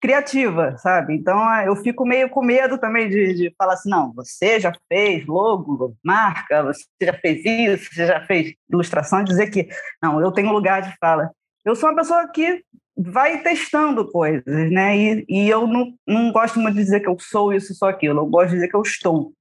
criativa, 0.00 0.76
sabe? 0.78 1.14
Então 1.14 1.38
eu 1.62 1.74
fico 1.76 2.06
meio 2.06 2.28
com 2.28 2.42
medo 2.42 2.78
também 2.78 3.08
de, 3.08 3.34
de, 3.34 3.54
falar 3.58 3.74
assim, 3.74 3.90
não, 3.90 4.12
você 4.12 4.60
já 4.60 4.72
fez 4.88 5.26
logo, 5.26 5.96
marca, 6.04 6.62
você 6.62 6.84
já 7.02 7.14
fez 7.14 7.44
isso, 7.44 7.94
você 7.94 8.06
já 8.06 8.24
fez 8.26 8.54
ilustração, 8.70 9.24
dizer 9.24 9.50
que 9.50 9.68
não, 10.02 10.20
eu 10.20 10.32
tenho 10.32 10.52
lugar 10.52 10.82
de 10.82 10.94
fala. 10.98 11.30
Eu 11.64 11.74
sou 11.74 11.88
uma 11.90 11.96
pessoa 11.96 12.26
que 12.28 12.62
vai 12.96 13.42
testando 13.42 14.10
coisas, 14.10 14.70
né? 14.70 14.96
E, 14.96 15.24
e 15.28 15.48
eu 15.48 15.66
não, 15.66 15.94
não 16.06 16.32
gosto 16.32 16.58
muito 16.58 16.74
de 16.74 16.82
dizer 16.82 17.00
que 17.00 17.08
eu 17.08 17.16
sou 17.20 17.52
isso, 17.52 17.74
só 17.74 17.88
aquilo. 17.88 18.20
Eu 18.20 18.26
gosto 18.26 18.48
de 18.48 18.54
dizer 18.56 18.68
que 18.68 18.76
eu 18.76 18.82
estou. 18.82 19.32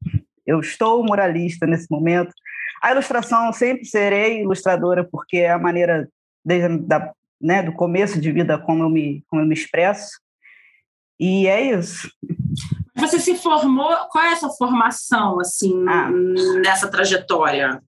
Eu 0.48 0.60
estou 0.60 1.04
muralista 1.04 1.68
nesse 1.68 1.88
momento. 1.92 2.34
A 2.82 2.92
ilustração 2.92 3.52
sempre 3.52 3.86
serei 3.86 4.42
ilustradora 4.42 5.04
porque 5.04 5.38
é 5.38 5.52
a 5.52 5.60
maneira 5.60 6.08
desde 6.44 6.78
da, 6.80 7.12
né, 7.40 7.62
do 7.62 7.74
começo 7.74 8.20
de 8.20 8.32
vida 8.32 8.58
como 8.58 8.84
eu 8.84 8.90
me 8.90 9.24
como 9.28 9.42
eu 9.42 9.46
me 9.46 9.54
expresso 9.54 10.12
e 11.20 11.48
é 11.48 11.76
isso. 11.76 12.10
Você 12.96 13.20
se 13.20 13.36
formou, 13.36 13.92
qual 14.12 14.24
é 14.24 14.32
essa 14.32 14.50
formação, 14.50 15.40
assim, 15.40 15.74
ah. 15.88 16.10
nessa 16.64 16.90
trajetória? 16.90 17.82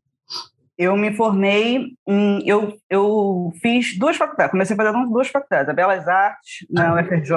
Eu 0.77 0.95
me 0.95 1.13
formei, 1.13 1.93
em, 2.07 2.47
eu, 2.47 2.77
eu 2.89 3.51
fiz 3.61 3.97
duas 3.97 4.15
faculdades, 4.15 4.51
comecei 4.51 4.73
a 4.73 4.77
fazer 4.77 5.07
duas 5.07 5.27
faculdades, 5.27 5.69
a 5.69 5.73
Belas 5.73 6.07
Artes 6.07 6.65
na 6.69 6.95
UFRJ 6.95 7.35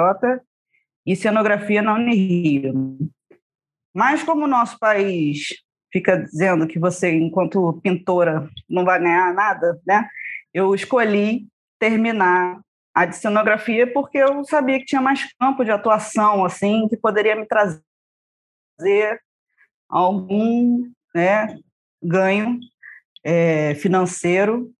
e 1.05 1.15
Cenografia 1.15 1.81
na 1.81 1.93
Unirio. 1.93 2.97
Mas 3.93 4.23
como 4.23 4.45
o 4.45 4.47
nosso 4.47 4.77
país 4.79 5.49
fica 5.91 6.17
dizendo 6.17 6.67
que 6.67 6.79
você, 6.79 7.11
enquanto 7.11 7.79
pintora, 7.83 8.49
não 8.67 8.83
vai 8.83 8.99
ganhar 8.99 9.33
nada, 9.33 9.79
né? 9.85 10.07
Eu 10.53 10.73
escolhi 10.73 11.47
terminar 11.79 12.59
a 12.93 13.05
de 13.05 13.15
cenografia 13.15 13.91
porque 13.91 14.17
eu 14.17 14.43
sabia 14.45 14.79
que 14.79 14.85
tinha 14.85 15.01
mais 15.01 15.31
campo 15.39 15.63
de 15.63 15.71
atuação, 15.71 16.43
assim, 16.45 16.87
que 16.87 16.97
poderia 16.97 17.35
me 17.35 17.45
trazer 17.45 17.83
algum 19.89 20.91
né, 21.13 21.59
ganho 22.01 22.59
é, 23.23 23.75
financeiro, 23.75 24.71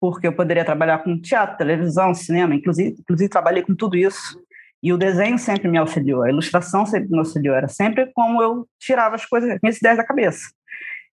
porque 0.00 0.26
eu 0.26 0.32
poderia 0.32 0.64
trabalhar 0.64 0.98
com 0.98 1.20
teatro, 1.20 1.56
televisão, 1.56 2.14
cinema, 2.14 2.54
inclusive, 2.54 2.96
inclusive 3.00 3.28
trabalhei 3.28 3.62
com 3.62 3.74
tudo 3.74 3.96
isso. 3.96 4.38
E 4.82 4.92
o 4.92 4.98
desenho 4.98 5.38
sempre 5.38 5.68
me 5.68 5.78
auxiliou, 5.78 6.22
a 6.22 6.30
ilustração 6.30 6.86
sempre 6.86 7.10
me 7.10 7.18
auxiliou, 7.18 7.54
era 7.54 7.68
sempre 7.68 8.10
como 8.12 8.42
eu 8.42 8.68
tirava 8.78 9.16
as 9.16 9.26
coisas, 9.26 9.58
minhas 9.62 9.78
ideias 9.78 9.96
da 9.96 10.04
cabeça. 10.04 10.50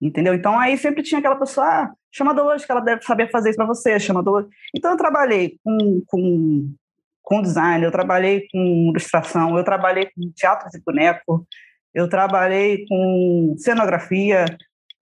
Entendeu? 0.01 0.33
Então 0.33 0.57
aí 0.57 0.77
sempre 0.77 1.03
tinha 1.03 1.19
aquela 1.19 1.35
pessoa, 1.35 1.67
ah, 1.67 1.91
chama 2.11 2.33
Dolores, 2.33 2.65
que 2.65 2.71
ela 2.71 2.79
deve 2.79 3.01
saber 3.01 3.29
fazer 3.29 3.49
isso 3.49 3.57
para 3.57 3.65
você, 3.65 3.99
chama 3.99 4.23
Dolores. 4.23 4.49
Então 4.75 4.91
eu 4.91 4.97
trabalhei 4.97 5.57
com, 5.61 6.01
com, 6.07 6.73
com 7.21 7.41
design, 7.41 7.83
eu 7.83 7.91
trabalhei 7.91 8.47
com 8.49 8.91
ilustração, 8.91 9.57
eu 9.57 9.63
trabalhei 9.63 10.05
com 10.05 10.31
teatro 10.33 10.69
de 10.69 10.81
boneco, 10.81 11.45
eu 11.93 12.07
trabalhei 12.07 12.85
com 12.87 13.55
cenografia, 13.57 14.45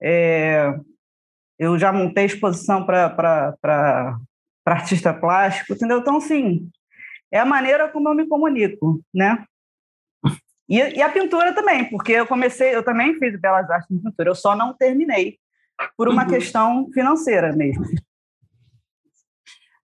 é, 0.02 0.74
eu 1.58 1.78
já 1.78 1.92
montei 1.92 2.24
exposição 2.24 2.84
para 2.84 4.18
artista 4.66 5.14
plástico, 5.14 5.74
entendeu? 5.74 5.98
Então, 5.98 6.16
assim, 6.16 6.68
é 7.32 7.38
a 7.38 7.44
maneira 7.44 7.88
como 7.88 8.08
eu 8.08 8.14
me 8.14 8.26
comunico, 8.26 9.00
né? 9.14 9.44
E, 10.68 10.76
e, 10.76 11.02
a 11.02 11.08
pintura 11.08 11.54
também, 11.54 11.88
porque 11.88 12.12
eu 12.12 12.26
comecei, 12.26 12.74
eu 12.74 12.82
também 12.82 13.18
fiz 13.18 13.40
belas 13.40 13.70
artes 13.70 13.88
de 13.88 14.02
pintura, 14.02 14.28
eu 14.28 14.34
só 14.34 14.54
não 14.54 14.74
terminei 14.74 15.38
por 15.96 16.08
uma 16.08 16.24
uhum. 16.24 16.28
questão 16.28 16.90
financeira 16.92 17.54
mesmo. 17.56 17.84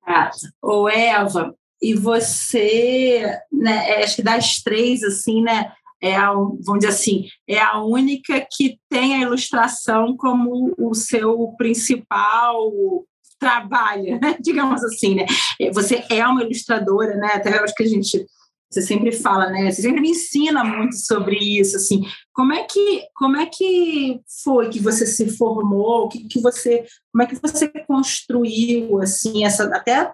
Ah, 0.07 0.31
ô 0.61 0.87
Eva, 0.89 1.57
e 1.81 1.95
você, 1.95 3.23
né, 3.51 3.91
é, 3.91 4.05
acho 4.05 4.17
que 4.17 4.23
das 4.23 4.63
três, 4.63 5.03
assim, 5.03 5.43
né, 5.43 5.73
é 6.03 6.15
a, 6.15 6.33
vamos 6.33 6.81
dizer 6.81 6.89
assim, 6.89 7.27
é 7.49 7.59
a 7.59 7.83
única 7.83 8.47
que 8.51 8.79
tem 8.91 9.15
a 9.15 9.21
ilustração 9.21 10.15
como 10.17 10.75
o 10.79 10.95
seu 10.95 11.55
principal 11.57 12.71
trabalho, 13.45 14.19
né? 14.19 14.37
digamos 14.41 14.83
assim, 14.83 15.15
né? 15.15 15.27
Você 15.73 16.03
é 16.11 16.27
uma 16.27 16.43
ilustradora, 16.43 17.15
né? 17.17 17.33
Até 17.35 17.59
acho 17.59 17.75
que 17.75 17.83
a 17.83 17.89
gente 17.89 18.27
você 18.71 18.83
sempre 18.83 19.13
fala, 19.13 19.51
né? 19.51 19.71
Você 19.71 19.83
sempre 19.83 20.01
me 20.01 20.11
ensina 20.11 20.65
muito 20.65 20.97
sobre 20.97 21.37
isso, 21.37 21.77
assim. 21.77 22.03
Como 22.33 22.53
é 22.53 22.65
que, 22.65 23.03
como 23.15 23.37
é 23.37 23.47
que 23.47 24.21
foi 24.43 24.69
que 24.69 24.81
você 24.81 25.07
se 25.07 25.29
formou? 25.37 26.09
Que, 26.09 26.27
que 26.27 26.41
você, 26.41 26.85
como 27.13 27.23
é 27.23 27.27
que 27.27 27.41
você 27.41 27.69
construiu, 27.87 29.01
assim, 29.01 29.45
essa 29.45 29.65
até 29.67 30.11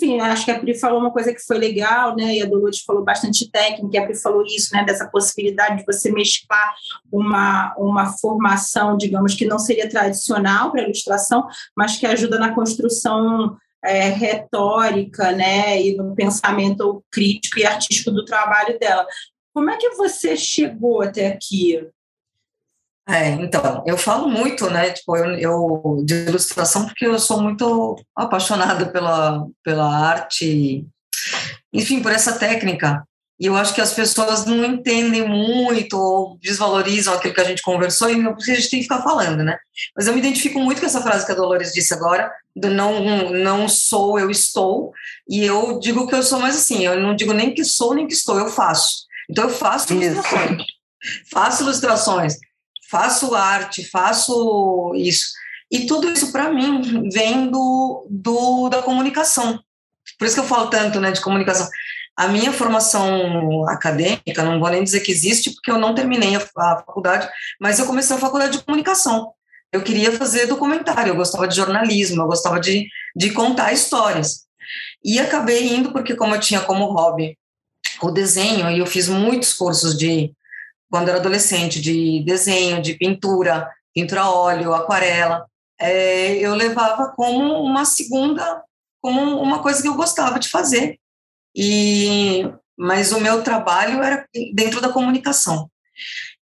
enfim, 0.00 0.20
acho 0.20 0.44
que 0.44 0.50
a 0.52 0.58
Pri 0.58 0.78
falou 0.78 1.00
uma 1.00 1.10
coisa 1.10 1.34
que 1.34 1.44
foi 1.44 1.58
legal, 1.58 2.14
né? 2.14 2.36
E 2.36 2.42
a 2.42 2.46
Dolores 2.46 2.80
falou 2.80 3.04
bastante 3.04 3.50
técnica, 3.50 4.00
a 4.00 4.06
Pri 4.06 4.14
falou 4.14 4.44
isso, 4.46 4.72
né? 4.72 4.84
Dessa 4.84 5.08
possibilidade 5.08 5.78
de 5.78 5.84
você 5.84 6.12
mesclar 6.12 6.72
uma, 7.10 7.74
uma 7.76 8.06
formação, 8.18 8.96
digamos, 8.96 9.34
que 9.34 9.44
não 9.44 9.58
seria 9.58 9.88
tradicional 9.88 10.70
para 10.70 10.82
a 10.82 10.84
ilustração, 10.84 11.48
mas 11.76 11.96
que 11.96 12.06
ajuda 12.06 12.38
na 12.38 12.54
construção 12.54 13.56
é, 13.84 14.08
retórica, 14.08 15.32
né, 15.32 15.80
e 15.80 15.96
no 15.96 16.14
pensamento 16.14 17.02
crítico 17.10 17.58
e 17.58 17.66
artístico 17.66 18.10
do 18.10 18.24
trabalho 18.24 18.78
dela. 18.78 19.06
Como 19.52 19.70
é 19.70 19.76
que 19.76 19.90
você 19.90 20.36
chegou 20.36 21.02
até 21.02 21.28
aqui? 21.28 21.88
É, 23.08 23.30
então, 23.30 23.82
eu 23.86 23.96
falo 23.96 24.28
muito, 24.28 24.68
né, 24.68 24.90
tipo, 24.90 25.16
eu, 25.16 25.34
eu, 25.38 26.04
de 26.04 26.26
ilustração 26.26 26.84
porque 26.84 27.06
eu 27.06 27.18
sou 27.18 27.40
muito 27.40 27.96
apaixonada 28.14 28.84
pela, 28.92 29.46
pela 29.64 29.90
arte, 29.90 30.86
enfim, 31.72 32.02
por 32.02 32.12
essa 32.12 32.38
técnica, 32.38 33.02
e 33.40 33.46
eu 33.46 33.56
acho 33.56 33.72
que 33.72 33.80
as 33.80 33.94
pessoas 33.94 34.44
não 34.44 34.64
entendem 34.64 35.26
muito 35.26 35.96
ou 35.96 36.36
desvalorizam 36.42 37.14
aquilo 37.14 37.32
que 37.32 37.40
a 37.40 37.44
gente 37.44 37.62
conversou 37.62 38.10
e 38.10 38.16
não 38.16 38.34
a 38.34 38.44
gente 38.44 38.68
tem 38.68 38.80
que 38.80 38.82
ficar 38.82 39.00
falando, 39.00 39.44
né? 39.44 39.56
Mas 39.96 40.08
eu 40.08 40.12
me 40.12 40.18
identifico 40.18 40.58
muito 40.58 40.80
com 40.80 40.86
essa 40.86 41.00
frase 41.00 41.24
que 41.24 41.30
a 41.30 41.36
Dolores 41.36 41.72
disse 41.72 41.94
agora, 41.94 42.32
do 42.54 42.68
não, 42.68 43.30
não 43.30 43.68
sou, 43.68 44.18
eu 44.18 44.28
estou, 44.28 44.92
e 45.28 45.44
eu 45.44 45.78
digo 45.78 46.06
que 46.08 46.14
eu 46.16 46.22
sou 46.22 46.40
mais 46.40 46.56
assim, 46.56 46.84
eu 46.84 47.00
não 47.00 47.14
digo 47.14 47.32
nem 47.32 47.54
que 47.54 47.64
sou 47.64 47.94
nem 47.94 48.06
que 48.08 48.12
estou, 48.12 48.38
eu 48.38 48.48
faço. 48.48 49.06
Então 49.30 49.44
eu 49.44 49.50
faço 49.50 49.94
ilustrações. 49.94 50.62
faço 51.30 51.62
ilustrações, 51.62 52.34
faço 52.90 53.34
arte, 53.34 53.88
faço 53.88 54.92
isso. 54.96 55.32
E 55.70 55.86
tudo 55.86 56.10
isso, 56.10 56.32
para 56.32 56.52
mim, 56.52 57.08
vem 57.10 57.50
do, 57.50 58.06
do, 58.10 58.68
da 58.68 58.82
comunicação. 58.82 59.60
Por 60.18 60.24
isso 60.24 60.34
que 60.34 60.40
eu 60.40 60.46
falo 60.46 60.70
tanto 60.70 60.98
né, 61.00 61.12
de 61.12 61.20
comunicação. 61.20 61.68
A 62.16 62.26
minha 62.28 62.52
formação 62.52 63.68
acadêmica, 63.68 64.42
não 64.42 64.58
vou 64.58 64.70
nem 64.70 64.82
dizer 64.82 65.00
que 65.00 65.12
existe, 65.12 65.50
porque 65.52 65.70
eu 65.70 65.78
não 65.78 65.94
terminei 65.94 66.34
a, 66.34 66.38
a 66.38 66.76
faculdade, 66.84 67.28
mas 67.60 67.78
eu 67.78 67.86
comecei 67.86 68.16
a 68.16 68.18
faculdade 68.18 68.58
de 68.58 68.64
comunicação. 68.64 69.32
Eu 69.70 69.82
queria 69.82 70.10
fazer 70.12 70.46
documentário, 70.46 71.10
eu 71.10 71.16
gostava 71.16 71.46
de 71.46 71.54
jornalismo, 71.54 72.22
eu 72.22 72.26
gostava 72.26 72.58
de, 72.58 72.88
de 73.14 73.30
contar 73.30 73.72
histórias. 73.72 74.46
E 75.04 75.20
acabei 75.20 75.74
indo 75.74 75.92
porque, 75.92 76.16
como 76.16 76.34
eu 76.34 76.40
tinha 76.40 76.60
como 76.60 76.86
hobby 76.86 77.38
o 78.00 78.10
desenho, 78.10 78.70
e 78.70 78.78
eu 78.78 78.86
fiz 78.86 79.08
muitos 79.08 79.52
cursos 79.52 79.96
de, 79.96 80.32
quando 80.90 81.08
era 81.08 81.18
adolescente, 81.18 81.80
de 81.80 82.22
desenho, 82.24 82.82
de 82.82 82.94
pintura, 82.94 83.70
pintura 83.94 84.22
a 84.22 84.30
óleo, 84.30 84.74
aquarela, 84.74 85.46
é, 85.80 86.36
eu 86.36 86.54
levava 86.54 87.12
como 87.14 87.62
uma 87.62 87.84
segunda, 87.84 88.62
como 89.00 89.40
uma 89.40 89.62
coisa 89.62 89.80
que 89.82 89.88
eu 89.88 89.94
gostava 89.94 90.38
de 90.38 90.48
fazer. 90.48 90.98
E 91.54 92.44
mas 92.78 93.10
o 93.10 93.20
meu 93.20 93.42
trabalho 93.42 94.00
era 94.02 94.24
dentro 94.54 94.80
da 94.80 94.92
comunicação. 94.92 95.68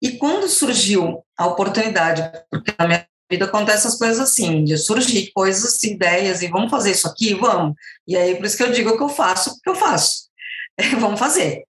E 0.02 0.18
quando 0.18 0.48
surgiu 0.48 1.24
a 1.38 1.46
oportunidade, 1.46 2.28
porque 2.50 2.74
na 2.76 2.86
minha 2.88 3.06
vida 3.30 3.44
acontece 3.44 3.86
as 3.86 3.96
coisas 3.96 4.18
assim, 4.18 4.64
de 4.64 4.76
surgir 4.76 5.30
coisas, 5.32 5.80
ideias, 5.84 6.42
e 6.42 6.48
vamos 6.48 6.70
fazer 6.70 6.90
isso 6.90 7.06
aqui, 7.06 7.34
vamos. 7.34 7.76
E 8.06 8.16
aí, 8.16 8.34
por 8.34 8.46
isso 8.46 8.56
que 8.56 8.64
eu 8.64 8.72
digo 8.72 8.96
que 8.96 9.02
eu 9.02 9.08
faço, 9.08 9.50
porque 9.54 9.70
eu 9.70 9.76
faço. 9.76 10.28
vamos 10.98 11.20
fazer. 11.20 11.62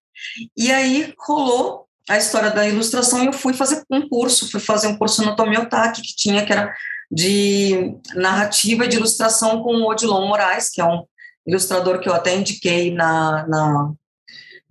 E 0.56 0.72
aí 0.72 1.14
rolou 1.20 1.85
a 2.08 2.16
história 2.16 2.50
da 2.50 2.66
ilustração 2.66 3.24
eu 3.24 3.32
fui 3.32 3.52
fazer 3.52 3.82
um 3.90 4.08
curso, 4.08 4.50
fui 4.50 4.60
fazer 4.60 4.86
um 4.86 4.96
curso 4.96 5.24
no 5.24 5.34
Tomiotaki 5.34 6.02
que 6.02 6.14
tinha, 6.14 6.44
que 6.44 6.52
era 6.52 6.72
de 7.10 7.96
narrativa 8.14 8.84
e 8.84 8.88
de 8.88 8.96
ilustração 8.96 9.62
com 9.62 9.74
o 9.74 9.90
Odilon 9.90 10.26
Moraes, 10.26 10.70
que 10.70 10.80
é 10.80 10.84
um 10.84 11.04
ilustrador 11.46 12.00
que 12.00 12.08
eu 12.08 12.14
até 12.14 12.34
indiquei 12.34 12.92
na, 12.92 13.46
na, 13.46 13.92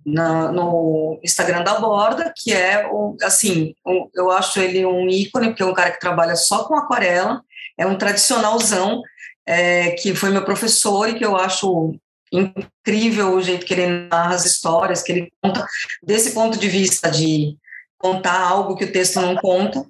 na 0.04 0.52
no 0.52 1.18
Instagram 1.22 1.62
da 1.62 1.78
Borda, 1.78 2.32
que 2.36 2.52
é, 2.52 2.86
um, 2.90 3.16
assim, 3.22 3.74
um, 3.86 4.08
eu 4.14 4.30
acho 4.30 4.60
ele 4.60 4.84
um 4.84 5.08
ícone, 5.08 5.48
porque 5.48 5.62
é 5.62 5.66
um 5.66 5.74
cara 5.74 5.90
que 5.90 6.00
trabalha 6.00 6.36
só 6.36 6.64
com 6.64 6.74
aquarela, 6.74 7.42
é 7.78 7.86
um 7.86 7.96
tradicionalzão, 7.96 9.02
é, 9.46 9.90
que 9.92 10.14
foi 10.14 10.30
meu 10.30 10.44
professor 10.44 11.08
e 11.08 11.14
que 11.14 11.24
eu 11.24 11.36
acho 11.36 11.94
incrível 12.32 13.34
o 13.34 13.42
jeito 13.42 13.64
que 13.64 13.74
ele 13.74 14.08
narra 14.08 14.34
as 14.34 14.44
histórias, 14.44 15.02
que 15.02 15.12
ele 15.12 15.32
conta 15.42 15.66
desse 16.02 16.32
ponto 16.32 16.58
de 16.58 16.68
vista 16.68 17.10
de 17.10 17.56
contar 17.98 18.38
algo 18.38 18.76
que 18.76 18.84
o 18.84 18.92
texto 18.92 19.20
não 19.20 19.36
conta. 19.36 19.84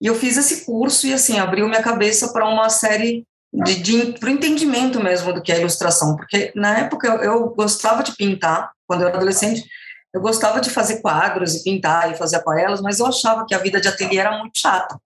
E 0.00 0.06
eu 0.06 0.14
fiz 0.14 0.36
esse 0.36 0.66
curso 0.66 1.06
e, 1.06 1.14
assim, 1.14 1.38
abriu 1.38 1.68
minha 1.68 1.82
cabeça 1.82 2.32
para 2.32 2.48
uma 2.48 2.68
série 2.68 3.26
de, 3.52 3.74
de 3.76 4.18
para 4.18 4.28
o 4.28 4.32
entendimento 4.32 5.02
mesmo 5.02 5.32
do 5.32 5.42
que 5.42 5.50
é 5.50 5.60
ilustração, 5.60 6.16
porque 6.16 6.52
na 6.54 6.80
época 6.80 7.06
eu, 7.06 7.22
eu, 7.22 7.48
gostava 7.50 8.02
de 8.02 8.14
pintar, 8.14 8.70
quando 8.86 9.02
eu 9.02 9.08
era 9.08 9.16
adolescente, 9.16 9.64
eu 10.12 10.20
gostava 10.20 10.60
de 10.60 10.68
fazer 10.68 11.00
quadros 11.00 11.54
e 11.54 11.64
pintar 11.64 12.10
e 12.10 12.16
fazer 12.16 12.36
aquarelas, 12.36 12.82
mas 12.82 12.98
eu 12.98 13.06
achava 13.06 13.46
que 13.46 13.54
a 13.54 13.58
vida 13.58 13.80
de 13.80 13.88
ateliê 13.88 14.18
era 14.18 14.38
muito 14.38 14.58
chata. 14.58 14.98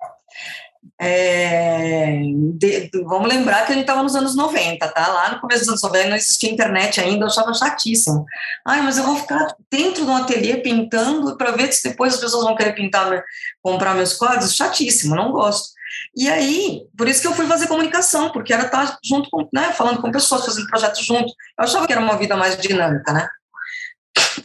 É, 1.02 2.20
de, 2.56 2.90
vamos 3.06 3.26
lembrar 3.26 3.64
que 3.64 3.72
a 3.72 3.74
gente 3.74 3.84
estava 3.84 4.02
nos 4.02 4.14
anos 4.14 4.36
90, 4.36 4.86
tá? 4.88 5.08
Lá 5.08 5.32
no 5.32 5.40
começo 5.40 5.60
dos 5.60 5.68
anos 5.70 5.82
90 5.82 6.08
não 6.10 6.16
existia 6.16 6.50
internet 6.50 7.00
ainda, 7.00 7.24
eu 7.24 7.28
achava 7.28 7.54
chatíssimo. 7.54 8.26
Ai, 8.66 8.82
mas 8.82 8.98
eu 8.98 9.04
vou 9.04 9.16
ficar 9.16 9.56
dentro 9.70 10.04
de 10.04 10.10
um 10.10 10.16
ateliê 10.16 10.58
pintando 10.58 11.38
para 11.38 11.52
ver 11.52 11.72
se 11.72 11.88
depois 11.88 12.14
as 12.14 12.20
pessoas 12.20 12.44
vão 12.44 12.54
querer 12.54 12.74
pintar, 12.74 13.24
comprar 13.62 13.94
meus 13.94 14.12
quadros? 14.12 14.54
Chatíssimo, 14.54 15.16
não 15.16 15.32
gosto. 15.32 15.70
E 16.14 16.28
aí, 16.28 16.82
por 16.98 17.08
isso 17.08 17.22
que 17.22 17.26
eu 17.26 17.34
fui 17.34 17.46
fazer 17.46 17.66
comunicação, 17.66 18.30
porque 18.30 18.52
era 18.52 18.64
estar 18.64 18.98
junto 19.02 19.30
com, 19.30 19.48
né, 19.54 19.72
falando 19.72 20.02
com 20.02 20.12
pessoas, 20.12 20.44
fazendo 20.44 20.66
projetos 20.66 21.04
junto. 21.04 21.32
Eu 21.58 21.64
achava 21.64 21.86
que 21.86 21.94
era 21.94 22.02
uma 22.02 22.18
vida 22.18 22.36
mais 22.36 22.58
dinâmica, 22.58 23.10
né? 23.10 23.26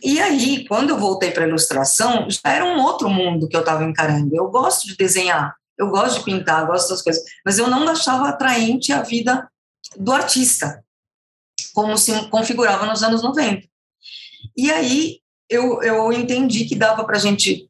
E 0.02 0.22
aí, 0.22 0.66
quando 0.68 0.92
eu 0.92 0.98
voltei 0.98 1.32
para 1.32 1.44
a 1.44 1.48
ilustração, 1.48 2.28
já 2.30 2.40
era 2.46 2.64
um 2.64 2.82
outro 2.82 3.10
mundo 3.10 3.50
que 3.50 3.58
eu 3.58 3.60
estava 3.60 3.84
encarando. 3.84 4.34
Eu 4.34 4.48
gosto 4.48 4.88
de 4.88 4.96
desenhar, 4.96 5.54
eu 5.78 5.90
gosto 5.90 6.20
de 6.20 6.26
pintar, 6.26 6.66
gosto 6.66 6.90
das 6.90 7.02
coisas, 7.02 7.24
mas 7.46 7.58
eu 7.58 7.70
não 7.70 7.88
achava 7.88 8.30
atraente 8.30 8.92
a 8.94 9.02
vida 9.02 9.50
do 9.98 10.12
artista, 10.12 10.84
como 11.74 11.98
se 11.98 12.30
configurava 12.30 12.86
nos 12.86 13.04
anos 13.04 13.22
90. 13.22 13.68
E 14.56 14.72
aí 14.72 15.20
eu, 15.50 15.82
eu 15.84 16.12
entendi 16.12 16.66
que 16.66 16.76
dava 16.76 17.04
para 17.06 17.18
a 17.18 17.20
gente 17.20 17.70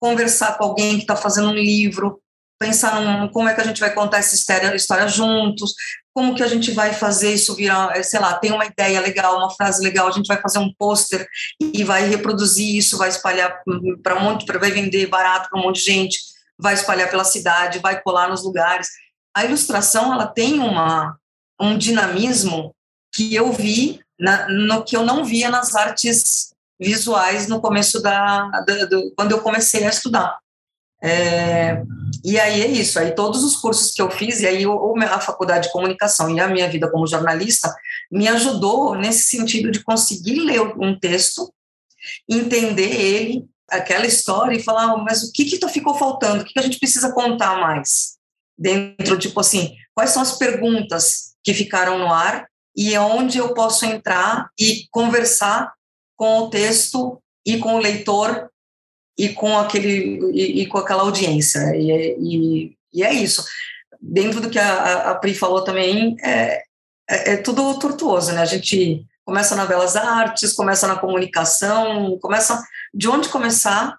conversar 0.00 0.56
com 0.56 0.64
alguém 0.64 0.96
que 0.96 1.02
está 1.02 1.16
fazendo 1.16 1.48
um 1.48 1.54
livro, 1.54 2.20
pensar 2.58 3.00
num, 3.00 3.28
como 3.28 3.48
é 3.48 3.54
que 3.54 3.60
a 3.60 3.64
gente 3.64 3.80
vai 3.80 3.92
contar 3.92 4.18
essa 4.18 4.34
história, 4.34 4.74
história 4.74 5.08
juntos, 5.08 5.74
como 6.14 6.34
que 6.34 6.42
a 6.42 6.46
gente 6.46 6.70
vai 6.70 6.94
fazer 6.94 7.34
isso 7.34 7.54
virar, 7.54 8.02
sei 8.02 8.20
lá, 8.20 8.34
tem 8.38 8.52
uma 8.52 8.64
ideia 8.64 9.00
legal, 9.00 9.36
uma 9.36 9.50
frase 9.50 9.82
legal, 9.82 10.08
a 10.08 10.12
gente 10.12 10.26
vai 10.26 10.40
fazer 10.40 10.58
um 10.58 10.72
pôster 10.78 11.26
e 11.60 11.84
vai 11.84 12.08
reproduzir 12.08 12.76
isso, 12.76 12.96
vai 12.96 13.08
espalhar 13.08 13.62
para 14.02 14.18
um 14.18 14.22
monte, 14.22 14.46
vai 14.46 14.70
vender 14.70 15.06
barato 15.08 15.50
para 15.50 15.60
um 15.60 15.62
monte 15.62 15.84
de 15.84 15.92
gente 15.92 16.18
vai 16.58 16.74
espalhar 16.74 17.10
pela 17.10 17.24
cidade, 17.24 17.78
vai 17.78 18.00
colar 18.00 18.28
nos 18.28 18.44
lugares. 18.44 18.88
A 19.34 19.44
ilustração 19.44 20.12
ela 20.12 20.26
tem 20.26 20.58
uma, 20.58 21.18
um 21.60 21.76
dinamismo 21.76 22.74
que 23.12 23.34
eu 23.34 23.52
vi 23.52 24.00
na, 24.18 24.48
no 24.48 24.84
que 24.84 24.96
eu 24.96 25.04
não 25.04 25.24
via 25.24 25.50
nas 25.50 25.74
artes 25.74 26.54
visuais 26.78 27.46
no 27.48 27.60
começo 27.60 28.00
da, 28.00 28.48
da 28.60 28.84
do, 28.84 29.12
quando 29.16 29.32
eu 29.32 29.40
comecei 29.40 29.84
a 29.84 29.90
estudar. 29.90 30.38
É, 31.02 31.82
e 32.24 32.40
aí 32.40 32.62
é 32.62 32.66
isso, 32.66 32.98
aí 32.98 33.14
todos 33.14 33.44
os 33.44 33.56
cursos 33.56 33.92
que 33.92 34.00
eu 34.00 34.10
fiz, 34.10 34.40
e 34.40 34.46
aí 34.46 34.64
a 34.64 35.20
faculdade 35.20 35.66
de 35.66 35.72
comunicação 35.72 36.30
e 36.30 36.40
a 36.40 36.48
minha 36.48 36.68
vida 36.68 36.90
como 36.90 37.06
jornalista 37.06 37.74
me 38.10 38.26
ajudou 38.28 38.94
nesse 38.94 39.26
sentido 39.26 39.70
de 39.70 39.84
conseguir 39.84 40.40
ler 40.40 40.60
um 40.60 40.98
texto, 40.98 41.52
entender 42.28 42.92
ele, 42.94 43.46
aquela 43.70 44.06
história 44.06 44.56
e 44.56 44.62
falar, 44.62 44.94
oh, 44.94 44.98
mas 44.98 45.22
o 45.22 45.32
que 45.32 45.44
que 45.44 45.68
ficou 45.68 45.94
faltando? 45.94 46.42
O 46.42 46.44
que, 46.44 46.52
que 46.52 46.58
a 46.58 46.62
gente 46.62 46.78
precisa 46.78 47.12
contar 47.12 47.60
mais? 47.60 48.16
Dentro, 48.58 49.18
tipo 49.18 49.40
assim, 49.40 49.74
quais 49.94 50.10
são 50.10 50.22
as 50.22 50.38
perguntas 50.38 51.34
que 51.42 51.52
ficaram 51.52 51.98
no 51.98 52.12
ar 52.12 52.46
e 52.76 52.96
onde 52.98 53.38
eu 53.38 53.54
posso 53.54 53.84
entrar 53.84 54.50
e 54.58 54.86
conversar 54.90 55.72
com 56.16 56.40
o 56.40 56.50
texto 56.50 57.20
e 57.44 57.58
com 57.58 57.74
o 57.74 57.78
leitor 57.78 58.50
e 59.16 59.30
com 59.30 59.56
aquele 59.58 60.18
e, 60.32 60.62
e 60.62 60.66
com 60.66 60.78
aquela 60.78 61.02
audiência 61.02 61.74
e, 61.74 62.16
e, 62.18 62.76
e, 62.92 63.02
é 63.02 63.12
isso 63.12 63.44
dentro 64.00 64.40
do 64.40 64.50
que 64.50 64.58
a, 64.58 65.10
a 65.10 65.14
Pri 65.14 65.34
falou 65.34 65.64
também 65.64 66.16
é, 66.22 66.62
é, 67.08 67.32
é 67.32 67.36
tudo 67.38 67.78
tortuoso 67.78 68.32
né 68.32 68.42
a 68.42 68.46
gente 68.46 69.06
começa 69.26 69.56
na 69.56 69.66
belas 69.66 69.96
artes 69.96 70.54
começa 70.54 70.86
na 70.86 70.96
comunicação 70.96 72.18
começa 72.22 72.64
de 72.94 73.08
onde 73.08 73.28
começar, 73.28 73.98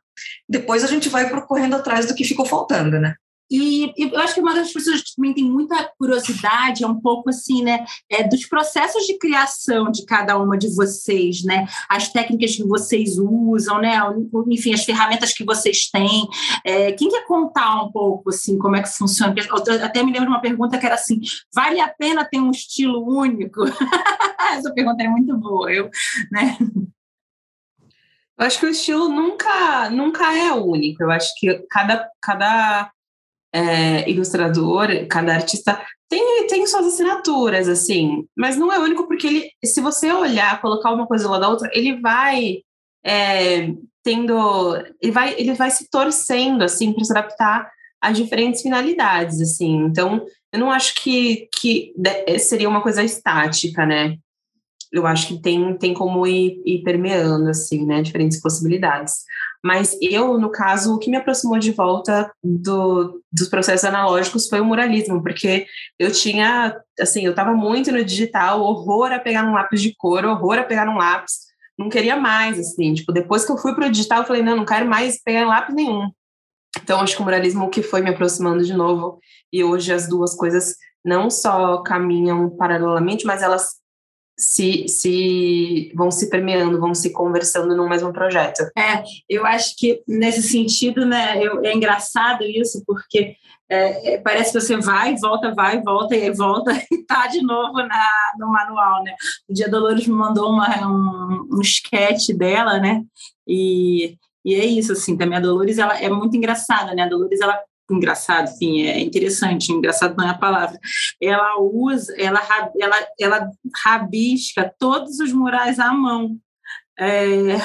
depois 0.50 0.84
a 0.84 0.88
gente 0.88 1.10
vai 1.10 1.30
correndo 1.46 1.76
atrás 1.76 2.08
do 2.08 2.16
que 2.16 2.24
ficou 2.24 2.46
faltando, 2.46 3.00
né? 3.00 3.16
E, 3.50 3.94
e, 3.98 4.12
eu 4.12 4.20
acho 4.20 4.34
que 4.34 4.42
uma 4.42 4.54
das 4.54 4.72
pessoas 4.72 5.02
que 5.02 5.16
também 5.16 5.34
tem 5.34 5.44
muita 5.44 5.90
curiosidade 5.98 6.84
é 6.84 6.88
um 6.88 7.00
pouco 7.00 7.30
assim, 7.30 7.64
né, 7.64 7.86
é 8.10 8.24
dos 8.24 8.46
processos 8.46 9.06
de 9.06 9.18
criação 9.18 9.90
de 9.90 10.06
cada 10.06 10.38
uma 10.38 10.58
de 10.58 10.74
vocês, 10.76 11.44
né, 11.44 11.66
as 11.90 12.10
técnicas 12.10 12.56
que 12.56 12.64
vocês 12.64 13.18
usam, 13.18 13.80
né, 13.80 13.98
enfim, 14.50 14.74
as 14.74 14.84
ferramentas 14.84 15.34
que 15.34 15.46
vocês 15.46 15.90
têm. 15.90 16.28
É, 16.66 16.92
quem 16.92 17.10
quer 17.10 17.26
contar 17.26 17.84
um 17.84 17.92
pouco 17.92 18.30
assim 18.30 18.58
como 18.58 18.76
é 18.76 18.82
que 18.82 18.90
funciona? 18.90 19.34
Eu 19.38 19.86
até 19.86 20.04
me 20.04 20.12
lembro 20.12 20.28
de 20.28 20.34
uma 20.34 20.42
pergunta 20.42 20.78
que 20.78 20.86
era 20.86 20.96
assim: 20.96 21.20
vale 21.54 21.80
a 21.80 21.88
pena 21.88 22.26
ter 22.26 22.40
um 22.40 22.52
estilo 22.52 23.06
único? 23.08 23.62
Essa 24.54 24.74
pergunta 24.74 25.04
é 25.04 25.08
muito 25.08 25.36
boa, 25.38 25.72
eu, 25.72 25.90
né? 26.32 26.58
Eu 28.38 28.46
acho 28.46 28.60
que 28.60 28.68
o 28.68 28.70
estilo 28.70 29.10
nunca, 29.10 29.90
nunca 29.90 30.38
é 30.38 30.54
único. 30.54 31.02
Eu 31.02 31.10
acho 31.10 31.34
que 31.40 31.66
cada, 31.70 32.08
cada 32.22 32.92
é, 33.54 34.10
ilustrador, 34.10 34.88
cada 35.10 35.34
artista 35.34 35.82
tem, 36.10 36.48
tem 36.48 36.66
suas 36.68 36.88
assinaturas, 36.88 37.68
assim, 37.68 38.26
mas 38.36 38.56
não 38.56 38.72
é 38.72 38.80
único 38.80 39.08
porque 39.08 39.28
ele, 39.28 39.52
se 39.66 39.82
você 39.82 40.12
olhar, 40.12 40.62
colocar 40.62 40.94
uma 40.94 41.06
coisa 41.06 41.30
lá 41.30 41.38
da 41.38 41.50
outra, 41.50 41.70
ele 41.74 42.00
vai 42.00 42.60
é, 43.06 43.74
tendo, 44.04 44.76
ele 45.02 45.12
vai, 45.12 45.36
ele 45.38 45.54
vai 45.54 45.70
se 45.70 45.90
torcendo, 45.90 46.64
assim, 46.64 46.94
para 46.94 47.04
se 47.04 47.12
adaptar 47.12 47.70
a 48.02 48.12
diferentes 48.12 48.62
finalidades, 48.62 49.42
assim. 49.42 49.84
Então, 49.84 50.26
eu 50.54 50.60
não 50.60 50.72
acho 50.72 50.96
que, 50.96 51.50
que 51.60 51.94
seria 52.40 52.70
uma 52.70 52.82
coisa 52.82 53.04
estática, 53.04 53.86
né? 53.86 54.18
eu 54.92 55.06
acho 55.06 55.28
que 55.28 55.42
tem, 55.42 55.78
tem 55.78 55.94
como 55.94 56.26
ir, 56.26 56.62
ir 56.66 56.84
permeando, 56.84 57.50
assim, 57.50 57.86
né, 57.86 58.02
diferentes 58.02 58.40
possibilidades. 58.42 59.24
Mas 59.68 59.98
eu, 60.02 60.40
no 60.40 60.50
caso, 60.50 60.96
o 60.96 60.98
que 60.98 61.10
me 61.10 61.18
aproximou 61.18 61.60
de 61.60 61.74
volta 61.74 62.32
do, 62.42 63.22
dos 63.30 63.50
processos 63.50 63.84
analógicos 63.84 64.48
foi 64.48 64.62
o 64.62 64.66
muralismo, 64.66 65.22
porque 65.22 65.68
eu 66.00 66.10
tinha, 66.10 66.74
assim, 66.98 67.26
eu 67.26 67.32
estava 67.32 67.52
muito 67.52 67.92
no 67.92 68.02
digital, 68.02 68.62
horror 68.62 69.12
a 69.12 69.20
pegar 69.20 69.44
num 69.44 69.52
lápis 69.52 69.82
de 69.82 69.94
cor, 69.98 70.24
horror 70.24 70.58
a 70.58 70.64
pegar 70.64 70.86
num 70.86 70.96
lápis, 70.96 71.40
não 71.78 71.90
queria 71.90 72.16
mais, 72.16 72.58
assim, 72.58 72.94
tipo, 72.94 73.12
depois 73.12 73.44
que 73.44 73.52
eu 73.52 73.58
fui 73.58 73.76
para 73.76 73.88
o 73.88 73.92
digital, 73.92 74.22
eu 74.22 74.26
falei, 74.26 74.42
não, 74.42 74.56
não 74.56 74.66
quero 74.66 74.88
mais 74.88 75.22
pegar 75.22 75.46
lápis 75.46 75.76
nenhum. 75.76 76.10
Então, 76.82 77.02
acho 77.02 77.18
que 77.18 77.22
o 77.22 77.26
muralismo 77.26 77.70
que 77.70 77.84
foi 77.84 78.02
me 78.02 78.10
aproximando 78.10 78.64
de 78.64 78.74
novo, 78.74 79.20
e 79.52 79.66
hoje 79.66 79.92
as 79.92 80.08
duas 80.08 80.34
coisas 80.34 80.76
não 81.04 81.30
só 81.30 81.84
caminham 81.84 82.50
paralelamente, 82.52 83.26
mas 83.26 83.42
elas 83.42 83.72
se, 84.38 84.88
se 84.88 85.92
vão 85.96 86.12
se 86.12 86.30
permeando, 86.30 86.80
vão 86.80 86.94
se 86.94 87.12
conversando 87.12 87.76
no 87.76 87.90
mesmo 87.90 88.14
projeto. 88.14 88.62
É, 88.78 89.04
eu 89.28 89.46
acho 89.46 89.76
que 89.76 90.04
nesse 90.08 90.44
sentido, 90.44 91.06
né, 91.06 91.44
eu, 91.44 91.64
é 91.66 91.74
engraçado 91.74 92.44
isso, 92.44 92.84
porque 92.86 93.36
é, 93.70 94.14
é, 94.14 94.18
parece 94.20 94.54
que 94.54 94.62
você 94.62 94.78
vai, 94.78 95.16
volta, 95.18 95.54
vai, 95.54 95.82
volta 95.82 96.16
e 96.16 96.32
volta 96.32 96.72
e 96.92 97.04
tá 97.04 97.28
de 97.28 97.42
novo 97.42 97.74
na, 97.80 98.10
no 98.38 98.48
manual, 98.48 99.04
né? 99.04 99.14
O 99.50 99.54
dia 99.54 99.70
Dolores 99.70 100.08
me 100.08 100.14
mandou 100.14 100.52
uma, 100.52 100.88
um, 100.88 101.48
um 101.52 101.62
sketch 101.62 102.30
dela, 102.30 102.80
né? 102.80 103.04
E, 103.46 104.16
e 104.46 104.56
é 104.56 104.66
isso, 104.66 104.94
assim, 104.94 105.18
também 105.18 105.38
a 105.38 105.42
Dolores, 105.42 105.78
ela 105.78 106.00
é 106.00 106.10
muito 106.10 106.38
engraçada, 106.38 106.94
né? 106.94 107.04
A 107.04 107.10
Dolores, 107.10 107.42
ela 107.42 107.60
engraçado, 107.90 108.48
sim, 108.48 108.84
é 108.84 109.00
interessante, 109.00 109.72
engraçado 109.72 110.16
não 110.18 110.28
é 110.28 110.32
a 110.32 110.38
palavra. 110.38 110.80
Ela 111.22 111.60
usa, 111.60 112.14
ela, 112.18 112.42
ela, 112.80 113.08
ela 113.20 113.50
rabisca 113.84 114.74
todos 114.78 115.20
os 115.20 115.32
murais 115.32 115.80
à 115.80 115.94
mão. 115.94 116.38
É... 117.00 117.58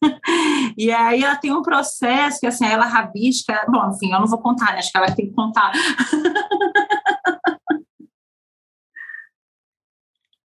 e 0.76 0.90
aí 0.90 1.22
ela 1.22 1.36
tem 1.36 1.52
um 1.52 1.62
processo 1.62 2.40
que 2.40 2.46
assim, 2.46 2.66
ela 2.66 2.86
rabisca, 2.86 3.64
bom, 3.68 3.90
enfim, 3.90 4.12
eu 4.12 4.20
não 4.20 4.26
vou 4.26 4.40
contar, 4.40 4.72
né? 4.72 4.78
acho 4.78 4.90
que 4.90 4.98
ela 4.98 5.14
tem 5.14 5.28
que 5.28 5.34
contar. 5.34 5.72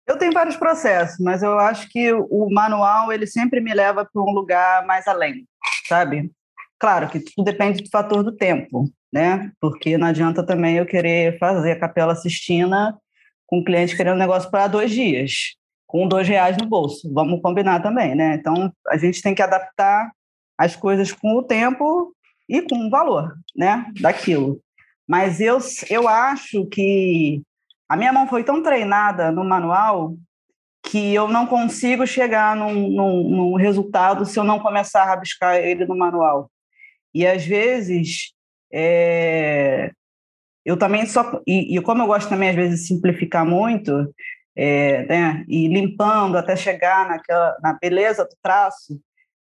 eu 0.06 0.18
tenho 0.18 0.32
vários 0.32 0.56
processos, 0.56 1.18
mas 1.20 1.42
eu 1.42 1.58
acho 1.58 1.88
que 1.88 2.12
o 2.12 2.48
manual 2.50 3.12
ele 3.12 3.26
sempre 3.26 3.60
me 3.60 3.72
leva 3.72 4.04
para 4.04 4.22
um 4.22 4.32
lugar 4.32 4.86
mais 4.86 5.06
além, 5.06 5.46
sabe? 5.88 6.30
Claro 6.78 7.08
que 7.08 7.20
tudo 7.20 7.44
depende 7.44 7.82
do 7.82 7.90
fator 7.90 8.22
do 8.22 8.32
tempo, 8.32 8.84
né? 9.12 9.50
Porque 9.60 9.96
não 9.96 10.08
adianta 10.08 10.44
também 10.44 10.76
eu 10.76 10.86
querer 10.86 11.38
fazer 11.38 11.72
a 11.72 11.78
Capela 11.78 12.14
Sistina 12.14 12.96
com 13.46 13.60
o 13.60 13.64
cliente 13.64 13.96
querendo 13.96 14.18
negócio 14.18 14.50
para 14.50 14.66
dois 14.66 14.90
dias, 14.90 15.54
com 15.86 16.06
dois 16.06 16.28
reais 16.28 16.56
no 16.58 16.66
bolso. 16.66 17.12
Vamos 17.12 17.40
combinar 17.40 17.82
também, 17.82 18.14
né? 18.14 18.34
Então 18.34 18.72
a 18.88 18.96
gente 18.96 19.22
tem 19.22 19.34
que 19.34 19.42
adaptar 19.42 20.10
as 20.58 20.76
coisas 20.76 21.12
com 21.12 21.36
o 21.36 21.42
tempo 21.42 22.14
e 22.48 22.60
com 22.62 22.86
o 22.86 22.90
valor, 22.90 23.34
né? 23.54 23.86
Daquilo. 24.00 24.60
Mas 25.08 25.40
eu, 25.40 25.58
eu 25.88 26.08
acho 26.08 26.66
que 26.66 27.42
a 27.88 27.96
minha 27.96 28.12
mão 28.12 28.26
foi 28.26 28.42
tão 28.42 28.62
treinada 28.62 29.30
no 29.30 29.44
manual 29.44 30.14
que 30.82 31.14
eu 31.14 31.28
não 31.28 31.46
consigo 31.46 32.06
chegar 32.06 32.54
num, 32.56 32.88
num, 32.90 33.30
num 33.30 33.54
resultado 33.54 34.24
se 34.24 34.38
eu 34.38 34.44
não 34.44 34.58
começar 34.58 35.02
a 35.02 35.06
rabiscar 35.06 35.56
ele 35.56 35.84
no 35.84 35.96
manual. 35.96 36.50
E 37.16 37.26
às 37.26 37.46
vezes 37.46 38.34
é, 38.70 39.90
eu 40.66 40.76
também 40.76 41.06
só 41.06 41.40
e, 41.46 41.74
e, 41.74 41.80
como 41.80 42.02
eu 42.02 42.06
gosto 42.06 42.28
também 42.28 42.50
às 42.50 42.54
vezes 42.54 42.80
de 42.80 42.86
simplificar 42.88 43.46
muito, 43.46 44.14
é, 44.54 45.06
né, 45.06 45.44
e 45.48 45.66
limpando 45.66 46.36
até 46.36 46.54
chegar 46.54 47.08
naquela 47.08 47.56
na 47.62 47.72
beleza 47.72 48.22
do 48.22 48.36
traço, 48.42 49.00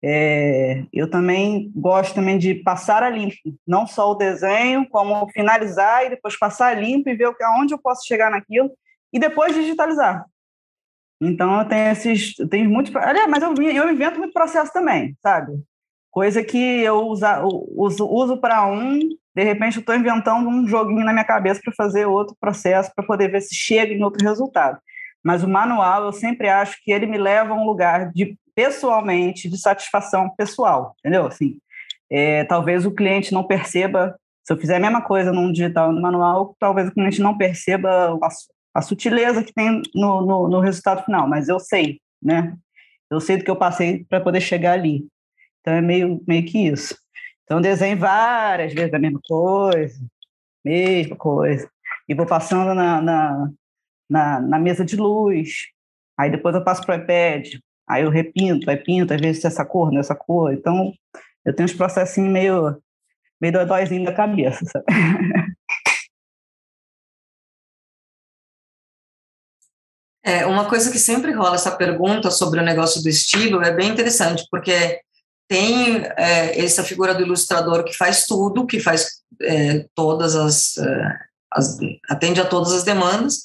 é, 0.01 0.85
eu 0.93 1.09
também 1.09 1.69
gosto 1.75 2.15
também 2.15 2.37
de 2.37 2.55
passar 2.55 3.03
a 3.03 3.09
limpo, 3.09 3.35
não 3.67 3.85
só 3.85 4.09
o 4.09 4.15
desenho, 4.15 4.87
como 4.87 5.29
finalizar 5.31 6.05
e 6.05 6.11
depois 6.11 6.39
passar 6.39 6.67
a 6.67 6.79
limpo 6.79 7.09
e 7.09 7.15
ver 7.17 7.35
aonde 7.41 7.73
eu 7.73 7.77
posso 7.77 8.07
chegar 8.07 8.31
naquilo 8.31 8.71
e 9.11 9.19
depois 9.19 9.53
digitalizar. 9.53 10.23
Então 11.21 11.59
eu 11.59 11.67
tenho 11.67 11.91
esses, 11.91 12.39
eu 12.39 12.47
tenho 12.47 12.69
muitos, 12.69 12.95
aliás, 12.95 13.29
mas 13.29 13.43
eu, 13.43 13.53
eu 13.53 13.91
invento 13.91 14.17
muito 14.17 14.31
processo 14.31 14.71
também, 14.71 15.13
sabe? 15.21 15.61
Coisa 16.11 16.43
que 16.43 16.57
eu 16.57 17.07
usa, 17.07 17.43
uso, 17.43 18.07
uso 18.07 18.37
para 18.37 18.65
um, 18.65 18.99
de 19.35 19.43
repente 19.43 19.77
eu 19.77 19.81
estou 19.81 19.95
inventando 19.95 20.49
um 20.49 20.67
joguinho 20.67 21.05
na 21.05 21.13
minha 21.13 21.25
cabeça 21.25 21.61
para 21.63 21.73
fazer 21.73 22.05
outro 22.05 22.35
processo, 22.39 22.91
para 22.95 23.05
poder 23.05 23.29
ver 23.29 23.41
se 23.41 23.55
chega 23.55 23.93
em 23.93 24.03
outro 24.03 24.25
resultado. 24.25 24.79
Mas 25.23 25.43
o 25.43 25.47
manual, 25.47 26.05
eu 26.05 26.13
sempre 26.13 26.49
acho 26.49 26.77
que 26.83 26.91
ele 26.91 27.05
me 27.05 27.17
leva 27.17 27.53
a 27.53 27.55
um 27.55 27.65
lugar 27.65 28.11
de, 28.11 28.37
pessoalmente, 28.55 29.49
de 29.49 29.57
satisfação 29.57 30.29
pessoal, 30.35 30.95
entendeu? 30.99 31.27
Assim, 31.27 31.57
é, 32.09 32.43
talvez 32.45 32.85
o 32.85 32.91
cliente 32.91 33.33
não 33.33 33.43
perceba, 33.43 34.15
se 34.43 34.51
eu 34.51 34.57
fizer 34.57 34.77
a 34.77 34.79
mesma 34.79 35.01
coisa 35.01 35.31
num 35.31 35.51
digital 35.51 35.91
no 35.91 36.01
manual, 36.01 36.55
talvez 36.59 36.89
o 36.89 36.93
cliente 36.93 37.21
não 37.21 37.37
perceba 37.37 38.17
a, 38.21 38.29
a 38.73 38.81
sutileza 38.81 39.43
que 39.43 39.53
tem 39.53 39.81
no, 39.93 40.25
no, 40.25 40.47
no 40.47 40.59
resultado 40.59 41.05
final, 41.05 41.27
mas 41.27 41.47
eu 41.47 41.59
sei, 41.59 41.99
né? 42.21 42.55
Eu 43.11 43.19
sei 43.19 43.37
do 43.37 43.43
que 43.43 43.51
eu 43.51 43.55
passei 43.55 44.05
para 44.05 44.21
poder 44.21 44.41
chegar 44.41 44.73
ali. 44.73 45.07
Então 45.61 45.73
é 45.73 45.81
meio, 45.81 46.21
meio 46.27 46.45
que 46.45 46.67
isso. 46.67 46.95
Então 47.43 47.61
desenho 47.61 47.97
várias 47.97 48.73
vezes 48.73 48.93
a 48.93 48.99
mesma 48.99 49.19
coisa, 49.27 49.99
mesma 50.63 51.15
coisa. 51.15 51.69
E 52.07 52.13
vou 52.13 52.25
passando 52.25 52.73
na, 52.73 53.01
na, 53.01 53.49
na, 54.09 54.39
na 54.41 54.59
mesa 54.59 54.85
de 54.85 54.95
luz. 54.95 55.67
Aí 56.17 56.29
depois 56.29 56.55
eu 56.55 56.63
passo 56.63 56.83
para 56.85 56.97
o 56.97 57.01
iPad. 57.01 57.59
Aí 57.87 58.03
eu 58.03 58.09
repinto, 58.09 58.69
aí 58.69 58.77
pinto, 58.77 59.13
às 59.13 59.21
vezes 59.21 59.43
essa 59.43 59.65
cor, 59.65 59.91
nessa 59.91 60.15
cor. 60.15 60.53
Então 60.53 60.93
eu 61.45 61.55
tenho 61.55 61.65
uns 61.65 61.73
processinhos 61.73 62.31
meio, 62.31 62.81
meio 63.41 63.53
dodóizinho 63.53 64.05
da 64.05 64.13
cabeça, 64.13 64.63
sabe? 64.65 64.85
É, 70.21 70.45
uma 70.45 70.69
coisa 70.69 70.91
que 70.91 70.99
sempre 70.99 71.31
rola 71.31 71.55
essa 71.55 71.75
pergunta 71.75 72.29
sobre 72.29 72.59
o 72.59 72.63
negócio 72.63 73.01
do 73.01 73.09
estilo 73.09 73.63
é 73.63 73.73
bem 73.73 73.89
interessante, 73.89 74.45
porque 74.51 75.01
tem 75.49 76.03
é, 76.15 76.63
essa 76.63 76.83
figura 76.83 77.13
do 77.13 77.23
ilustrador 77.23 77.83
que 77.83 77.91
faz 77.91 78.25
tudo, 78.27 78.67
que 78.67 78.79
faz 78.79 79.23
é, 79.41 79.85
todas 79.95 80.35
as, 80.35 80.77
é, 80.77 81.19
as, 81.51 81.77
atende 82.07 82.39
a 82.39 82.45
todas 82.45 82.71
as 82.71 82.83
demandas, 82.83 83.43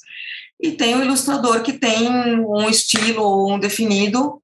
e 0.61 0.71
tem 0.71 0.95
o 0.95 1.03
ilustrador 1.03 1.63
que 1.63 1.73
tem 1.73 2.07
um 2.39 2.69
estilo 2.69 3.23
ou 3.23 3.53
um 3.53 3.59
definido, 3.59 4.41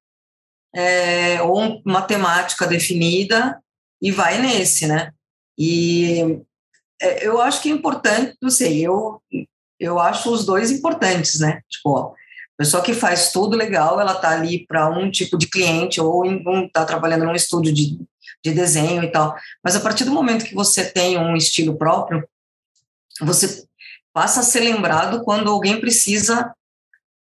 é, 0.75 1.41
ou 1.43 1.81
uma 1.85 2.01
temática 2.01 2.65
definida, 2.65 3.61
e 4.01 4.11
vai 4.11 4.41
nesse, 4.41 4.87
né? 4.87 5.11
E 5.55 6.41
é, 6.99 7.27
eu 7.27 7.39
acho 7.39 7.61
que 7.61 7.69
é 7.69 7.73
importante, 7.73 8.35
não 8.41 8.49
sei, 8.49 8.81
eu, 8.81 9.21
eu 9.79 9.99
acho 9.99 10.31
os 10.31 10.45
dois 10.45 10.71
importantes, 10.71 11.39
né? 11.39 11.61
Tipo, 11.69 11.89
ó, 11.91 12.13
pessoa 12.61 12.83
que 12.83 12.93
faz 12.93 13.31
tudo 13.31 13.57
legal, 13.57 13.99
ela 13.99 14.11
está 14.11 14.29
ali 14.29 14.67
para 14.67 14.87
um 14.87 15.09
tipo 15.09 15.35
de 15.35 15.47
cliente 15.47 15.99
ou 15.99 16.23
está 16.63 16.85
trabalhando 16.85 17.25
num 17.25 17.33
estúdio 17.33 17.73
de, 17.73 17.97
de 18.45 18.53
desenho 18.53 19.03
e 19.03 19.11
tal. 19.11 19.35
Mas 19.63 19.75
a 19.75 19.79
partir 19.79 20.03
do 20.03 20.11
momento 20.11 20.45
que 20.45 20.53
você 20.53 20.85
tem 20.85 21.17
um 21.17 21.35
estilo 21.35 21.75
próprio, 21.75 22.23
você 23.19 23.63
passa 24.13 24.41
a 24.41 24.43
ser 24.43 24.59
lembrado 24.59 25.23
quando 25.23 25.49
alguém 25.49 25.81
precisa 25.81 26.53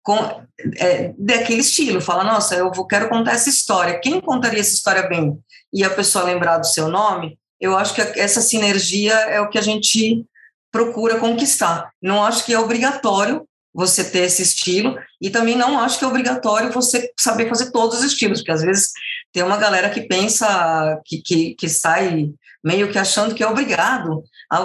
com, 0.02 0.46
é, 0.76 1.14
daquele 1.18 1.62
estilo. 1.62 2.02
Fala, 2.02 2.26
nossa, 2.26 2.56
eu 2.56 2.70
vou, 2.74 2.86
quero 2.86 3.08
contar 3.08 3.32
essa 3.32 3.48
história. 3.48 4.02
Quem 4.02 4.20
contaria 4.20 4.60
essa 4.60 4.74
história 4.74 5.08
bem? 5.08 5.40
E 5.72 5.86
a 5.86 5.90
pessoa 5.90 6.26
lembrar 6.26 6.58
do 6.58 6.68
seu 6.68 6.90
nome, 6.90 7.40
eu 7.62 7.78
acho 7.78 7.96
que 7.96 8.02
essa 8.20 8.42
sinergia 8.42 9.14
é 9.14 9.40
o 9.40 9.50
que 9.50 9.58
a 9.58 9.64
gente 9.64 10.26
procura 10.70 11.18
conquistar. 11.18 11.92
Não 12.02 12.26
acho 12.26 12.44
que 12.44 12.54
é 12.54 12.60
obrigatório 12.60 13.48
você 13.74 14.04
ter 14.04 14.20
esse 14.20 14.44
estilo, 14.44 14.98
e 15.20 15.30
também 15.30 15.56
não 15.56 15.80
acho 15.80 15.98
que 15.98 16.06
é 16.06 16.08
obrigatório 16.08 16.72
você 16.72 17.12
saber 17.20 17.50
fazer 17.50 17.72
todos 17.72 18.00
os 18.00 18.06
estilos, 18.06 18.40
porque 18.40 18.52
às 18.52 18.62
vezes 18.62 18.92
tem 19.32 19.42
uma 19.42 19.58
galera 19.58 19.90
que 19.90 20.02
pensa, 20.02 21.02
que, 21.06 21.22
que, 21.22 21.56
que 21.56 21.68
sai 21.68 22.30
meio 22.64 22.92
que 22.92 22.98
achando 22.98 23.36
que 23.36 23.44
é 23.44 23.48
obrigado. 23.48 24.24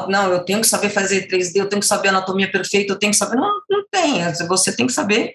não, 0.08 0.30
eu 0.30 0.44
tenho 0.44 0.60
que 0.60 0.66
saber 0.66 0.90
fazer 0.90 1.26
3D, 1.26 1.56
eu 1.56 1.68
tenho 1.68 1.80
que 1.80 1.86
saber 1.86 2.08
anatomia 2.08 2.50
perfeita, 2.50 2.92
eu 2.92 2.98
tenho 2.98 3.12
que 3.12 3.18
saber. 3.18 3.36
Não, 3.36 3.52
não 3.68 3.84
tem. 3.90 4.22
Você 4.46 4.74
tem 4.76 4.86
que 4.86 4.92
saber 4.92 5.34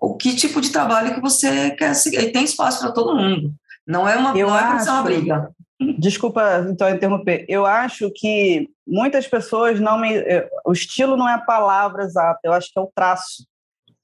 o 0.00 0.16
que 0.16 0.34
tipo 0.34 0.60
de 0.60 0.70
trabalho 0.70 1.14
que 1.14 1.20
você 1.20 1.70
quer 1.72 1.94
seguir. 1.94 2.20
E 2.20 2.32
tem 2.32 2.44
espaço 2.44 2.80
para 2.80 2.92
todo 2.92 3.14
mundo. 3.14 3.54
Não 3.86 4.08
é 4.08 4.16
uma, 4.16 4.36
eu 4.36 4.48
não 4.48 4.54
acho, 4.54 4.88
é 4.88 4.92
uma 4.92 5.02
briga. 5.02 5.50
Desculpa, 5.98 6.66
então, 6.68 6.88
interromper. 6.88 7.44
Eu 7.48 7.66
acho 7.66 8.10
que 8.14 8.68
muitas 8.86 9.26
pessoas 9.26 9.80
não 9.80 9.98
me. 9.98 10.16
Eh, 10.16 10.48
o 10.64 10.72
estilo 10.72 11.16
não 11.16 11.28
é 11.28 11.34
a 11.34 11.40
palavra 11.40 12.04
exata, 12.04 12.40
eu 12.44 12.52
acho 12.52 12.72
que 12.72 12.78
é 12.78 12.82
o 12.82 12.92
traço. 12.94 13.46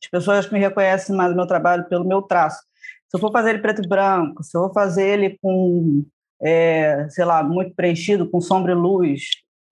As 0.02 0.08
pessoas 0.08 0.50
me 0.50 0.58
reconhecem 0.58 1.14
mais 1.16 1.32
o 1.32 1.36
meu 1.36 1.46
trabalho 1.46 1.88
pelo 1.88 2.04
meu 2.04 2.22
traço. 2.22 2.60
Se 3.08 3.16
eu 3.16 3.20
for 3.20 3.32
fazer 3.32 3.50
ele 3.50 3.60
preto 3.60 3.82
e 3.82 3.88
branco, 3.88 4.42
se 4.44 4.56
eu 4.56 4.62
vou 4.62 4.72
fazer 4.72 5.06
ele 5.06 5.38
com, 5.42 6.04
é, 6.42 7.06
sei 7.10 7.24
lá, 7.24 7.42
muito 7.42 7.74
preenchido, 7.74 8.28
com 8.28 8.40
sombra 8.40 8.72
e 8.72 8.74
luz, 8.74 9.22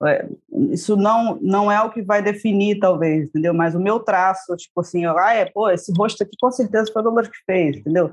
é, 0.05 0.27
isso 0.71 0.95
não, 0.95 1.39
não 1.41 1.71
é 1.71 1.81
o 1.81 1.89
que 1.89 2.01
vai 2.01 2.21
definir, 2.21 2.79
talvez, 2.79 3.25
entendeu? 3.25 3.53
Mas 3.53 3.73
o 3.73 3.79
meu 3.79 3.99
traço, 3.99 4.55
tipo 4.55 4.81
assim, 4.81 5.05
ah, 5.05 5.33
é, 5.33 5.45
pô, 5.45 5.69
esse 5.69 5.91
rosto 5.93 6.23
aqui 6.23 6.35
com 6.39 6.51
certeza 6.51 6.91
foi 6.91 7.01
o 7.01 7.05
Dolores 7.05 7.29
que 7.29 7.37
fez, 7.45 7.77
entendeu? 7.77 8.11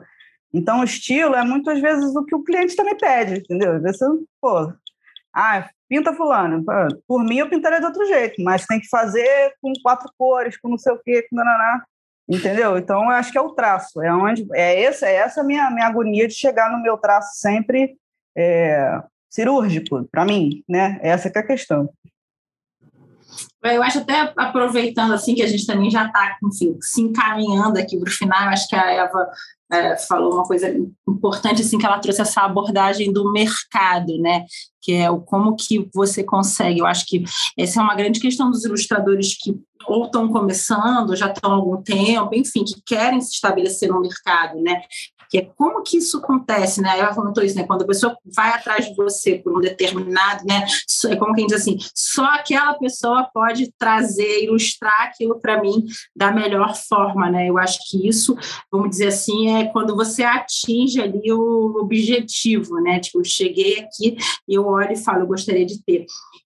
Então, 0.55 0.81
o 0.81 0.85
estilo 0.85 1.35
é 1.35 1.45
muitas 1.45 1.81
vezes 1.81 2.15
o 2.15 2.25
que 2.25 2.35
o 2.35 2.45
cliente 2.45 2.77
também 2.77 2.97
pede, 2.97 3.41
entendeu? 3.41 3.81
Vezes, 3.83 3.99
pô, 4.41 4.73
ah, 5.35 5.69
pinta 5.89 6.15
fulano. 6.15 6.65
Por 7.09 7.25
mim, 7.25 7.39
eu 7.39 7.49
pintaria 7.49 7.81
de 7.81 7.87
outro 7.87 8.07
jeito, 8.07 8.41
mas 8.41 8.65
tem 8.65 8.79
que 8.79 8.89
fazer 8.89 9.53
com 9.61 9.73
quatro 9.83 10.09
cores, 10.17 10.57
com 10.57 10.69
não 10.69 10.79
sei 10.79 10.93
o 10.93 11.01
quê, 11.05 11.27
com 11.29 11.35
nananá, 11.35 11.85
entendeu? 12.29 12.79
Então, 12.79 13.03
eu 13.03 13.11
acho 13.11 13.33
que 13.33 13.39
é 13.39 13.41
o 13.41 13.51
traço. 13.51 14.01
É, 14.01 14.15
onde, 14.15 14.47
é, 14.53 14.85
essa, 14.85 15.09
é 15.09 15.17
essa 15.17 15.43
minha, 15.43 15.69
minha 15.73 15.89
agonia 15.89 16.29
de 16.29 16.35
chegar 16.35 16.71
no 16.71 16.81
meu 16.81 16.97
traço 16.97 17.41
sempre, 17.41 17.97
é, 18.37 19.03
cirúrgico 19.29 20.05
para 20.05 20.25
mim, 20.25 20.63
né? 20.69 21.01
Essa 21.03 21.29
é 21.29 21.39
a 21.39 21.47
questão. 21.47 21.91
Eu 23.65 23.83
acho 23.83 23.99
até 23.99 24.33
aproveitando 24.37 25.13
assim 25.13 25.35
que 25.35 25.43
a 25.43 25.47
gente 25.47 25.67
também 25.67 25.91
já 25.91 26.07
está, 26.07 26.37
se 26.81 27.01
encaminhando 27.01 27.79
aqui 27.79 27.99
para 27.99 28.09
o 28.09 28.13
final, 28.13 28.49
acho 28.49 28.69
que 28.69 28.77
a 28.77 28.91
Eva 28.91 29.31
é, 29.73 29.97
falou 29.97 30.35
uma 30.35 30.45
coisa 30.45 30.69
importante 31.09 31.63
assim 31.63 31.79
que 31.79 31.87
ela 31.87 31.99
trouxe 31.99 32.21
essa 32.21 32.43
abordagem 32.43 33.13
do 33.13 33.33
mercado, 33.33 34.19
né? 34.19 34.45
Que 34.83 34.93
é 34.93 35.11
o 35.11 35.21
como 35.21 35.57
que 35.57 35.89
você 35.95 36.23
consegue. 36.23 36.81
Eu 36.81 36.87
acho 36.87 37.07
que 37.07 37.25
essa 37.59 37.81
é 37.81 37.83
uma 37.83 37.95
grande 37.95 38.21
questão 38.21 38.51
dos 38.51 38.65
ilustradores 38.65 39.37
que 39.41 39.59
ou 39.87 40.07
estão 40.07 40.29
começando, 40.29 41.17
já 41.17 41.31
estão 41.31 41.53
há 41.53 41.55
algum 41.55 41.83
tempo, 41.83 42.35
enfim, 42.35 42.65
que 42.65 42.81
querem 42.87 43.21
se 43.21 43.33
estabelecer 43.33 43.89
no 43.89 44.01
mercado, 44.01 44.61
né? 44.61 44.83
Que 45.35 45.39
é 45.39 45.51
como 45.57 45.83
que 45.83 45.97
isso 45.97 46.19
acontece, 46.19 46.81
né? 46.81 46.97
Ela 46.97 47.13
comentou 47.13 47.43
isso, 47.43 47.57
né? 47.57 47.65
Quando 47.65 47.83
a 47.83 47.87
pessoa 47.87 48.17
vai 48.25 48.51
atrás 48.51 48.87
de 48.87 48.95
você 48.95 49.35
por 49.35 49.59
um 49.59 49.61
determinado, 49.61 50.45
né? 50.47 50.65
É 51.07 51.17
como 51.17 51.35
quem 51.35 51.49
diz 51.49 51.61
assim, 51.61 51.77
só 51.93 52.25
aquela 52.27 52.75
pessoa 52.75 53.29
pode 53.35 53.73
trazer, 53.77 54.45
ilustrar 54.45 55.09
aquilo 55.09 55.41
para 55.41 55.61
mim 55.61 55.87
da 56.15 56.31
melhor 56.31 56.77
forma, 56.77 57.29
né? 57.29 57.51
Eu 57.51 57.59
acho 57.59 57.81
que 57.91 58.07
isso, 58.07 58.37
vamos 58.71 58.91
dizer 58.91 59.09
assim, 59.09 59.57
é 59.57 59.65
quando 59.65 59.97
você 59.97 60.23
atinge 60.23 61.01
ali 61.01 61.33
o 61.33 61.81
objetivo, 61.81 62.77
né? 62.77 63.01
Tipo, 63.01 63.19
eu 63.19 63.25
cheguei 63.25 63.81
aqui 63.81 64.17
e 64.49 64.55
eu 64.55 64.65
olho 64.65 64.93
e 64.93 64.97
falo, 64.97 65.23
eu 65.23 65.27
gostaria 65.27 65.67
de 65.67 65.83
ter. 65.83 66.07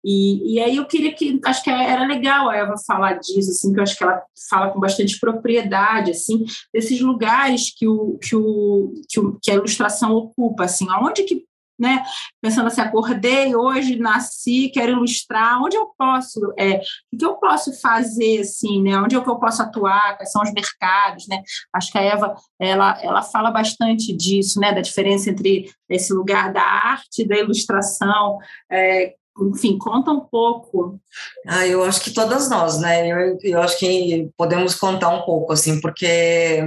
E, 0.07 0.53
e 0.53 0.59
aí 0.59 0.75
eu 0.75 0.86
queria 0.86 1.11
que, 1.11 1.39
acho 1.43 1.63
que 1.63 1.69
era 1.71 2.05
legal 2.05 2.47
a 2.47 2.55
Eva 2.55 2.75
falar 2.86 3.13
disso, 3.13 3.49
assim, 3.49 3.73
que 3.73 3.79
eu 3.79 3.83
acho 3.83 3.97
que 3.97 4.03
ela 4.03 4.21
fala 4.47 4.69
com 4.69 4.79
bastante 4.79 5.19
propriedade, 5.19 6.11
assim, 6.11 6.45
desses 6.71 7.01
lugares 7.01 7.73
que, 7.75 7.88
o, 7.88 8.19
que, 8.19 8.36
o, 8.36 8.74
que, 9.09 9.19
o, 9.19 9.38
que 9.41 9.51
a 9.51 9.55
ilustração 9.55 10.13
ocupa, 10.13 10.65
assim, 10.65 10.88
aonde 10.89 11.23
que 11.23 11.45
né? 11.78 12.03
Pensando 12.41 12.67
assim, 12.67 12.82
acordei 12.82 13.55
hoje, 13.55 13.97
nasci, 13.97 14.69
quero 14.73 14.93
ilustrar, 14.93 15.61
onde 15.61 15.76
eu 15.76 15.88
posso, 15.97 16.39
é, 16.57 16.82
o 17.11 17.17
que 17.17 17.26
eu 17.26 17.36
posso 17.36 17.73
fazer, 17.80 18.39
assim, 18.41 18.82
né? 18.82 18.97
Onde 18.97 19.15
é 19.15 19.21
que 19.21 19.30
eu 19.30 19.38
posso 19.38 19.61
atuar, 19.61 20.15
quais 20.15 20.32
são 20.32 20.41
os 20.41 20.53
mercados, 20.53 21.28
né? 21.28 21.43
Acho 21.73 21.91
que 21.91 21.97
a 21.97 22.01
Eva, 22.01 22.36
ela, 22.59 22.97
ela 23.01 23.21
fala 23.21 23.51
bastante 23.51 24.15
disso, 24.15 24.59
né? 24.59 24.73
Da 24.73 24.82
diferença 24.82 25.30
entre 25.30 25.69
esse 25.89 26.13
lugar 26.13 26.51
da 26.53 26.63
arte, 26.63 27.28
da 27.28 27.38
ilustração, 27.38 28.38
é, 28.71 29.13
enfim, 29.38 29.78
conta 29.78 30.11
um 30.11 30.21
pouco. 30.21 30.97
Ah, 31.45 31.67
eu 31.67 31.84
acho 31.84 32.01
que 32.01 32.11
todas 32.11 32.49
nós, 32.49 32.80
né? 32.80 33.05
Eu, 33.11 33.38
eu 33.43 33.61
acho 33.61 33.78
que 33.78 34.30
podemos 34.38 34.76
contar 34.76 35.09
um 35.09 35.23
pouco, 35.23 35.51
assim, 35.51 35.82
porque 35.82 36.63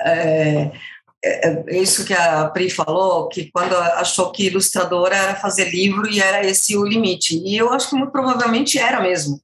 é, 0.00 0.72
é, 1.24 1.64
é 1.66 1.78
isso 1.78 2.04
que 2.04 2.12
a 2.12 2.48
Pri 2.48 2.68
falou, 2.68 3.28
que 3.28 3.50
quando 3.50 3.74
achou 3.74 4.30
que 4.30 4.46
ilustradora 4.46 5.16
era 5.16 5.34
fazer 5.34 5.70
livro 5.70 6.08
e 6.08 6.20
era 6.20 6.44
esse 6.44 6.76
o 6.76 6.84
limite. 6.84 7.38
E 7.38 7.56
eu 7.56 7.72
acho 7.72 7.88
que 7.88 7.96
muito 7.96 8.12
provavelmente 8.12 8.78
era 8.78 9.00
mesmo. 9.00 9.40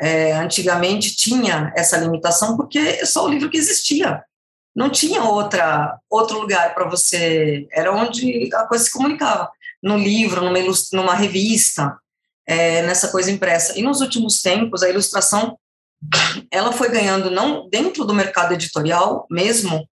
É, 0.00 0.32
antigamente 0.32 1.16
tinha 1.16 1.72
essa 1.76 1.96
limitação 1.96 2.56
porque 2.56 2.78
é 2.78 3.06
só 3.06 3.24
o 3.24 3.28
livro 3.28 3.48
que 3.48 3.56
existia. 3.56 4.22
Não 4.74 4.90
tinha 4.90 5.22
outra 5.24 5.98
outro 6.10 6.40
lugar 6.40 6.74
para 6.74 6.88
você, 6.88 7.66
era 7.72 7.92
onde 7.92 8.48
a 8.54 8.66
coisa 8.66 8.84
se 8.84 8.92
comunicava 8.92 9.50
no 9.82 9.96
livro, 9.96 10.42
numa, 10.42 10.58
numa 10.92 11.14
revista, 11.14 11.96
é, 12.46 12.82
nessa 12.82 13.08
coisa 13.08 13.30
impressa. 13.30 13.78
E 13.78 13.82
nos 13.82 14.00
últimos 14.00 14.40
tempos, 14.40 14.82
a 14.82 14.88
ilustração 14.88 15.58
ela 16.50 16.72
foi 16.72 16.88
ganhando, 16.88 17.30
não 17.30 17.68
dentro 17.68 18.04
do 18.04 18.14
mercado 18.14 18.54
editorial 18.54 19.26
mesmo, 19.30 19.86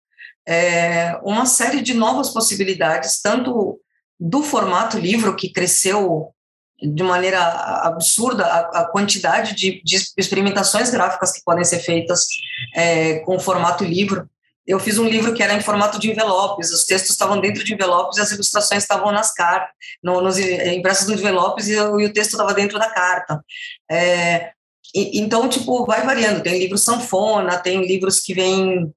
é, 0.46 1.18
uma 1.22 1.46
série 1.46 1.80
de 1.80 1.94
novas 1.94 2.30
possibilidades, 2.30 3.20
tanto 3.22 3.80
do 4.18 4.42
formato 4.42 4.98
livro, 4.98 5.36
que 5.36 5.52
cresceu 5.52 6.34
de 6.82 7.02
maneira 7.02 7.40
absurda 7.84 8.46
a, 8.46 8.80
a 8.80 8.84
quantidade 8.86 9.54
de, 9.54 9.82
de, 9.84 9.96
experimentações 10.16 10.90
gráficas 10.90 11.32
que 11.32 11.42
podem 11.44 11.64
ser 11.64 11.80
feitas 11.80 12.26
é, 12.74 13.18
com 13.20 13.36
o 13.36 13.40
formato 13.40 13.84
livro, 13.84 14.28
eu 14.70 14.78
fiz 14.78 14.98
um 14.98 15.08
livro 15.08 15.34
que 15.34 15.42
era 15.42 15.54
em 15.54 15.60
formato 15.60 15.98
de 15.98 16.10
envelopes, 16.10 16.70
os 16.70 16.84
textos 16.84 17.10
estavam 17.10 17.40
dentro 17.40 17.64
de 17.64 17.74
envelopes 17.74 18.18
e 18.18 18.20
as 18.20 18.30
ilustrações 18.30 18.84
estavam 18.84 19.10
nas 19.10 19.34
cartas, 19.34 19.74
no, 20.00 20.20
nos 20.20 20.38
impressos 20.38 21.08
nos 21.08 21.20
envelopes 21.20 21.66
e, 21.66 21.72
e, 21.72 21.80
o 21.80 22.12
texto 22.12 22.32
estava 22.32 22.54
dentro 22.54 22.78
da 22.78 22.88
carta. 22.88 23.42
É, 23.90 24.52
e, 24.94 25.20
então, 25.20 25.48
tipo, 25.48 25.84
vai 25.84 26.04
variando. 26.04 26.42
Tem 26.42 26.58
livros 26.58 26.84
sanfona, 26.84 27.58
tem 27.58 27.86
livros 27.86 28.20
que 28.20 28.34
vêm. 28.34 28.92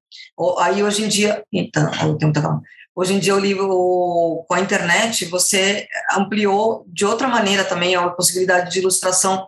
Aí 0.59 0.83
hoje 0.83 1.03
em 1.03 1.07
dia. 1.07 1.43
Então, 1.51 1.89
o 2.09 2.17
tempo 2.17 2.33
tá 2.33 2.59
Hoje 2.95 3.13
em 3.13 3.19
dia, 3.19 3.35
o 3.35 3.39
livro 3.39 4.45
com 4.47 4.53
a 4.53 4.59
internet, 4.59 5.25
você 5.25 5.87
ampliou 6.15 6.85
de 6.87 7.05
outra 7.05 7.27
maneira 7.27 7.63
também 7.63 7.95
a 7.95 8.07
possibilidade 8.09 8.71
de 8.71 8.79
ilustração. 8.79 9.47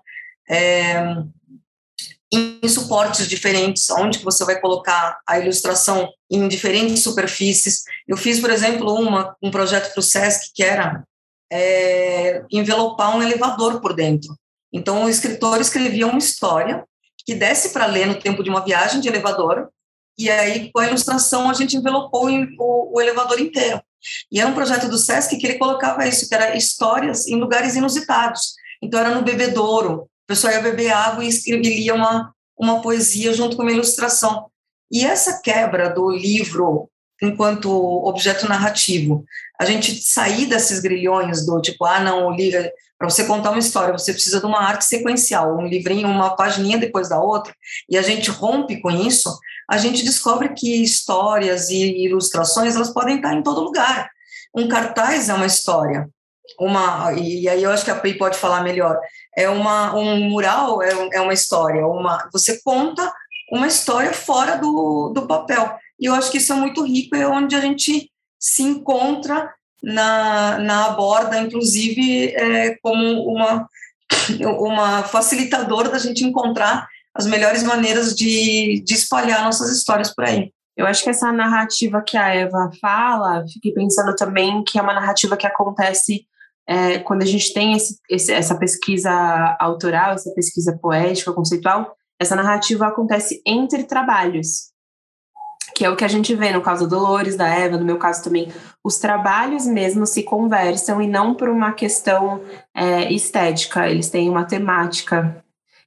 É, 0.49 0.99
em 2.33 2.67
suportes 2.67 3.27
diferentes, 3.27 3.89
onde 3.89 4.19
você 4.19 4.43
vai 4.43 4.59
colocar 4.59 5.19
a 5.27 5.39
ilustração 5.39 6.09
em 6.29 6.47
diferentes 6.47 7.01
superfícies. 7.01 7.83
Eu 8.07 8.17
fiz, 8.17 8.39
por 8.39 8.49
exemplo, 8.49 8.93
uma, 8.93 9.35
um 9.41 9.51
projeto 9.51 9.93
para 9.93 9.99
o 9.99 10.03
SESC 10.03 10.51
que 10.53 10.63
era 10.63 11.03
é, 11.51 12.43
envelopar 12.51 13.15
um 13.15 13.23
elevador 13.23 13.79
por 13.79 13.95
dentro. 13.95 14.35
Então, 14.75 15.05
o 15.05 15.09
escritor 15.09 15.61
escrevia 15.61 16.05
uma 16.05 16.17
história 16.17 16.83
que 17.25 17.33
desse 17.33 17.69
para 17.69 17.85
ler 17.85 18.07
no 18.07 18.19
tempo 18.19 18.43
de 18.43 18.49
uma 18.49 18.59
viagem 18.59 18.99
de 18.99 19.07
elevador, 19.07 19.69
e 20.17 20.29
aí, 20.29 20.69
com 20.69 20.79
a 20.79 20.87
ilustração, 20.87 21.49
a 21.49 21.53
gente 21.53 21.77
envelopou 21.77 22.29
o, 22.29 22.91
o 22.93 23.01
elevador 23.01 23.39
inteiro. 23.39 23.81
E 24.29 24.37
era 24.37 24.49
um 24.49 24.53
projeto 24.53 24.89
do 24.89 24.97
SESC 24.97 25.37
que 25.37 25.47
ele 25.47 25.57
colocava 25.57 26.05
isso, 26.05 26.27
que 26.27 26.35
era 26.35 26.57
histórias 26.57 27.25
em 27.25 27.39
lugares 27.39 27.77
inusitados. 27.77 28.53
Então, 28.81 28.99
era 28.99 29.15
no 29.15 29.23
bebedouro, 29.23 30.09
a 30.25 30.27
pessoa 30.27 30.51
ia 30.51 30.61
beber 30.61 30.91
água 30.91 31.23
e, 31.23 31.29
lia 31.51 31.95
uma, 31.95 32.33
uma 32.59 32.81
poesia 32.81 33.33
junto 33.33 33.55
com 33.55 33.63
uma 33.63 33.71
ilustração. 33.71 34.47
E 34.91 35.05
essa 35.05 35.41
quebra 35.41 35.89
do 35.89 36.11
livro 36.11 36.89
enquanto 37.21 37.71
objeto 38.05 38.47
narrativo, 38.47 39.23
a 39.57 39.63
gente 39.63 40.03
sair 40.03 40.47
desses 40.47 40.81
grilhões 40.81 41.45
do 41.45 41.61
tipo, 41.61 41.85
ah, 41.85 42.01
não, 42.01 42.35
liga, 42.35 42.69
para 42.97 43.09
você 43.09 43.25
contar 43.25 43.51
uma 43.51 43.59
história, 43.59 43.91
você 43.91 44.13
precisa 44.13 44.39
de 44.39 44.45
uma 44.45 44.61
arte 44.61 44.85
sequencial, 44.85 45.57
um 45.57 45.67
livrinho, 45.67 46.07
uma 46.07 46.35
pagininha 46.35 46.77
depois 46.77 47.09
da 47.09 47.19
outra, 47.19 47.53
e 47.89 47.97
a 47.97 48.01
gente 48.01 48.29
rompe 48.29 48.79
com 48.81 48.89
isso, 48.89 49.37
a 49.69 49.77
gente 49.77 50.03
descobre 50.03 50.49
que 50.49 50.81
histórias 50.81 51.69
e 51.69 52.05
ilustrações, 52.05 52.75
elas 52.75 52.93
podem 52.93 53.17
estar 53.17 53.33
em 53.33 53.43
todo 53.43 53.61
lugar. 53.61 54.09
Um 54.55 54.67
cartaz 54.67 55.27
é 55.27 55.33
uma 55.33 55.45
história, 55.45 56.09
uma 56.59 57.11
e 57.13 57.49
aí 57.49 57.63
eu 57.63 57.71
acho 57.71 57.83
que 57.83 57.91
a 57.91 57.95
Pri 57.95 58.17
pode 58.17 58.37
falar 58.37 58.63
melhor 58.63 58.99
é 59.35 59.49
uma 59.49 59.95
um 59.95 60.29
mural 60.29 60.81
é, 60.81 60.91
é 61.13 61.19
uma 61.19 61.33
história 61.33 61.85
uma 61.85 62.29
você 62.31 62.61
conta 62.63 63.11
uma 63.51 63.67
história 63.67 64.13
fora 64.13 64.55
do, 64.55 65.11
do 65.13 65.27
papel 65.27 65.75
e 65.99 66.05
eu 66.05 66.13
acho 66.13 66.31
que 66.31 66.37
isso 66.37 66.53
é 66.53 66.55
muito 66.55 66.85
rico 66.85 67.15
é 67.15 67.27
onde 67.27 67.55
a 67.55 67.59
gente 67.59 68.11
se 68.39 68.61
encontra 68.61 69.51
na, 69.85 70.57
na 70.57 70.89
borda 70.89 71.39
inclusive 71.39 72.33
é, 72.35 72.75
como 72.81 73.23
uma 73.31 73.67
uma 74.41 75.03
facilitadora 75.03 75.89
da 75.89 75.97
gente 75.97 76.23
encontrar 76.23 76.87
as 77.13 77.25
melhores 77.25 77.63
maneiras 77.63 78.13
de, 78.13 78.81
de 78.85 78.93
espalhar 78.93 79.43
nossas 79.43 79.69
histórias 79.75 80.13
por 80.13 80.25
aí. 80.25 80.51
Eu 80.75 80.85
acho 80.85 81.03
que 81.03 81.09
essa 81.09 81.31
narrativa 81.31 82.01
que 82.01 82.17
a 82.17 82.33
Eva 82.35 82.69
fala, 82.81 83.45
fiquei 83.47 83.71
pensando 83.71 84.13
também 84.15 84.63
que 84.63 84.77
é 84.77 84.81
uma 84.81 84.93
narrativa 84.93 85.37
que 85.37 85.47
acontece 85.47 86.25
é, 86.67 86.99
quando 86.99 87.21
a 87.21 87.25
gente 87.25 87.53
tem 87.53 87.73
esse, 87.73 87.97
esse, 88.09 88.33
essa 88.33 88.57
pesquisa 88.57 89.55
autoral, 89.59 90.13
essa 90.13 90.33
pesquisa 90.33 90.77
poética, 90.81 91.31
conceitual, 91.31 91.95
essa 92.19 92.35
narrativa 92.35 92.87
acontece 92.87 93.41
entre 93.45 93.83
trabalhos, 93.83 94.71
que 95.75 95.83
é 95.83 95.89
o 95.89 95.95
que 95.95 96.05
a 96.05 96.07
gente 96.07 96.33
vê 96.33 96.53
no 96.53 96.61
caso 96.61 96.87
do 96.87 96.95
Dolores, 96.95 97.35
da 97.35 97.49
Eva, 97.49 97.77
no 97.77 97.83
meu 97.83 97.97
caso 97.97 98.23
também. 98.23 98.47
Os 98.81 98.97
trabalhos 98.97 99.67
mesmo 99.67 100.05
se 100.07 100.23
conversam 100.23 101.01
e 101.01 101.07
não 101.07 101.35
por 101.35 101.49
uma 101.49 101.73
questão 101.73 102.41
é, 102.73 103.11
estética, 103.11 103.89
eles 103.89 104.09
têm 104.09 104.29
uma 104.29 104.45
temática. 104.45 105.43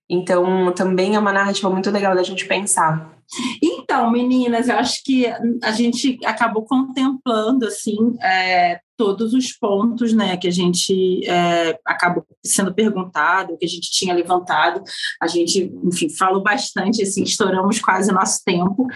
Então, 0.08 0.70
também 0.72 1.14
é 1.14 1.18
uma 1.18 1.32
narrativa 1.32 1.70
muito 1.70 1.90
legal 1.90 2.14
da 2.14 2.22
gente 2.22 2.46
pensar. 2.46 3.14
Então, 3.62 4.10
meninas, 4.10 4.68
eu 4.68 4.76
acho 4.76 5.02
que 5.02 5.26
a 5.62 5.72
gente 5.72 6.18
acabou 6.24 6.64
contemplando 6.64 7.66
assim 7.66 7.96
é, 8.22 8.80
todos 8.98 9.32
os 9.32 9.52
pontos 9.52 10.12
né, 10.12 10.36
que 10.36 10.48
a 10.48 10.50
gente 10.50 11.24
é, 11.24 11.78
acabou 11.86 12.26
sendo 12.44 12.74
perguntado, 12.74 13.56
que 13.56 13.64
a 13.64 13.68
gente 13.68 13.88
tinha 13.92 14.12
levantado. 14.12 14.82
A 15.22 15.28
gente, 15.28 15.72
enfim, 15.84 16.10
falou 16.10 16.42
bastante, 16.42 17.00
assim, 17.00 17.22
estouramos 17.22 17.78
quase 17.80 18.10
o 18.10 18.14
nosso 18.14 18.42
tempo. 18.44 18.88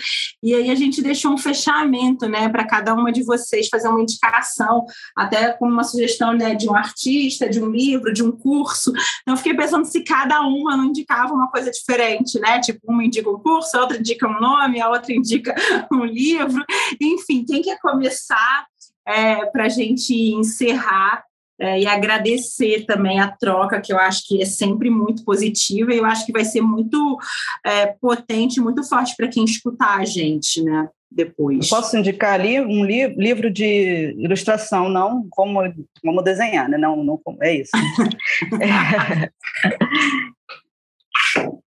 E 0.43 0.55
aí 0.55 0.71
a 0.71 0.75
gente 0.75 1.01
deixou 1.01 1.33
um 1.33 1.39
fechamento 1.39 2.29
né, 2.29 2.49
para 2.49 2.67
cada 2.67 2.93
uma 2.93 3.13
de 3.13 3.23
vocês 3.23 3.69
fazer 3.69 3.87
uma 3.87 4.03
indicação, 4.03 4.85
até 5.17 5.53
com 5.53 5.69
uma 5.69 5.85
sugestão 5.85 6.33
né, 6.33 6.57
de 6.57 6.69
um 6.69 6.75
artista, 6.75 7.49
de 7.49 7.63
um 7.63 7.71
livro, 7.71 8.13
de 8.13 8.25
um 8.25 8.33
curso. 8.33 8.91
Então, 9.21 9.35
eu 9.35 9.37
fiquei 9.37 9.55
pensando 9.55 9.85
se 9.85 10.03
cada 10.03 10.41
uma 10.41 10.77
não 10.77 10.87
indicava 10.87 11.33
uma 11.33 11.49
coisa 11.49 11.71
diferente, 11.71 12.41
né? 12.41 12.59
Tipo, 12.59 12.81
uma 12.91 13.05
indica 13.05 13.31
um 13.31 13.39
curso, 13.39 13.77
a 13.77 13.83
outra 13.83 13.99
indica 13.99 14.27
um 14.27 14.41
nome, 14.41 14.81
a 14.81 14.91
outra 14.91 15.13
indica 15.13 15.55
um 15.93 16.05
livro. 16.05 16.65
Enfim, 17.01 17.45
quem 17.45 17.63
quer 17.63 17.79
começar? 17.79 18.67
É, 19.07 19.47
para 19.47 19.65
a 19.65 19.69
gente 19.69 20.15
encerrar 20.15 21.25
é, 21.61 21.81
e 21.81 21.87
agradecer 21.87 22.85
também 22.87 23.21
a 23.21 23.31
troca, 23.31 23.81
que 23.81 23.93
eu 23.93 23.99
acho 23.99 24.27
que 24.27 24.43
é 24.43 24.45
sempre 24.45 24.91
muito 24.91 25.25
positiva, 25.25 25.93
e 25.93 25.99
eu 25.99 26.05
acho 26.05 26.27
que 26.27 26.33
vai 26.33 26.45
ser 26.45 26.61
muito 26.61 27.19
é, 27.65 27.87
potente, 28.01 28.61
muito 28.61 28.83
forte 28.83 29.15
para 29.17 29.29
quem 29.29 29.45
escutar 29.45 29.99
a 29.99 30.05
gente, 30.05 30.63
né? 30.63 30.89
Depois. 31.15 31.71
Eu 31.71 31.77
posso 31.77 31.97
indicar 31.97 32.33
ali 32.33 32.59
um 32.59 32.85
li 32.85 33.07
livro 33.17 33.51
de 33.51 34.15
ilustração, 34.19 34.89
não 34.89 35.27
como, 35.31 35.61
como 36.01 36.23
desenhar, 36.23 36.71
né? 36.71 36.79
Não, 36.79 37.05
não 37.05 37.21
é 37.43 37.57
isso. 37.57 37.71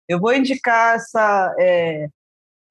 Eu 0.09 0.21
vou 0.21 0.35
indicar 0.35 0.97
essa 0.97 1.55
é, 1.59 2.09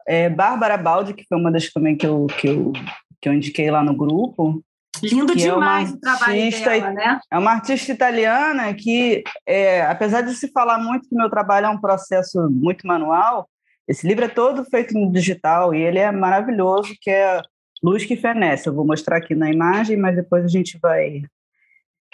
é, 0.07 0.29
Bárbara 0.29 0.77
Baldi, 0.77 1.13
que 1.13 1.25
foi 1.27 1.37
uma 1.37 1.51
das 1.51 1.71
também 1.71 1.95
que 1.95 2.05
eu, 2.05 2.27
que 2.27 2.47
eu, 2.47 2.73
que 3.21 3.29
eu 3.29 3.33
indiquei 3.33 3.69
lá 3.69 3.83
no 3.83 3.95
grupo, 3.95 4.63
Lindo 5.01 5.33
é 5.33 5.35
demais 5.35 5.89
é 5.89 5.93
o 5.93 5.99
trabalho 5.99 6.51
dela, 6.51 6.91
né? 6.91 7.19
É 7.31 7.37
uma 7.37 7.51
artista 7.51 7.91
italiana 7.91 8.73
que, 8.73 9.23
é, 9.47 9.81
apesar 9.83 10.21
de 10.21 10.33
se 10.35 10.51
falar 10.51 10.77
muito 10.77 11.07
que 11.07 11.15
meu 11.15 11.29
trabalho 11.29 11.67
é 11.67 11.69
um 11.69 11.79
processo 11.79 12.49
muito 12.49 12.85
manual, 12.85 13.49
esse 13.87 14.07
livro 14.07 14.25
é 14.25 14.27
todo 14.27 14.65
feito 14.65 14.93
no 14.93 15.11
digital 15.11 15.73
e 15.73 15.81
ele 15.81 15.97
é 15.97 16.11
maravilhoso, 16.11 16.93
que 17.01 17.09
é 17.09 17.41
Luz 17.81 18.05
que 18.05 18.15
Fenece. 18.15 18.67
Eu 18.67 18.75
vou 18.75 18.85
mostrar 18.85 19.17
aqui 19.17 19.33
na 19.33 19.49
imagem, 19.49 19.97
mas 19.97 20.15
depois 20.15 20.45
a 20.45 20.49
gente 20.49 20.77
vai... 20.79 21.23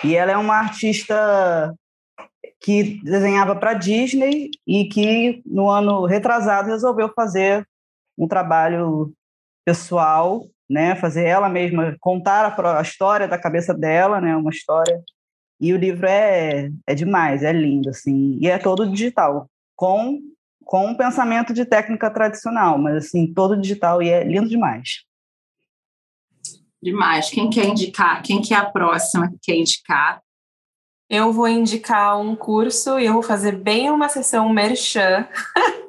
E 0.03 0.16
ela 0.16 0.32
é 0.32 0.38
uma 0.38 0.55
artista 0.55 1.76
que 2.62 3.01
desenhava 3.03 3.55
para 3.55 3.74
Disney 3.74 4.51
e 4.66 4.86
que, 4.86 5.41
no 5.45 5.70
ano 5.70 6.05
retrasado, 6.05 6.70
resolveu 6.70 7.12
fazer 7.14 7.68
um 8.18 8.28
trabalho 8.28 9.12
pessoal 9.66 10.47
né, 10.70 10.95
fazer 10.95 11.26
ela 11.26 11.49
mesma 11.49 11.95
contar 11.99 12.45
a, 12.45 12.80
a, 12.80 12.82
história 12.82 13.28
da 13.28 13.38
cabeça 13.38 13.74
dela, 13.74 14.20
né, 14.20 14.36
uma 14.36 14.51
história. 14.51 15.01
E 15.59 15.74
o 15.74 15.78
livro 15.78 16.05
é, 16.07 16.70
é 16.86 16.93
demais, 16.93 17.43
é 17.43 17.51
lindo, 17.51 17.89
assim, 17.89 18.38
e 18.41 18.47
é 18.47 18.57
todo 18.57 18.89
digital, 18.89 19.49
com 19.76 20.20
com 20.68 20.86
um 20.86 20.95
pensamento 20.95 21.53
de 21.53 21.63
técnica 21.63 22.11
tradicional, 22.11 22.78
mas 22.78 22.97
assim, 22.97 23.34
todo 23.34 23.59
digital 23.59 24.03
e 24.03 24.09
é 24.09 24.22
lindo 24.22 24.49
demais. 24.49 25.05
Demais. 26.84 27.30
Quem 27.30 27.49
quer 27.49 27.65
indicar? 27.65 28.22
Quem 28.22 28.41
que 28.41 28.53
é 28.53 28.57
a 28.57 28.70
próxima 28.70 29.30
que 29.30 29.38
quer 29.43 29.55
indicar? 29.55 30.22
Eu 31.09 31.32
vou 31.32 31.47
indicar 31.47 32.20
um 32.20 32.36
curso 32.36 32.99
e 32.99 33.05
eu 33.05 33.13
vou 33.13 33.24
fazer 33.24 33.57
bem 33.57 33.89
uma 33.89 34.09
sessão 34.09 34.49
merchan 34.49 35.26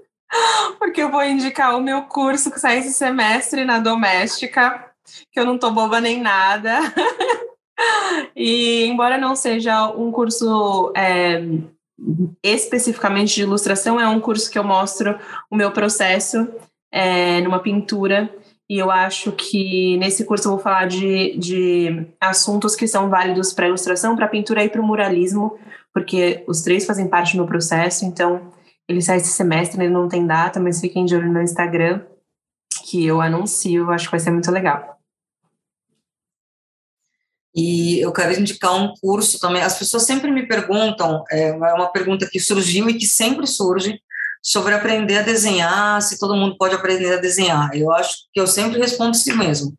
porque 0.79 1.03
eu 1.03 1.11
vou 1.11 1.22
indicar 1.24 1.76
o 1.76 1.83
meu 1.83 2.03
curso 2.03 2.51
que 2.51 2.61
sai 2.61 2.79
esse 2.79 2.93
semestre 2.93 3.64
na 3.64 3.79
doméstica, 3.79 4.85
que 5.33 5.39
eu 5.39 5.45
não 5.45 5.59
tô 5.59 5.70
boba 5.70 6.01
nem 6.01 6.20
nada. 6.20 6.81
e 8.37 8.85
embora 8.87 9.18
não 9.18 9.35
seja 9.35 9.89
um 9.91 10.11
curso 10.11 10.93
é, 10.97 11.43
especificamente 12.43 13.35
de 13.35 13.43
ilustração, 13.43 14.01
é 14.01 14.09
um 14.09 14.20
curso 14.20 14.51
que 14.51 14.59
eu 14.59 14.64
mostro 14.64 15.18
o 15.51 15.57
meu 15.57 15.70
processo 15.72 16.49
é, 16.93 17.41
numa 17.41 17.61
pintura. 17.61 18.31
E 18.70 18.79
eu 18.79 18.91
acho 18.91 19.33
que 19.33 19.97
nesse 19.97 20.26
curso 20.26 20.47
eu 20.47 20.53
vou 20.53 20.61
falar 20.61 20.87
de, 20.87 21.39
de 21.39 22.07
assuntos 22.20 22.76
que 22.76 22.87
são 22.87 23.09
válidos 23.09 23.55
para 23.55 23.66
ilustração, 23.66 24.14
para 24.14 24.29
pintura 24.29 24.62
e 24.62 24.68
para 24.68 24.83
o 24.83 24.87
muralismo, 24.87 25.59
porque 25.93 26.45
os 26.47 26.61
três 26.61 26.85
fazem 26.85 27.09
parte 27.09 27.33
do 27.33 27.39
meu 27.39 27.47
processo. 27.47 28.05
Então, 28.05 28.53
ele 28.89 29.03
sai 29.03 29.18
esse 29.18 29.30
semestre, 29.30 29.82
ele 29.82 29.93
não 29.93 30.09
tem 30.09 30.26
data, 30.26 30.59
mas 30.59 30.80
fiquem 30.80 31.05
de 31.05 31.14
olho 31.14 31.26
no 31.26 31.32
meu 31.32 31.43
Instagram, 31.43 32.05
que 32.84 33.05
eu 33.05 33.20
anuncio, 33.20 33.91
acho 33.91 34.07
que 34.07 34.11
vai 34.12 34.20
ser 34.20 34.30
muito 34.30 34.51
legal. 34.51 34.99
E 37.55 38.01
eu 38.01 38.12
quero 38.12 38.39
indicar 38.39 38.74
um 38.74 38.95
curso 39.01 39.39
também. 39.39 39.62
As 39.62 39.78
pessoas 39.78 40.05
sempre 40.05 40.30
me 40.30 40.47
perguntam, 40.47 41.24
é, 41.30 41.49
é 41.49 41.53
uma 41.53 41.91
pergunta 41.91 42.28
que 42.30 42.39
surgiu 42.39 42.89
e 42.89 42.95
que 42.95 43.07
sempre 43.07 43.47
surge, 43.47 44.01
sobre 44.41 44.72
aprender 44.72 45.18
a 45.18 45.22
desenhar, 45.22 46.01
se 46.01 46.18
todo 46.18 46.36
mundo 46.36 46.57
pode 46.57 46.74
aprender 46.74 47.12
a 47.12 47.20
desenhar. 47.20 47.74
Eu 47.74 47.91
acho 47.93 48.14
que 48.32 48.41
eu 48.41 48.47
sempre 48.47 48.78
respondo 48.78 49.16
si 49.16 49.32
mesmo. 49.34 49.74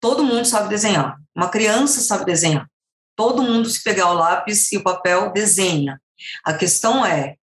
Todo 0.00 0.24
mundo 0.24 0.44
sabe 0.44 0.68
desenhar. 0.68 1.16
Uma 1.36 1.48
criança 1.48 2.00
sabe 2.00 2.24
desenhar. 2.24 2.66
Todo 3.14 3.42
mundo, 3.42 3.68
se 3.68 3.82
pegar 3.84 4.10
o 4.10 4.14
lápis 4.14 4.72
e 4.72 4.78
o 4.78 4.82
papel, 4.82 5.32
desenha. 5.32 6.00
A 6.44 6.54
questão 6.54 7.04
é 7.04 7.36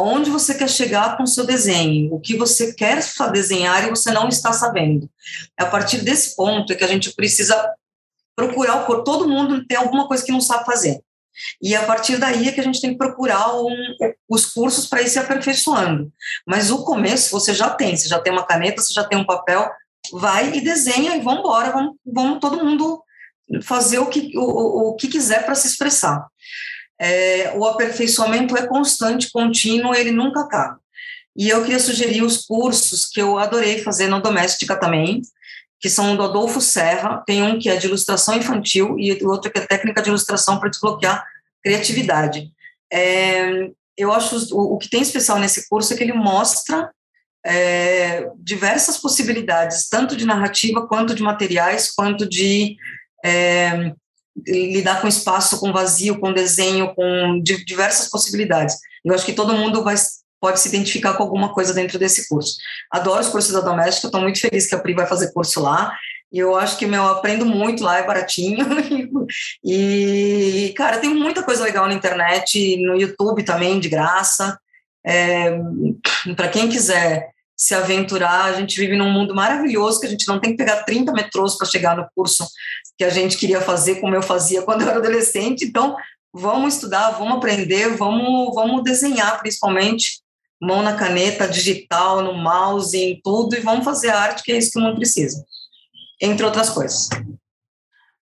onde 0.00 0.30
você 0.30 0.54
quer 0.54 0.68
chegar 0.68 1.16
com 1.16 1.24
o 1.24 1.26
seu 1.26 1.44
desenho, 1.44 2.12
o 2.14 2.20
que 2.20 2.36
você 2.36 2.72
quer 2.72 3.00
desenhar 3.32 3.86
e 3.86 3.90
você 3.90 4.10
não 4.10 4.28
está 4.28 4.52
sabendo. 4.52 5.08
É 5.58 5.62
a 5.62 5.66
partir 5.66 5.98
desse 5.98 6.34
ponto 6.34 6.72
é 6.72 6.76
que 6.76 6.84
a 6.84 6.88
gente 6.88 7.14
precisa 7.14 7.74
procurar 8.34 8.90
o. 8.90 9.04
Todo 9.04 9.28
mundo 9.28 9.66
tem 9.66 9.76
alguma 9.76 10.06
coisa 10.08 10.24
que 10.24 10.32
não 10.32 10.40
sabe 10.40 10.64
fazer. 10.64 11.00
E 11.62 11.74
a 11.74 11.84
partir 11.84 12.18
daí 12.18 12.48
é 12.48 12.52
que 12.52 12.60
a 12.60 12.64
gente 12.64 12.80
tem 12.80 12.90
que 12.90 12.98
procurar 12.98 13.54
um, 13.56 13.74
os 14.28 14.46
cursos 14.46 14.86
para 14.86 15.02
ir 15.02 15.08
se 15.08 15.18
aperfeiçoando. 15.18 16.12
Mas 16.46 16.70
o 16.70 16.84
começo 16.84 17.30
você 17.30 17.54
já 17.54 17.70
tem, 17.70 17.96
você 17.96 18.08
já 18.08 18.18
tem 18.18 18.32
uma 18.32 18.46
caneta, 18.46 18.82
você 18.82 18.92
já 18.92 19.04
tem 19.04 19.18
um 19.18 19.24
papel, 19.24 19.70
vai 20.12 20.52
e 20.56 20.60
desenha 20.60 21.16
e 21.16 21.20
vamos 21.20 21.40
embora, 21.40 21.70
vamos, 21.70 21.96
vamos 22.04 22.40
todo 22.40 22.64
mundo 22.64 23.02
fazer 23.62 23.98
o 23.98 24.06
que, 24.06 24.32
o, 24.36 24.90
o 24.90 24.96
que 24.96 25.08
quiser 25.08 25.44
para 25.44 25.54
se 25.54 25.66
expressar 25.66 26.26
é, 27.00 27.52
o 27.56 27.64
aperfeiçoamento 27.64 28.54
é 28.56 28.66
constante, 28.66 29.30
contínuo, 29.32 29.94
ele 29.94 30.10
nunca 30.10 30.40
acaba. 30.40 30.78
E 31.34 31.48
eu 31.48 31.62
queria 31.62 31.78
sugerir 31.78 32.22
os 32.22 32.44
cursos 32.44 33.06
que 33.06 33.22
eu 33.22 33.38
adorei 33.38 33.82
fazer 33.82 34.08
na 34.08 34.18
Doméstica 34.18 34.78
também, 34.78 35.22
que 35.80 35.88
são 35.88 36.14
do 36.14 36.22
Adolfo 36.22 36.60
Serra, 36.60 37.22
tem 37.26 37.42
um 37.42 37.58
que 37.58 37.70
é 37.70 37.76
de 37.76 37.86
ilustração 37.86 38.36
infantil 38.36 38.98
e 38.98 39.12
o 39.24 39.30
outro 39.30 39.50
que 39.50 39.58
é 39.58 39.66
técnica 39.66 40.02
de 40.02 40.10
ilustração 40.10 40.58
para 40.58 40.68
desbloquear 40.68 41.24
criatividade. 41.64 42.50
É, 42.92 43.70
eu 43.96 44.12
acho 44.12 44.54
o, 44.54 44.74
o, 44.74 44.78
que 44.78 44.90
tem 44.90 45.00
especial 45.00 45.38
nesse 45.38 45.70
curso 45.70 45.94
é 45.94 45.96
que 45.96 46.02
ele 46.02 46.12
mostra 46.12 46.90
é, 47.46 48.28
diversas 48.36 48.98
possibilidades, 48.98 49.88
tanto 49.88 50.14
de 50.14 50.26
narrativa, 50.26 50.86
quanto 50.86 51.14
de 51.14 51.22
materiais, 51.22 51.90
quanto 51.90 52.28
de 52.28 52.76
é, 53.24 53.94
lidar 54.46 55.00
com 55.00 55.08
espaço, 55.08 55.58
com 55.60 55.72
vazio, 55.72 56.18
com 56.18 56.32
desenho, 56.32 56.94
com 56.94 57.40
diversas 57.42 58.08
possibilidades. 58.08 58.76
Eu 59.04 59.14
acho 59.14 59.24
que 59.24 59.32
todo 59.32 59.54
mundo 59.54 59.82
vai, 59.82 59.94
pode 60.40 60.60
se 60.60 60.68
identificar 60.68 61.14
com 61.14 61.22
alguma 61.22 61.52
coisa 61.52 61.74
dentro 61.74 61.98
desse 61.98 62.28
curso. 62.28 62.56
Adoro 62.90 63.20
os 63.20 63.28
cursos 63.28 63.52
da 63.52 63.60
doméstica, 63.60 64.06
estou 64.06 64.20
muito 64.20 64.40
feliz 64.40 64.68
que 64.68 64.74
a 64.74 64.78
Pri 64.78 64.94
vai 64.94 65.06
fazer 65.06 65.32
curso 65.32 65.60
lá. 65.60 65.92
E 66.32 66.38
eu 66.38 66.54
acho 66.54 66.78
que 66.78 66.86
meu, 66.86 67.02
eu 67.02 67.08
aprendo 67.08 67.44
muito 67.44 67.82
lá, 67.82 67.98
é 67.98 68.06
baratinho. 68.06 68.64
e, 69.64 70.72
cara, 70.76 70.98
tem 70.98 71.10
muita 71.10 71.42
coisa 71.42 71.64
legal 71.64 71.86
na 71.88 71.94
internet, 71.94 72.76
no 72.82 72.94
YouTube 73.00 73.42
também, 73.42 73.80
de 73.80 73.88
graça. 73.88 74.58
É, 75.04 75.58
Para 76.36 76.48
quem 76.48 76.68
quiser 76.68 77.30
se 77.60 77.74
aventurar. 77.74 78.46
A 78.46 78.52
gente 78.54 78.80
vive 78.80 78.96
num 78.96 79.12
mundo 79.12 79.34
maravilhoso 79.34 80.00
que 80.00 80.06
a 80.06 80.08
gente 80.08 80.26
não 80.26 80.40
tem 80.40 80.52
que 80.52 80.56
pegar 80.56 80.82
30 80.84 81.12
metrôs 81.12 81.58
para 81.58 81.66
chegar 81.66 81.94
no 81.94 82.08
curso 82.16 82.48
que 82.96 83.04
a 83.04 83.10
gente 83.10 83.36
queria 83.36 83.60
fazer, 83.60 83.96
como 83.96 84.14
eu 84.14 84.22
fazia 84.22 84.62
quando 84.62 84.80
eu 84.80 84.88
era 84.88 84.98
adolescente. 84.98 85.66
Então, 85.66 85.94
vamos 86.32 86.74
estudar, 86.74 87.10
vamos 87.10 87.36
aprender, 87.36 87.96
vamos, 87.98 88.54
vamos 88.54 88.82
desenhar, 88.82 89.38
principalmente, 89.40 90.22
mão 90.60 90.82
na 90.82 90.96
caneta, 90.96 91.46
digital, 91.46 92.22
no 92.22 92.32
mouse, 92.32 92.96
em 92.96 93.20
tudo, 93.22 93.54
e 93.54 93.60
vamos 93.60 93.84
fazer 93.84 94.08
arte, 94.08 94.42
que 94.42 94.52
é 94.52 94.56
isso 94.56 94.72
que 94.72 94.78
o 94.78 94.82
mundo 94.82 94.96
precisa, 94.96 95.44
entre 96.20 96.46
outras 96.46 96.70
coisas. 96.70 97.10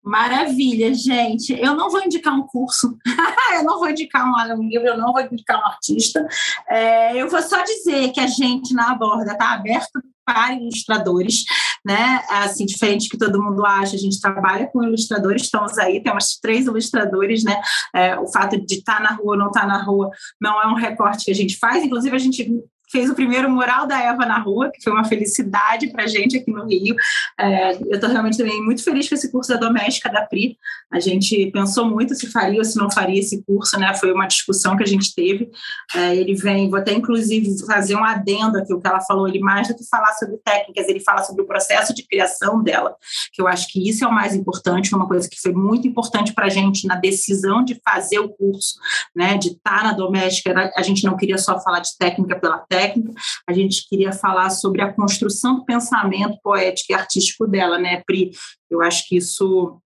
Maravilha, 0.04 0.94
gente. 0.94 1.54
Eu 1.54 1.76
não 1.76 1.90
vou 1.90 2.04
indicar 2.04 2.34
um 2.34 2.46
curso, 2.46 2.98
eu 3.56 3.64
não 3.64 3.80
vou 3.80 3.90
indicar 3.90 4.26
um, 4.26 4.62
livro, 4.68 4.88
eu 4.88 4.98
não 4.98 5.14
vou 5.14 5.22
indicar 5.22 5.58
um 5.62 5.66
artista. 5.66 6.28
É, 6.70 7.16
eu 7.16 7.30
vou 7.30 7.42
só 7.42 7.64
dizer 7.64 8.12
que 8.12 8.20
a 8.20 8.28
gente 8.28 8.74
na 8.74 8.92
Aborda 8.92 9.32
está 9.32 9.54
aberto 9.54 10.02
para 10.26 10.54
ilustradores, 10.54 11.44
né? 11.86 12.22
Assim, 12.30 12.66
diferente 12.66 13.10
que 13.10 13.18
todo 13.18 13.42
mundo 13.42 13.66
acha, 13.66 13.96
a 13.96 14.00
gente 14.00 14.20
trabalha 14.20 14.68
com 14.68 14.84
ilustradores, 14.84 15.44
estamos 15.44 15.78
aí, 15.78 16.02
temos 16.04 16.38
três 16.42 16.66
ilustradores, 16.66 17.44
né? 17.44 17.62
É, 17.96 18.20
o 18.20 18.28
fato 18.28 18.60
de 18.60 18.76
estar 18.76 18.98
tá 18.98 19.04
na 19.04 19.12
rua 19.16 19.34
ou 19.34 19.38
não 19.38 19.48
estar 19.48 19.62
tá 19.62 19.68
na 19.68 19.84
rua 19.84 20.10
não 20.42 20.62
é 20.62 20.68
um 20.68 20.76
recorte 20.76 21.26
que 21.26 21.32
a 21.32 21.36
gente 21.36 21.58
faz, 21.58 21.84
inclusive 21.84 22.16
a 22.16 22.20
gente 22.20 22.52
fez 22.94 23.10
o 23.10 23.16
primeiro 23.16 23.50
mural 23.50 23.88
da 23.88 24.00
Eva 24.00 24.24
na 24.24 24.38
rua, 24.38 24.70
que 24.72 24.84
foi 24.84 24.94
uma 24.94 25.04
felicidade 25.04 25.88
para 25.92 26.04
a 26.04 26.08
gente 26.08 26.38
aqui 26.38 26.52
no 26.52 26.64
Rio. 26.64 26.96
É, 27.40 27.74
eu 27.74 27.96
estou 27.96 28.08
realmente 28.08 28.38
também 28.38 28.62
muito 28.62 28.84
feliz 28.84 29.10
com 29.10 29.16
esse 29.16 29.32
curso 29.32 29.50
da 29.52 29.58
doméstica 29.58 30.12
da 30.12 30.22
Pri. 30.22 30.56
A 30.92 31.00
gente 31.00 31.50
pensou 31.52 31.86
muito 31.86 32.14
se 32.14 32.28
faria 32.28 32.60
ou 32.60 32.64
se 32.64 32.78
não 32.78 32.92
faria 32.92 33.20
esse 33.20 33.44
curso, 33.44 33.80
né? 33.80 33.96
Foi 33.96 34.12
uma 34.12 34.28
discussão 34.28 34.78
que 34.78 34.84
a 34.84 34.86
gente 34.88 35.14
teve. 35.16 35.50
É, 35.96 36.16
ele 36.16 36.36
vem, 36.36 36.70
vou 36.70 36.78
até 36.78 36.94
inclusive 36.94 37.66
fazer 37.66 37.96
um 37.96 38.04
adendo 38.04 38.60
aqui, 38.60 38.72
o 38.72 38.80
que 38.80 38.88
ela 38.88 39.02
falou, 39.02 39.28
ele 39.28 39.40
mais 39.40 39.68
do 39.68 39.76
que 39.76 39.84
falar 39.90 40.14
sobre 40.14 40.38
técnicas, 40.38 40.88
ele 40.88 41.00
fala 41.00 41.24
sobre 41.24 41.42
o 41.42 41.48
processo 41.48 41.96
de 41.96 42.06
criação 42.08 42.62
dela, 42.62 42.96
que 43.32 43.42
eu 43.42 43.48
acho 43.48 43.70
que 43.70 43.90
isso 43.90 44.06
é 44.06 44.08
o 44.08 44.14
mais 44.14 44.36
importante, 44.36 44.94
uma 44.94 45.08
coisa 45.08 45.28
que 45.28 45.42
foi 45.42 45.52
muito 45.52 45.88
importante 45.88 46.32
para 46.32 46.46
a 46.46 46.50
gente 46.50 46.86
na 46.86 46.96
decisão 46.96 47.64
de 47.64 47.82
fazer 47.84 48.20
o 48.20 48.30
curso, 48.30 48.76
né? 49.16 49.36
De 49.36 49.48
estar 49.48 49.80
tá 49.80 49.84
na 49.84 49.94
doméstica, 49.94 50.72
a 50.76 50.82
gente 50.84 51.04
não 51.06 51.18
queria 51.18 51.40
só 51.40 51.60
falar 51.60 51.80
de 51.80 51.98
técnica 51.98 52.40
pela 52.40 52.60
técnica, 52.60 52.83
técnica, 52.88 53.14
a 53.48 53.54
gente 53.54 53.88
queria 53.88 54.12
falar 54.12 54.50
sobre 54.50 54.82
a 54.82 54.92
construção 54.92 55.58
do 55.58 55.66
pensamento 55.66 56.38
poético 56.44 56.92
e 56.92 56.96
artístico 56.96 57.48
dela, 57.48 57.78
né, 57.78 58.02
Pri? 58.06 58.32
Eu 58.70 58.82
acho 58.82 59.08
que 59.08 59.18
isso 59.18 59.80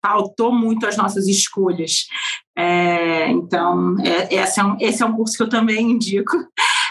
pautou 0.00 0.52
muito 0.52 0.84
as 0.84 0.96
nossas 0.96 1.28
escolhas. 1.28 2.06
É, 2.56 3.28
então, 3.28 3.96
é, 4.00 4.34
esse, 4.34 4.60
é 4.60 4.64
um, 4.64 4.76
esse 4.80 5.02
é 5.02 5.06
um 5.06 5.14
curso 5.14 5.36
que 5.36 5.42
eu 5.44 5.48
também 5.48 5.92
indico. 5.92 6.36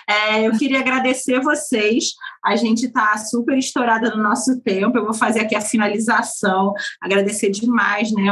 É, 0.09 0.47
eu 0.47 0.57
queria 0.57 0.79
agradecer 0.79 1.39
vocês. 1.41 2.13
A 2.43 2.55
gente 2.55 2.87
está 2.87 3.17
super 3.17 3.57
estourada 3.57 4.09
no 4.15 4.21
nosso 4.21 4.59
tempo. 4.61 4.97
Eu 4.97 5.05
vou 5.05 5.13
fazer 5.13 5.41
aqui 5.41 5.55
a 5.55 5.61
finalização. 5.61 6.73
Agradecer 7.01 7.49
demais, 7.49 8.11
né? 8.11 8.23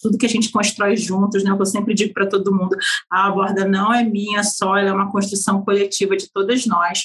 Tudo 0.00 0.18
que 0.18 0.26
a 0.26 0.28
gente 0.28 0.50
constrói 0.50 0.96
juntos, 0.96 1.44
né? 1.44 1.50
Eu 1.50 1.66
sempre 1.66 1.94
digo 1.94 2.12
para 2.12 2.28
todo 2.28 2.54
mundo: 2.54 2.76
a 3.10 3.30
borda 3.30 3.64
não 3.64 3.92
é 3.92 4.04
minha 4.04 4.42
só, 4.42 4.76
ela 4.76 4.90
é 4.90 4.92
uma 4.92 5.10
construção 5.10 5.62
coletiva 5.62 6.16
de 6.16 6.30
todas 6.32 6.66
nós. 6.66 7.04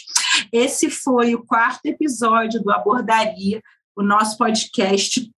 Esse 0.52 0.90
foi 0.90 1.36
o 1.36 1.44
quarto 1.46 1.86
episódio 1.86 2.62
do 2.62 2.72
Abordaria, 2.72 3.62
o 3.96 4.04
nosso 4.04 4.38
podcast 4.38 5.30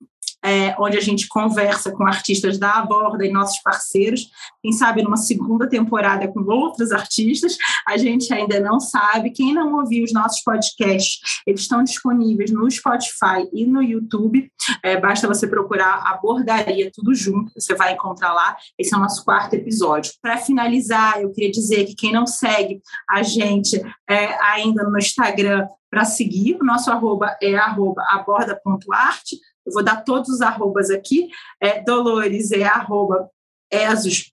é, 0.43 0.75
onde 0.79 0.97
a 0.97 1.01
gente 1.01 1.27
conversa 1.27 1.91
com 1.91 2.05
artistas 2.05 2.57
da 2.57 2.73
Aborda 2.73 3.25
e 3.25 3.31
nossos 3.31 3.61
parceiros. 3.61 4.29
Quem 4.61 4.71
sabe 4.71 5.01
numa 5.01 5.17
segunda 5.17 5.67
temporada 5.67 6.27
com 6.27 6.41
outros 6.41 6.91
artistas, 6.91 7.57
a 7.87 7.97
gente 7.97 8.33
ainda 8.33 8.59
não 8.59 8.79
sabe. 8.79 9.31
Quem 9.31 9.53
não 9.53 9.75
ouviu 9.75 10.03
os 10.03 10.13
nossos 10.13 10.41
podcasts, 10.41 11.41
eles 11.45 11.61
estão 11.61 11.83
disponíveis 11.83 12.51
no 12.51 12.69
Spotify 12.69 13.47
e 13.53 13.65
no 13.65 13.81
YouTube. 13.81 14.49
É, 14.83 14.97
basta 14.97 15.27
você 15.27 15.47
procurar 15.47 16.03
Abordaria 16.05 16.91
tudo 16.93 17.13
junto, 17.13 17.51
você 17.55 17.75
vai 17.75 17.93
encontrar 17.93 18.33
lá. 18.33 18.55
Esse 18.77 18.93
é 18.93 18.97
o 18.97 19.01
nosso 19.01 19.23
quarto 19.23 19.53
episódio. 19.55 20.13
Para 20.21 20.37
finalizar, 20.37 21.21
eu 21.21 21.31
queria 21.31 21.51
dizer 21.51 21.85
que 21.85 21.95
quem 21.95 22.11
não 22.11 22.25
segue 22.25 22.81
a 23.09 23.23
gente 23.23 23.81
é, 24.09 24.41
ainda 24.43 24.83
no 24.83 24.97
Instagram, 24.97 25.67
para 25.89 26.05
seguir, 26.05 26.55
o 26.61 26.63
nosso 26.63 26.91
arroba 26.91 27.35
é 27.41 27.55
arroba 27.55 28.03
aborda.arte. 28.09 29.37
Eu 29.69 29.73
vou 29.73 29.83
dar 29.83 30.03
todos 30.03 30.29
os 30.29 30.41
arrobas 30.41 30.89
aqui. 30.89 31.29
É, 31.61 31.81
Dolores 31.81 32.51
é 32.51 32.63
arroba 32.63 33.29
Esos 33.71 34.31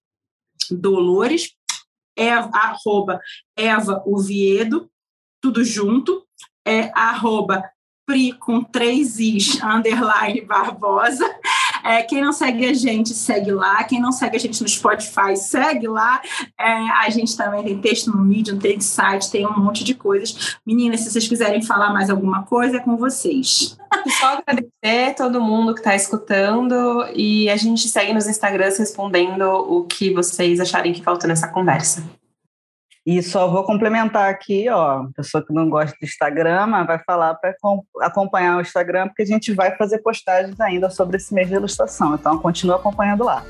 Dolores, 0.70 1.55
é, 2.18 2.30
arroba 2.30 3.20
Eva 3.55 4.03
Oviedo, 4.07 4.91
tudo 5.41 5.62
junto. 5.62 6.26
É 6.66 6.91
arroba 6.95 7.62
Pri 8.07 8.32
com 8.32 8.64
três 8.64 9.18
Is, 9.18 9.61
underline 9.62 10.41
Barbosa. 10.41 11.28
É, 11.87 12.03
quem 12.03 12.20
não 12.20 12.32
segue 12.32 12.66
a 12.66 12.74
gente, 12.74 13.14
segue 13.14 13.53
lá. 13.53 13.84
Quem 13.84 14.01
não 14.01 14.11
segue 14.11 14.37
a 14.37 14.41
gente 14.41 14.61
no 14.61 14.68
Spotify, 14.68 15.37
segue 15.37 15.87
lá. 15.87 16.20
É, 16.59 16.72
a 17.05 17.09
gente 17.11 17.37
também 17.37 17.62
tem 17.62 17.80
texto 17.80 18.11
no 18.11 18.24
Medium, 18.24 18.59
tem 18.59 18.80
site, 18.80 19.30
tem 19.30 19.47
um 19.47 19.57
monte 19.57 19.84
de 19.84 19.95
coisas. 19.95 20.57
Meninas, 20.66 21.01
se 21.01 21.11
vocês 21.11 21.28
quiserem 21.28 21.62
falar 21.62 21.93
mais 21.93 22.11
alguma 22.11 22.43
coisa, 22.43 22.78
é 22.78 22.80
com 22.80 22.97
vocês. 22.97 23.76
Só 24.18 24.39
agradecer 24.39 25.14
todo 25.16 25.41
mundo 25.41 25.74
que 25.74 25.80
está 25.80 25.95
escutando 25.95 27.07
e 27.14 27.49
a 27.49 27.57
gente 27.57 27.89
segue 27.89 28.12
nos 28.12 28.26
Instagrams 28.26 28.78
respondendo 28.78 29.45
o 29.45 29.84
que 29.84 30.12
vocês 30.12 30.59
acharem 30.59 30.93
que 30.93 31.03
falta 31.03 31.28
nessa 31.28 31.47
conversa. 31.49 32.03
E 33.07 33.23
só 33.23 33.47
vou 33.47 33.63
complementar 33.63 34.29
aqui, 34.29 34.69
ó, 34.69 35.07
pessoa 35.15 35.45
que 35.47 35.53
não 35.55 35.71
gosta 35.71 35.97
do 35.97 36.05
Instagram, 36.05 36.85
vai 36.85 36.99
falar 36.99 37.35
para 37.37 37.55
acompanhar 38.01 38.57
o 38.57 38.61
Instagram, 38.61 39.07
porque 39.07 39.23
a 39.23 39.27
gente 39.27 39.55
vai 39.55 39.77
fazer 39.77 39.99
postagens 39.99 40.61
ainda 40.61 40.91
sobre 40.91 41.17
esse 41.17 41.33
mês 41.33 41.47
de 41.47 41.55
ilustração. 41.55 42.17
Então, 42.17 42.37
continua 42.37 42.75
acompanhando 42.75 43.23
lá. 43.23 43.45